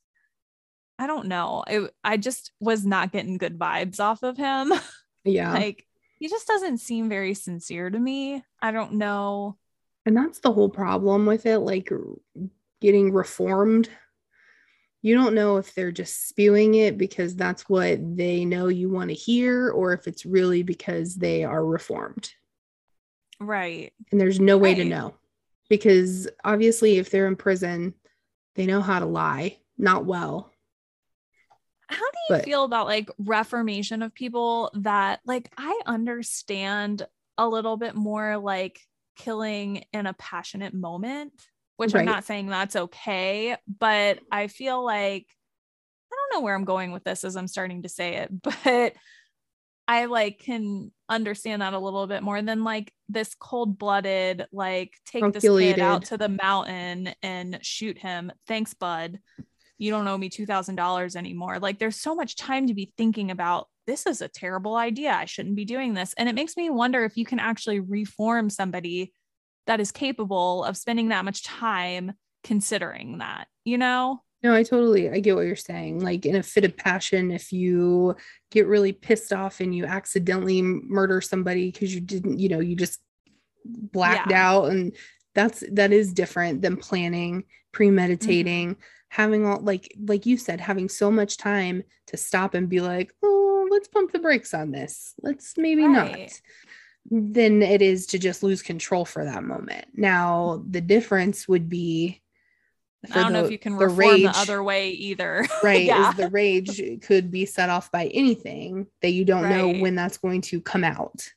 I 0.98 1.06
don't 1.06 1.26
know. 1.28 1.62
It, 1.68 1.94
I 2.02 2.16
just 2.16 2.52
was 2.60 2.84
not 2.86 3.12
getting 3.12 3.36
good 3.38 3.58
vibes 3.58 4.00
off 4.00 4.22
of 4.22 4.36
him. 4.36 4.72
Yeah. 5.24 5.52
like, 5.52 5.84
he 6.18 6.28
just 6.28 6.46
doesn't 6.46 6.78
seem 6.78 7.10
very 7.10 7.34
sincere 7.34 7.90
to 7.90 7.98
me. 7.98 8.42
I 8.62 8.70
don't 8.70 8.94
know. 8.94 9.58
and 10.06 10.16
that's 10.16 10.38
the 10.38 10.50
whole 10.52 10.70
problem 10.70 11.26
with 11.26 11.44
it. 11.44 11.58
Like 11.58 11.90
getting 12.80 13.12
reformed. 13.12 13.88
You 15.02 15.14
don't 15.14 15.34
know 15.34 15.58
if 15.58 15.74
they're 15.74 15.92
just 15.92 16.28
spewing 16.28 16.74
it 16.74 16.98
because 16.98 17.36
that's 17.36 17.68
what 17.68 17.98
they 18.16 18.44
know 18.44 18.68
you 18.68 18.90
want 18.90 19.10
to 19.10 19.14
hear, 19.14 19.70
or 19.70 19.92
if 19.92 20.06
it's 20.08 20.26
really 20.26 20.62
because 20.62 21.14
they 21.14 21.44
are 21.44 21.64
reformed. 21.64 22.30
Right. 23.40 23.92
And 24.10 24.20
there's 24.20 24.40
no 24.40 24.58
way 24.58 24.74
to 24.74 24.84
know 24.84 25.14
because 25.68 26.28
obviously, 26.44 26.98
if 26.98 27.10
they're 27.10 27.28
in 27.28 27.36
prison, 27.36 27.94
they 28.56 28.66
know 28.66 28.80
how 28.80 28.98
to 28.98 29.06
lie, 29.06 29.58
not 29.76 30.04
well. 30.04 30.50
How 31.88 31.96
do 31.98 32.18
you 32.28 32.36
But- 32.36 32.44
feel 32.44 32.64
about 32.64 32.86
like 32.86 33.08
reformation 33.18 34.02
of 34.02 34.12
people 34.12 34.70
that 34.74 35.20
like 35.24 35.52
I 35.56 35.80
understand 35.86 37.06
a 37.38 37.48
little 37.48 37.76
bit 37.76 37.94
more 37.94 38.36
like 38.36 38.80
killing 39.16 39.84
in 39.92 40.06
a 40.06 40.12
passionate 40.14 40.74
moment, 40.74 41.32
which 41.78 41.94
I'm 41.94 42.04
not 42.04 42.24
saying 42.24 42.48
that's 42.48 42.74
okay, 42.74 43.56
but 43.78 44.18
I 44.32 44.48
feel 44.48 44.84
like 44.84 45.26
I 46.12 46.16
don't 46.16 46.38
know 46.40 46.44
where 46.44 46.56
I'm 46.56 46.64
going 46.64 46.90
with 46.90 47.04
this 47.04 47.22
as 47.22 47.36
I'm 47.36 47.46
starting 47.46 47.84
to 47.84 47.88
say 47.88 48.16
it, 48.16 48.30
but 48.64 48.94
I 49.86 50.06
like 50.06 50.40
can 50.40 50.90
understand 51.08 51.62
that 51.62 51.74
a 51.74 51.78
little 51.78 52.08
bit 52.08 52.22
more 52.24 52.42
than 52.42 52.64
like 52.64 52.92
this 53.08 53.34
cold-blooded 53.38 54.46
like 54.52 54.92
take 55.06 55.32
this 55.32 55.42
kid 55.42 55.78
out 55.78 56.06
to 56.06 56.18
the 56.18 56.28
mountain 56.28 57.14
and 57.22 57.60
shoot 57.62 57.96
him. 57.96 58.32
Thanks, 58.48 58.74
bud. 58.74 59.20
You 59.78 59.92
don't 59.92 60.08
owe 60.08 60.18
me 60.18 60.28
$2000 60.28 61.14
anymore. 61.14 61.60
Like 61.60 61.78
there's 61.78 62.00
so 62.00 62.16
much 62.16 62.34
time 62.34 62.66
to 62.66 62.74
be 62.74 62.92
thinking 62.98 63.30
about 63.30 63.68
this 63.86 64.04
is 64.04 64.20
a 64.20 64.28
terrible 64.28 64.74
idea. 64.74 65.12
I 65.12 65.26
shouldn't 65.26 65.54
be 65.54 65.64
doing 65.64 65.94
this. 65.94 66.12
And 66.18 66.28
it 66.28 66.34
makes 66.34 66.56
me 66.56 66.70
wonder 66.70 67.04
if 67.04 67.16
you 67.16 67.24
can 67.24 67.38
actually 67.38 67.78
reform 67.78 68.50
somebody 68.50 69.12
that 69.68 69.78
is 69.80 69.92
capable 69.92 70.64
of 70.64 70.76
spending 70.76 71.08
that 71.10 71.24
much 71.24 71.44
time 71.44 72.12
considering 72.42 73.18
that 73.18 73.46
you 73.64 73.78
know 73.78 74.20
No, 74.42 74.54
I 74.54 74.62
totally 74.62 75.10
I 75.10 75.20
get 75.20 75.34
what 75.36 75.46
you're 75.46 75.56
saying. 75.56 76.00
Like 76.00 76.24
in 76.26 76.36
a 76.36 76.42
fit 76.42 76.64
of 76.64 76.76
passion, 76.76 77.30
if 77.30 77.52
you 77.52 78.14
get 78.50 78.66
really 78.66 78.92
pissed 78.92 79.32
off 79.32 79.60
and 79.60 79.74
you 79.74 79.84
accidentally 79.84 80.62
murder 80.62 81.20
somebody 81.20 81.70
because 81.70 81.92
you 81.94 82.00
didn't, 82.00 82.38
you 82.38 82.48
know, 82.48 82.60
you 82.60 82.76
just 82.76 83.00
blacked 83.64 84.30
Yeah. 84.30 84.48
out 84.48 84.70
and 84.70 84.94
that's 85.34 85.62
that 85.72 85.92
is 85.92 86.12
different 86.12 86.62
than 86.62 86.76
planning, 86.76 87.44
premeditating, 87.72 88.70
mm-hmm. 88.74 88.80
having 89.10 89.44
all 89.46 89.60
like 89.60 89.92
like 90.06 90.24
you 90.26 90.36
said, 90.36 90.60
having 90.60 90.88
so 90.88 91.10
much 91.10 91.36
time 91.36 91.82
to 92.06 92.16
stop 92.16 92.54
and 92.54 92.68
be 92.68 92.80
like, 92.80 93.12
oh, 93.22 93.68
let's 93.70 93.88
pump 93.88 94.12
the 94.12 94.18
brakes 94.20 94.54
on 94.54 94.70
this. 94.70 95.14
Let's 95.22 95.54
maybe 95.56 95.84
Right. 95.84 96.18
not. 96.20 96.40
Than 97.10 97.62
it 97.62 97.80
is 97.80 98.06
to 98.08 98.18
just 98.18 98.42
lose 98.42 98.62
control 98.62 99.04
for 99.04 99.24
that 99.24 99.42
moment. 99.42 99.86
Now, 99.94 100.62
the 100.68 100.82
difference 100.82 101.48
would 101.48 101.68
be 101.68 102.20
I 103.12 103.22
don't 103.22 103.32
know 103.32 103.44
if 103.44 103.50
you 103.50 103.58
can 103.58 103.74
reform 103.74 104.22
the 104.22 104.32
other 104.34 104.62
way 104.62 104.90
either. 104.90 105.46
right. 105.62 105.84
yeah. 105.84 106.10
Is 106.10 106.16
the 106.16 106.28
rage 106.30 106.82
could 107.02 107.30
be 107.30 107.46
set 107.46 107.70
off 107.70 107.92
by 107.92 108.06
anything 108.06 108.86
that 109.02 109.10
you 109.10 109.24
don't 109.24 109.44
right. 109.44 109.56
know 109.56 109.80
when 109.80 109.94
that's 109.94 110.18
going 110.18 110.40
to 110.42 110.60
come 110.60 110.84
out. 110.84 111.28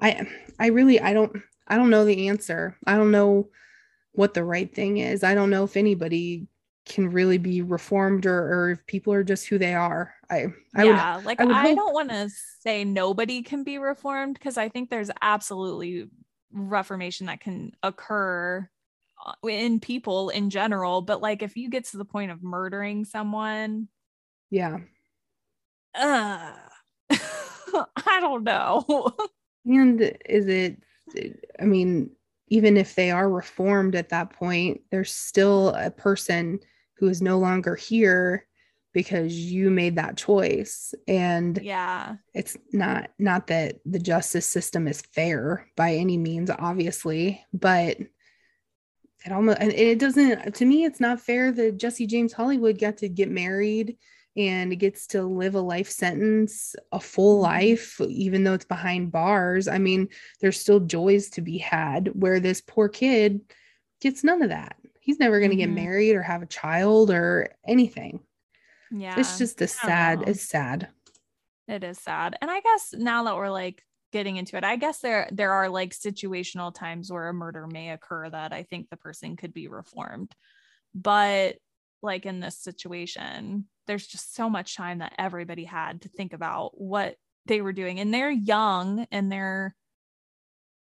I 0.00 0.26
I 0.58 0.68
really 0.68 1.00
I 1.00 1.12
don't 1.12 1.42
I 1.68 1.76
don't 1.76 1.90
know 1.90 2.04
the 2.04 2.28
answer. 2.28 2.76
I 2.86 2.96
don't 2.96 3.10
know 3.10 3.48
what 4.12 4.34
the 4.34 4.44
right 4.44 4.72
thing 4.74 4.98
is. 4.98 5.22
I 5.22 5.34
don't 5.34 5.50
know 5.50 5.64
if 5.64 5.76
anybody 5.76 6.46
can 6.86 7.10
really 7.10 7.38
be 7.38 7.62
reformed 7.62 8.26
or, 8.26 8.38
or 8.38 8.70
if 8.72 8.86
people 8.86 9.12
are 9.12 9.24
just 9.24 9.46
who 9.46 9.58
they 9.58 9.74
are. 9.74 10.14
I, 10.30 10.46
I 10.74 10.84
yeah, 10.84 11.16
would, 11.16 11.26
like 11.26 11.40
I, 11.40 11.70
I 11.70 11.74
don't 11.74 11.94
want 11.94 12.10
to 12.10 12.30
say 12.60 12.84
nobody 12.84 13.42
can 13.42 13.64
be 13.64 13.78
reformed 13.78 14.34
because 14.34 14.56
I 14.56 14.68
think 14.68 14.90
there's 14.90 15.10
absolutely 15.22 16.08
reformation 16.52 17.26
that 17.26 17.40
can 17.40 17.72
occur 17.82 18.68
uh, 19.24 19.48
in 19.48 19.80
people 19.80 20.30
in 20.30 20.50
general. 20.50 21.02
But 21.02 21.20
like 21.20 21.42
if 21.42 21.56
you 21.56 21.68
get 21.68 21.84
to 21.86 21.96
the 21.96 22.04
point 22.04 22.30
of 22.30 22.42
murdering 22.42 23.04
someone, 23.04 23.88
yeah, 24.50 24.78
uh, 25.94 26.52
I 27.10 28.18
don't 28.20 28.44
know. 28.44 29.12
and 29.64 30.00
is 30.28 30.46
it? 30.46 30.82
I 31.60 31.64
mean, 31.64 32.10
even 32.50 32.76
if 32.76 32.94
they 32.94 33.10
are 33.10 33.30
reformed 33.30 33.94
at 33.94 34.10
that 34.10 34.30
point, 34.30 34.82
there's 34.90 35.12
still 35.12 35.70
a 35.70 35.90
person 35.90 36.60
who 36.96 37.08
is 37.08 37.22
no 37.22 37.38
longer 37.38 37.76
here 37.76 38.46
because 38.92 39.32
you 39.32 39.70
made 39.70 39.96
that 39.96 40.16
choice. 40.16 40.94
And 41.06 41.58
yeah. 41.62 42.16
it's 42.34 42.56
not 42.72 43.10
not 43.18 43.46
that 43.46 43.76
the 43.86 44.00
justice 44.00 44.46
system 44.46 44.88
is 44.88 45.02
fair 45.14 45.68
by 45.76 45.94
any 45.94 46.18
means 46.18 46.50
obviously 46.50 47.44
but 47.52 47.98
it 49.24 49.32
almost 49.32 49.58
and 49.60 49.72
it 49.72 49.98
doesn't 49.98 50.54
to 50.54 50.64
me 50.64 50.84
it's 50.84 51.00
not 51.00 51.20
fair 51.20 51.52
that 51.52 51.76
jesse 51.76 52.06
james 52.06 52.32
hollywood 52.32 52.78
got 52.78 52.96
to 52.96 53.08
get 53.08 53.30
married 53.30 53.96
and 54.36 54.78
gets 54.78 55.08
to 55.08 55.22
live 55.22 55.54
a 55.54 55.60
life 55.60 55.90
sentence 55.90 56.76
a 56.92 57.00
full 57.00 57.36
mm-hmm. 57.36 57.44
life 57.44 58.00
even 58.08 58.44
though 58.44 58.54
it's 58.54 58.64
behind 58.64 59.10
bars 59.10 59.66
i 59.68 59.78
mean 59.78 60.08
there's 60.40 60.60
still 60.60 60.80
joys 60.80 61.30
to 61.30 61.40
be 61.40 61.58
had 61.58 62.08
where 62.14 62.40
this 62.40 62.60
poor 62.60 62.88
kid 62.88 63.40
gets 64.00 64.22
none 64.22 64.42
of 64.42 64.50
that 64.50 64.76
he's 65.00 65.18
never 65.18 65.40
going 65.40 65.50
to 65.50 65.56
mm-hmm. 65.56 65.74
get 65.74 65.82
married 65.82 66.14
or 66.14 66.22
have 66.22 66.42
a 66.42 66.46
child 66.46 67.10
or 67.10 67.48
anything. 67.66 68.20
Yeah. 68.92 69.18
It's 69.18 69.38
just 69.38 69.60
a 69.60 69.66
sad, 69.66 70.22
it's 70.26 70.42
sad. 70.42 70.88
It 71.66 71.82
is 71.82 71.98
sad. 71.98 72.36
And 72.40 72.50
I 72.50 72.60
guess 72.60 72.94
now 72.96 73.24
that 73.24 73.36
we're 73.36 73.50
like 73.50 73.82
getting 74.12 74.36
into 74.36 74.56
it, 74.56 74.64
I 74.64 74.76
guess 74.76 75.00
there 75.00 75.28
there 75.32 75.52
are 75.52 75.68
like 75.68 75.90
situational 75.90 76.74
times 76.74 77.10
where 77.10 77.28
a 77.28 77.34
murder 77.34 77.66
may 77.66 77.90
occur 77.90 78.28
that 78.28 78.52
I 78.52 78.64
think 78.64 78.88
the 78.88 78.96
person 78.96 79.36
could 79.36 79.54
be 79.54 79.68
reformed. 79.68 80.32
But 80.94 81.56
like 82.02 82.26
in 82.26 82.40
this 82.40 82.58
situation, 82.58 83.66
there's 83.90 84.06
just 84.06 84.36
so 84.36 84.48
much 84.48 84.76
time 84.76 84.98
that 84.98 85.14
everybody 85.18 85.64
had 85.64 86.02
to 86.02 86.08
think 86.08 86.32
about 86.32 86.80
what 86.80 87.16
they 87.46 87.60
were 87.60 87.72
doing. 87.72 87.98
And 87.98 88.14
they're 88.14 88.30
young 88.30 89.04
and 89.10 89.30
they're 89.30 89.74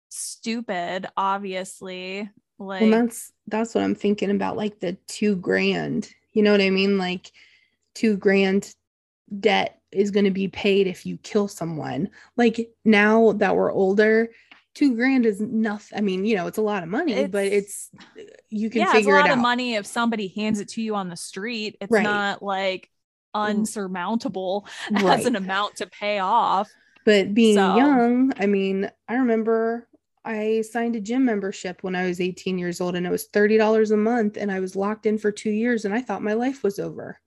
stupid, 0.08 1.06
obviously. 1.16 2.28
Like 2.58 2.80
well, 2.80 2.90
that's 2.90 3.32
that's 3.46 3.72
what 3.72 3.84
I'm 3.84 3.94
thinking 3.94 4.32
about, 4.32 4.56
like 4.56 4.80
the 4.80 4.94
two 5.06 5.36
grand. 5.36 6.12
You 6.32 6.42
know 6.42 6.50
what 6.50 6.60
I 6.60 6.70
mean? 6.70 6.98
Like 6.98 7.30
two 7.94 8.16
grand 8.16 8.74
debt 9.38 9.80
is 9.92 10.10
going 10.10 10.24
to 10.24 10.32
be 10.32 10.48
paid 10.48 10.88
if 10.88 11.06
you 11.06 11.18
kill 11.18 11.46
someone. 11.46 12.10
Like 12.36 12.68
now 12.84 13.32
that 13.34 13.54
we're 13.54 13.72
older, 13.72 14.30
two 14.78 14.94
grand 14.94 15.26
is 15.26 15.40
nothing. 15.40 15.98
I 15.98 16.00
mean, 16.00 16.24
you 16.24 16.36
know, 16.36 16.46
it's 16.46 16.58
a 16.58 16.62
lot 16.62 16.84
of 16.84 16.88
money, 16.88 17.12
it's, 17.12 17.32
but 17.32 17.46
it's 17.46 17.90
you 18.48 18.70
can 18.70 18.82
yeah, 18.82 18.92
figure 18.92 19.16
it's 19.16 19.24
a 19.24 19.28
lot 19.28 19.36
of 19.36 19.38
money 19.38 19.74
if 19.74 19.86
somebody 19.86 20.28
hands 20.28 20.60
it 20.60 20.68
to 20.70 20.82
you 20.82 20.94
on 20.94 21.08
the 21.08 21.16
street. 21.16 21.76
It's 21.80 21.90
right. 21.90 22.04
not 22.04 22.44
like 22.44 22.88
mm. 23.34 23.44
unsurmountable 23.44 24.68
right. 24.92 25.04
as 25.18 25.26
an 25.26 25.34
amount 25.34 25.76
to 25.76 25.88
pay 25.88 26.20
off. 26.20 26.70
But 27.04 27.34
being 27.34 27.56
so. 27.56 27.76
young, 27.76 28.32
I 28.38 28.46
mean, 28.46 28.88
I 29.08 29.16
remember 29.16 29.88
I 30.24 30.62
signed 30.62 30.94
a 30.94 31.00
gym 31.00 31.24
membership 31.24 31.82
when 31.82 31.96
I 31.96 32.06
was 32.06 32.20
18 32.20 32.56
years 32.56 32.80
old 32.80 32.94
and 32.94 33.04
it 33.04 33.10
was 33.10 33.28
$30 33.28 33.90
a 33.90 33.96
month 33.96 34.36
and 34.36 34.52
I 34.52 34.60
was 34.60 34.76
locked 34.76 35.06
in 35.06 35.18
for 35.18 35.32
2 35.32 35.50
years 35.50 35.86
and 35.86 35.94
I 35.94 36.02
thought 36.02 36.22
my 36.22 36.34
life 36.34 36.62
was 36.62 36.78
over. 36.78 37.18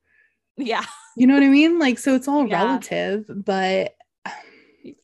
Yeah. 0.55 0.85
You 1.17 1.27
know 1.27 1.33
what 1.33 1.43
I 1.43 1.49
mean? 1.49 1.79
Like 1.79 1.99
so 1.99 2.15
it's 2.15 2.29
all 2.29 2.47
yeah. 2.47 2.63
relative, 2.63 3.25
but 3.27 3.95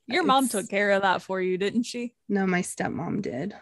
your 0.08 0.24
mom 0.24 0.47
took 0.47 0.70
care 0.70 0.91
of 0.91 1.01
that 1.03 1.22
for 1.22 1.41
you, 1.41 1.58
didn't 1.58 1.84
she? 1.84 2.14
No, 2.30 2.45
my 2.45 2.62
stepmom 2.62 3.22
did. 3.22 3.53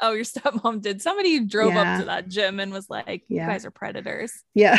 Oh, 0.00 0.12
your 0.12 0.24
stepmom 0.24 0.82
did. 0.82 1.02
Somebody 1.02 1.40
drove 1.40 1.74
yeah. 1.74 1.94
up 1.94 2.00
to 2.00 2.06
that 2.06 2.28
gym 2.28 2.60
and 2.60 2.72
was 2.72 2.88
like, 2.88 3.24
yeah. 3.28 3.42
"You 3.42 3.52
guys 3.52 3.64
are 3.64 3.70
predators." 3.70 4.32
Yeah. 4.54 4.78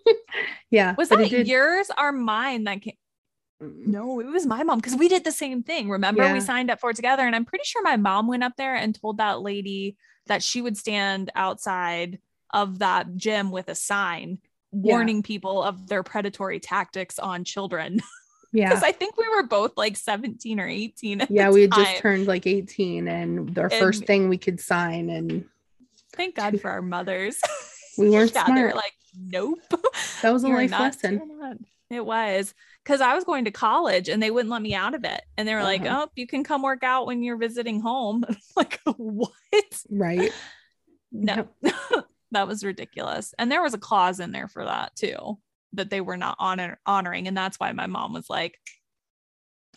yeah. 0.70 0.94
Was 0.96 1.08
that 1.10 1.30
yours 1.46 1.90
or 1.98 2.12
mine 2.12 2.64
that 2.64 2.82
came? 2.82 2.94
No, 3.60 4.20
it 4.20 4.26
was 4.26 4.44
my 4.44 4.62
mom 4.62 4.78
because 4.78 4.96
we 4.96 5.08
did 5.08 5.24
the 5.24 5.32
same 5.32 5.62
thing. 5.62 5.88
Remember, 5.88 6.22
yeah. 6.22 6.34
we 6.34 6.40
signed 6.40 6.70
up 6.70 6.78
for 6.78 6.90
it 6.90 6.96
together. 6.96 7.22
And 7.22 7.34
I'm 7.34 7.46
pretty 7.46 7.64
sure 7.64 7.82
my 7.82 7.96
mom 7.96 8.26
went 8.26 8.44
up 8.44 8.52
there 8.56 8.74
and 8.74 8.94
told 8.94 9.16
that 9.16 9.40
lady 9.40 9.96
that 10.26 10.42
she 10.42 10.60
would 10.60 10.76
stand 10.76 11.30
outside 11.34 12.18
of 12.52 12.80
that 12.80 13.16
gym 13.16 13.50
with 13.50 13.68
a 13.68 13.74
sign 13.74 14.38
warning 14.72 15.16
yeah. 15.16 15.22
people 15.24 15.62
of 15.62 15.88
their 15.88 16.02
predatory 16.02 16.60
tactics 16.60 17.18
on 17.18 17.44
children. 17.44 18.00
Yeah. 18.52 18.68
Because 18.68 18.82
I 18.82 18.92
think 18.92 19.16
we 19.16 19.28
were 19.28 19.42
both 19.42 19.76
like 19.76 19.96
17 19.96 20.60
or 20.60 20.66
18. 20.66 21.26
yeah, 21.30 21.50
we 21.50 21.62
had 21.62 21.72
just 21.72 21.98
turned 21.98 22.26
like 22.26 22.46
18 22.46 23.08
and 23.08 23.58
our 23.58 23.66
and 23.66 23.74
first 23.74 24.04
thing 24.04 24.28
we 24.28 24.38
could 24.38 24.60
sign. 24.60 25.10
And 25.10 25.44
thank 26.14 26.34
God 26.36 26.60
for 26.60 26.70
our 26.70 26.82
mothers. 26.82 27.40
We 27.98 28.10
weren't 28.10 28.32
yeah, 28.34 28.44
smart. 28.44 28.58
They're 28.58 28.74
like, 28.74 28.94
nope. 29.18 29.60
That 30.22 30.32
was 30.32 30.44
a 30.44 30.48
life 30.48 30.70
lesson. 30.70 31.20
It 31.88 32.04
was 32.04 32.52
because 32.82 33.00
I 33.00 33.14
was 33.14 33.24
going 33.24 33.44
to 33.44 33.50
college 33.50 34.08
and 34.08 34.22
they 34.22 34.30
wouldn't 34.30 34.50
let 34.50 34.62
me 34.62 34.74
out 34.74 34.94
of 34.94 35.04
it. 35.04 35.22
And 35.36 35.46
they 35.46 35.54
were 35.54 35.60
uh-huh. 35.60 35.68
like, 35.68 35.86
oh, 35.86 36.10
you 36.16 36.26
can 36.26 36.44
come 36.44 36.62
work 36.62 36.82
out 36.82 37.06
when 37.06 37.22
you're 37.22 37.36
visiting 37.36 37.80
home. 37.80 38.24
like, 38.56 38.80
what? 38.84 39.32
Right. 39.90 40.32
No, 41.12 41.48
that 42.32 42.48
was 42.48 42.64
ridiculous. 42.64 43.34
And 43.38 43.50
there 43.50 43.62
was 43.62 43.74
a 43.74 43.78
clause 43.78 44.20
in 44.20 44.32
there 44.32 44.48
for 44.48 44.64
that 44.64 44.96
too, 44.96 45.38
that 45.72 45.90
they 45.90 46.00
were 46.00 46.16
not 46.16 46.36
honor- 46.38 46.80
honoring. 46.86 47.28
And 47.28 47.36
that's 47.36 47.58
why 47.58 47.72
my 47.72 47.86
mom 47.86 48.12
was 48.12 48.30
like, 48.30 48.58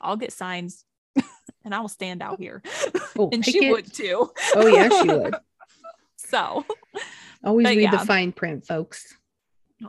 I'll 0.02 0.18
get 0.18 0.32
signs 0.32 0.86
and 1.66 1.76
I 1.76 1.82
will 1.82 1.90
stand 1.90 2.22
out 2.22 2.40
here. 2.40 2.62
Oh, 3.18 3.30
and 3.34 3.46
she 3.46 3.68
it. 3.68 3.72
would 3.72 3.94
too. 3.94 4.32
oh, 4.56 4.68
yeah, 4.68 4.90
she 4.90 5.08
would. 5.08 5.36
so 6.18 6.66
always 7.44 7.68
read 7.68 7.82
yeah. 7.82 7.92
the 7.92 8.06
fine 8.06 8.32
print, 8.32 8.66
folks. 8.66 9.16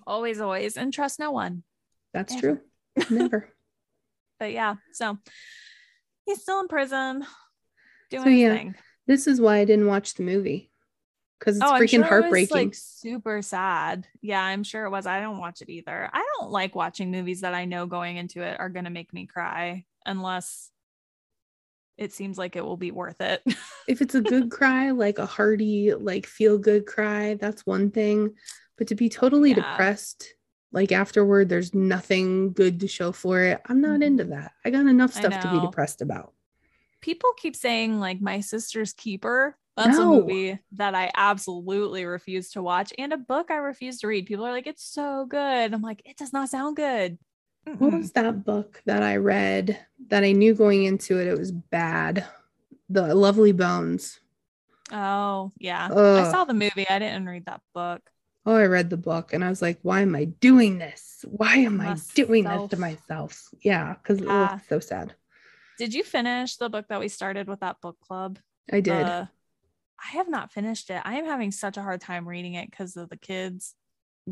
Always, 0.07 0.41
always. 0.41 0.77
And 0.77 0.93
trust 0.93 1.19
no 1.19 1.31
one. 1.31 1.63
That's 2.13 2.35
true. 2.35 2.61
Never. 3.09 3.49
but 4.39 4.53
yeah, 4.53 4.77
so 4.93 5.17
he's 6.27 6.43
still 6.43 6.61
in 6.61 6.69
prison 6.69 7.25
doing 8.11 8.25
so, 8.25 8.29
yeah, 8.31 8.55
thing. 8.55 8.75
This 9.07 9.27
is 9.27 9.41
why 9.41 9.59
I 9.59 9.65
didn't 9.65 9.87
watch 9.87 10.15
the 10.15 10.23
movie. 10.23 10.70
Because 11.41 11.57
it's 11.57 11.64
oh, 11.64 11.72
freaking 11.72 11.88
sure 11.88 12.05
heartbreaking. 12.05 12.57
It 12.57 12.68
was, 12.68 12.74
like 12.74 12.74
super 12.74 13.43
sad. 13.43 14.07
Yeah, 14.20 14.43
I'm 14.43 14.62
sure 14.62 14.84
it 14.84 14.91
was. 14.91 15.07
I 15.07 15.20
don't 15.20 15.38
watch 15.38 15.62
it 15.62 15.70
either. 15.70 16.09
I 16.12 16.24
don't 16.38 16.51
like 16.51 16.74
watching 16.74 17.11
movies 17.11 17.41
that 17.41 17.55
I 17.55 17.64
know 17.64 17.86
going 17.86 18.18
into 18.18 18.43
it 18.43 18.61
are 18.61 18.68
gonna 18.68 18.91
make 18.91 19.12
me 19.12 19.26
cry 19.26 19.86
unless 20.05 20.70
it 21.97 22.12
seems 22.12 22.38
like 22.38 22.57
it 22.57 22.64
will 22.64 22.76
be 22.76 22.93
worth 22.93 23.20
it. 23.20 23.43
if 23.88 24.03
it's 24.03 24.14
a 24.14 24.20
good 24.20 24.51
cry, 24.51 24.91
like 24.91 25.18
a 25.18 25.26
hearty, 25.26 25.95
like 25.95 26.26
feel 26.26 26.59
good 26.59 26.86
cry, 26.86 27.34
that's 27.34 27.66
one 27.66 27.91
thing. 27.91 28.34
But 28.76 28.88
to 28.88 28.95
be 28.95 29.09
totally 29.09 29.51
yeah. 29.51 29.57
depressed 29.57 30.34
like 30.72 30.93
afterward 30.93 31.49
there's 31.49 31.74
nothing 31.74 32.53
good 32.53 32.80
to 32.80 32.88
show 32.88 33.12
for 33.12 33.43
it 33.43 33.61
i'm 33.66 33.80
not 33.80 34.03
into 34.03 34.24
mm-hmm. 34.24 34.32
that 34.32 34.53
i 34.64 34.70
got 34.70 34.86
enough 34.86 35.12
stuff 35.12 35.41
to 35.41 35.51
be 35.51 35.61
depressed 35.61 36.03
about 36.03 36.32
people 37.01 37.30
keep 37.36 37.57
saying 37.57 37.99
like 37.99 38.20
my 38.20 38.41
sister's 38.41 38.93
keeper 38.93 39.57
that's 39.77 39.99
no. 39.99 40.14
a 40.14 40.21
movie 40.21 40.59
that 40.73 40.95
i 40.95 41.11
absolutely 41.16 42.05
refuse 42.05 42.51
to 42.51 42.62
watch 42.62 42.93
and 42.99 43.12
a 43.12 43.16
book 43.16 43.51
i 43.51 43.57
refuse 43.57 44.01
to 44.01 44.07
read 44.07 44.27
people 44.27 44.45
are 44.45 44.53
like 44.53 44.66
it's 44.66 44.85
so 44.85 45.27
good 45.27 45.73
i'm 45.73 45.83
like 45.83 46.03
it 46.05 46.16
does 46.16 46.33
not 46.33 46.49
sound 46.49 46.77
good 46.77 47.18
Mm-mm. 47.66 47.79
what 47.79 47.93
was 47.93 48.12
that 48.12 48.45
book 48.45 48.83
that 48.87 49.03
i 49.03 49.16
read 49.16 49.79
that 50.09 50.25
i 50.25 50.33
knew 50.33 50.55
going 50.55 50.85
into 50.85 51.18
it 51.18 51.27
it 51.27 51.39
was 51.39 51.53
bad 51.53 52.25
the 52.89 53.14
lovely 53.14 53.53
bones 53.53 54.21
oh 54.93 55.53
yeah 55.59 55.89
Ugh. 55.91 56.27
i 56.27 56.31
saw 56.31 56.45
the 56.45 56.55
movie 56.55 56.89
i 56.89 56.99
didn't 56.99 57.27
read 57.27 57.47
that 57.47 57.61
book 57.75 58.03
oh, 58.47 58.57
I 58.57 58.66
read 58.66 58.91
the 58.91 58.97
book 58.97 59.33
and 59.33 59.45
I 59.45 59.49
was 59.49 59.62
like, 59.62 59.79
why 59.83 60.01
am 60.01 60.14
I 60.14 60.25
doing 60.25 60.79
this? 60.79 61.25
Why 61.29 61.57
am 61.57 61.77
myself. 61.77 62.11
I 62.11 62.14
doing 62.14 62.45
this 62.45 62.71
to 62.71 62.77
myself? 62.77 63.49
Yeah, 63.62 63.95
because 63.95 64.21
yeah. 64.21 64.57
oh, 64.57 64.61
so 64.68 64.81
sad. 64.81 65.14
Did 65.79 65.95
you 65.95 66.05
finish 66.05 66.57
the 66.57 66.68
book 66.68 66.89
that 66.89 67.01
we 67.01 67.09
started 67.09 67.49
with 67.49 67.61
that 67.61 67.81
book 67.81 67.99
club? 68.01 68.39
I 68.73 68.81
did. 68.81 69.03
Uh, 69.03 69.27
I 70.03 70.17
have 70.17 70.29
not 70.29 70.53
finished 70.53 70.91
it. 70.91 71.03
I 71.05 71.17
am 71.17 71.27
having 71.27 71.51
such 71.51 71.77
a 71.77 71.83
hard 71.83 72.01
time 72.01 72.29
reading 72.29 72.55
it 72.55 72.71
because 72.71 72.97
of 72.97 73.09
the 73.11 73.17
kids. 73.17 73.75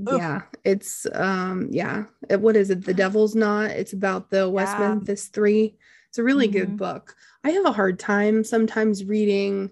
Ugh. 0.06 0.18
Yeah, 0.18 0.42
it's 0.64 1.06
um 1.12 1.68
yeah. 1.70 2.04
What 2.30 2.56
is 2.56 2.70
it? 2.70 2.84
The 2.84 2.94
Devil's 3.02 3.34
Knot. 3.34 3.70
It's 3.70 3.92
about 3.92 4.30
the 4.30 4.48
West 4.48 4.76
yeah. 4.78 4.88
Memphis 4.88 5.28
3. 5.28 5.76
It's 6.08 6.18
a 6.18 6.24
really 6.24 6.48
mm-hmm. 6.48 6.58
good 6.58 6.76
book. 6.76 7.16
I 7.44 7.50
have 7.50 7.66
a 7.66 7.72
hard 7.72 7.98
time 7.98 8.44
sometimes 8.44 9.04
reading 9.04 9.70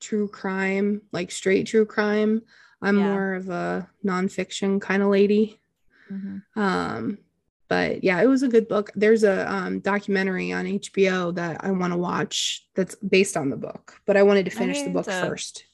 true 0.00 0.28
crime, 0.28 1.02
like 1.12 1.30
straight 1.30 1.66
true 1.66 1.86
crime 1.86 2.42
I'm 2.82 2.98
Yeah. 2.98 3.04
more 3.04 3.34
of 3.34 3.48
a 3.48 3.88
nonfiction 4.04 4.80
kind 4.80 5.02
of 5.02 5.08
lady. 5.08 5.60
Mhm. 6.10 6.42
Um, 6.54 7.18
but 7.68 8.04
yeah, 8.04 8.20
it 8.22 8.26
was 8.26 8.42
a 8.42 8.48
good 8.48 8.68
book. 8.68 8.90
There's 8.94 9.24
a 9.24 9.50
um, 9.52 9.80
documentary 9.80 10.52
on 10.52 10.64
HBO 10.66 11.34
that 11.34 11.64
I 11.64 11.70
want 11.72 11.92
to 11.92 11.96
watch 11.98 12.66
that's 12.74 12.94
based 12.96 13.36
on 13.36 13.50
the 13.50 13.56
book, 13.56 14.00
but 14.06 14.16
I 14.16 14.22
wanted 14.22 14.44
to 14.46 14.50
finish 14.50 14.82
the 14.82 14.90
book 14.90 15.06
to- 15.06 15.10
first. 15.12 15.64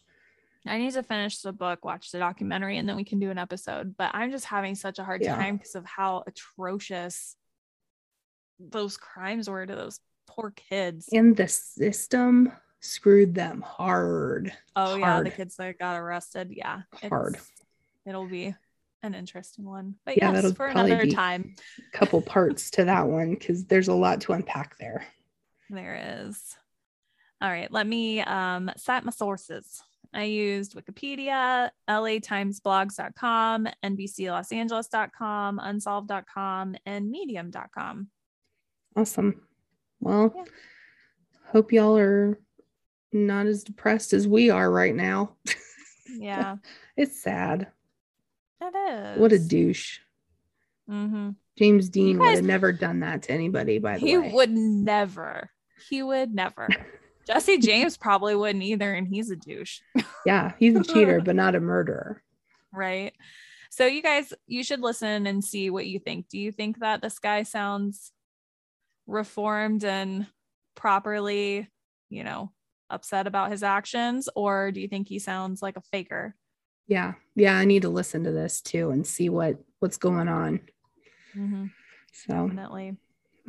I 0.65 0.79
need 0.79 0.93
to 0.93 1.03
finish 1.03 1.41
the 1.41 1.53
book, 1.53 1.85
watch 1.85 2.13
the 2.13 2.19
documentary, 2.21 2.79
and 2.79 2.89
then 2.89 2.95
we 2.95 3.03
can 3.03 3.19
do 3.19 3.31
an 3.33 3.39
episode. 3.39 3.97
But 3.97 4.13
I'm 4.15 4.31
just 4.31 4.45
having 4.45 4.77
such 4.77 5.01
a 5.01 5.05
hard 5.05 5.21
Yeah. 5.21 5.35
time 5.35 5.57
because 5.57 5.75
of 5.75 5.85
how 5.85 6.23
atrocious 6.27 7.35
those 8.61 8.97
crimes 8.97 9.51
were 9.51 9.67
to 9.67 9.75
those 9.75 9.99
poor 10.29 10.53
kids. 10.53 11.09
And 11.13 11.37
the 11.37 11.49
system 11.49 12.53
screwed 12.79 13.35
them 13.35 13.61
hard. 13.61 14.53
oh 14.77 14.95
yeah, 14.97 15.21
the 15.23 15.31
kids 15.31 15.57
that 15.57 15.79
got 15.81 15.99
arrested. 15.99 16.53
Yeah, 16.53 16.83
Hard. 17.09 17.39
It'll 18.07 18.29
be 18.29 18.55
an 19.03 19.15
interesting 19.15 19.65
one. 19.65 19.97
But 20.05 20.17
Yeah, 20.17 20.33
yes, 20.33 20.53
for 20.53 20.67
another 20.67 21.07
time. 21.07 21.55
Couple 21.93 22.23
parts 22.23 22.71
to 22.73 22.85
that 22.85 23.07
one 23.07 23.35
because 23.35 23.65
there's 23.67 23.89
a 23.89 23.95
lot 23.95 24.21
to 24.23 24.33
unpack 24.33 24.79
there. 24.79 25.05
There 25.71 26.25
is. 26.25 26.57
All 27.41 27.51
right, 27.51 27.71
let 27.73 27.87
me 27.87 28.21
um, 28.21 28.71
cite 28.77 29.05
my 29.05 29.11
sources. 29.11 29.83
I 30.15 30.25
used 30.25 30.77
Wikipedia, 30.77 31.71
latimesblogs.com, 31.89 33.67
NBCLosAngeles.com, 33.83 35.59
unsolved.com, 35.63 36.77
and 36.87 37.11
medium.com. 37.11 38.09
Awesome. 38.95 39.41
Well, 40.01 40.33
Yeah. 40.37 40.45
hope 41.47 41.73
y'all 41.73 41.97
are 41.99 42.39
not 43.13 43.47
as 43.47 43.65
depressed 43.65 44.13
as 44.13 44.29
we 44.29 44.51
are 44.51 44.71
right 44.71 44.95
now. 44.95 45.37
Yeah, 46.09 46.57
it's 46.97 47.23
sad. 47.23 47.69
It 48.63 48.75
is. 48.77 49.19
What 49.19 49.33
a 49.33 49.39
douche. 49.39 49.99
hmm 50.89 51.31
James 51.59 51.91
Dean 51.91 52.19
would 52.19 52.35
have 52.37 52.45
never 52.45 52.73
done 52.73 53.01
that 53.01 53.25
to 53.25 53.33
anybody, 53.33 53.79
by 53.79 53.99
the 53.99 54.07
He 54.07 54.17
way. 54.17 54.29
He 54.29 54.35
would 54.35 54.51
never. 54.51 55.51
He 55.91 56.03
would 56.03 56.35
never. 56.35 56.67
Jesse 57.27 57.59
James 57.59 57.97
probably 57.99 58.35
wouldn't 58.35 58.65
either, 58.65 58.93
and 58.95 59.07
he's 59.07 59.31
a 59.31 59.37
douche. 59.37 59.81
Yeah, 60.25 60.53
he's 60.57 60.77
a 60.77 60.85
cheater, 60.85 61.21
but 61.21 61.35
not 61.35 61.57
a 61.57 61.61
murderer. 61.73 62.23
right? 62.73 63.13
So 63.71 63.87
you 63.87 64.03
guys, 64.03 64.33
you 64.47 64.63
should 64.63 64.81
listen 64.81 65.27
and 65.27 65.45
see 65.45 65.69
what 65.69 65.87
you 65.87 65.99
think. 65.99 66.29
Do 66.29 66.39
you 66.39 66.53
think 66.53 66.79
that 66.79 67.03
this 67.03 67.19
guy 67.19 67.43
sounds 67.43 68.13
reformed 69.07 69.85
and 69.85 70.27
properly, 70.77 71.69
you 72.09 72.23
know, 72.25 72.53
upset 72.89 73.27
about 73.27 73.51
his 73.51 73.63
actions, 73.63 74.29
or 74.37 74.71
do 74.71 74.81
you 74.81 74.87
think 74.89 75.09
he 75.09 75.19
sounds 75.19 75.61
like 75.61 75.77
a 75.77 75.81
faker? 75.91 76.35
Yeah. 76.87 77.15
Yeah, 77.35 77.57
I 77.57 77.65
need 77.65 77.83
to 77.83 77.89
listen 77.89 78.25
to 78.25 78.33
this 78.33 78.61
too 78.61 78.91
and 78.91 79.07
see 79.07 79.29
what 79.29 79.57
what's 79.79 79.97
going 79.97 80.29
on. 80.29 80.61
Mm-hmm. 81.37 81.67
So, 82.13 82.47
Definitely. 82.47 82.97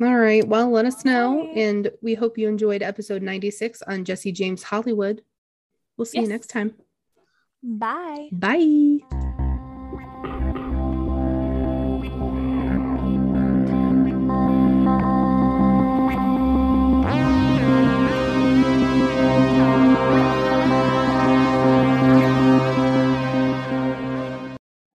all 0.00 0.16
right. 0.16 0.46
Well, 0.46 0.70
let 0.70 0.86
us 0.86 1.04
know 1.04 1.52
and 1.54 1.90
we 2.02 2.14
hope 2.14 2.38
you 2.38 2.48
enjoyed 2.48 2.82
episode 2.82 3.22
96 3.22 3.82
on 3.82 4.04
Jesse 4.04 4.32
James 4.32 4.62
Hollywood. 4.62 5.22
We'll 5.96 6.06
see 6.06 6.20
you 6.20 6.28
next 6.28 6.48
time. 6.48 6.74
Bye. 7.62 8.28
Bye. 8.32 9.30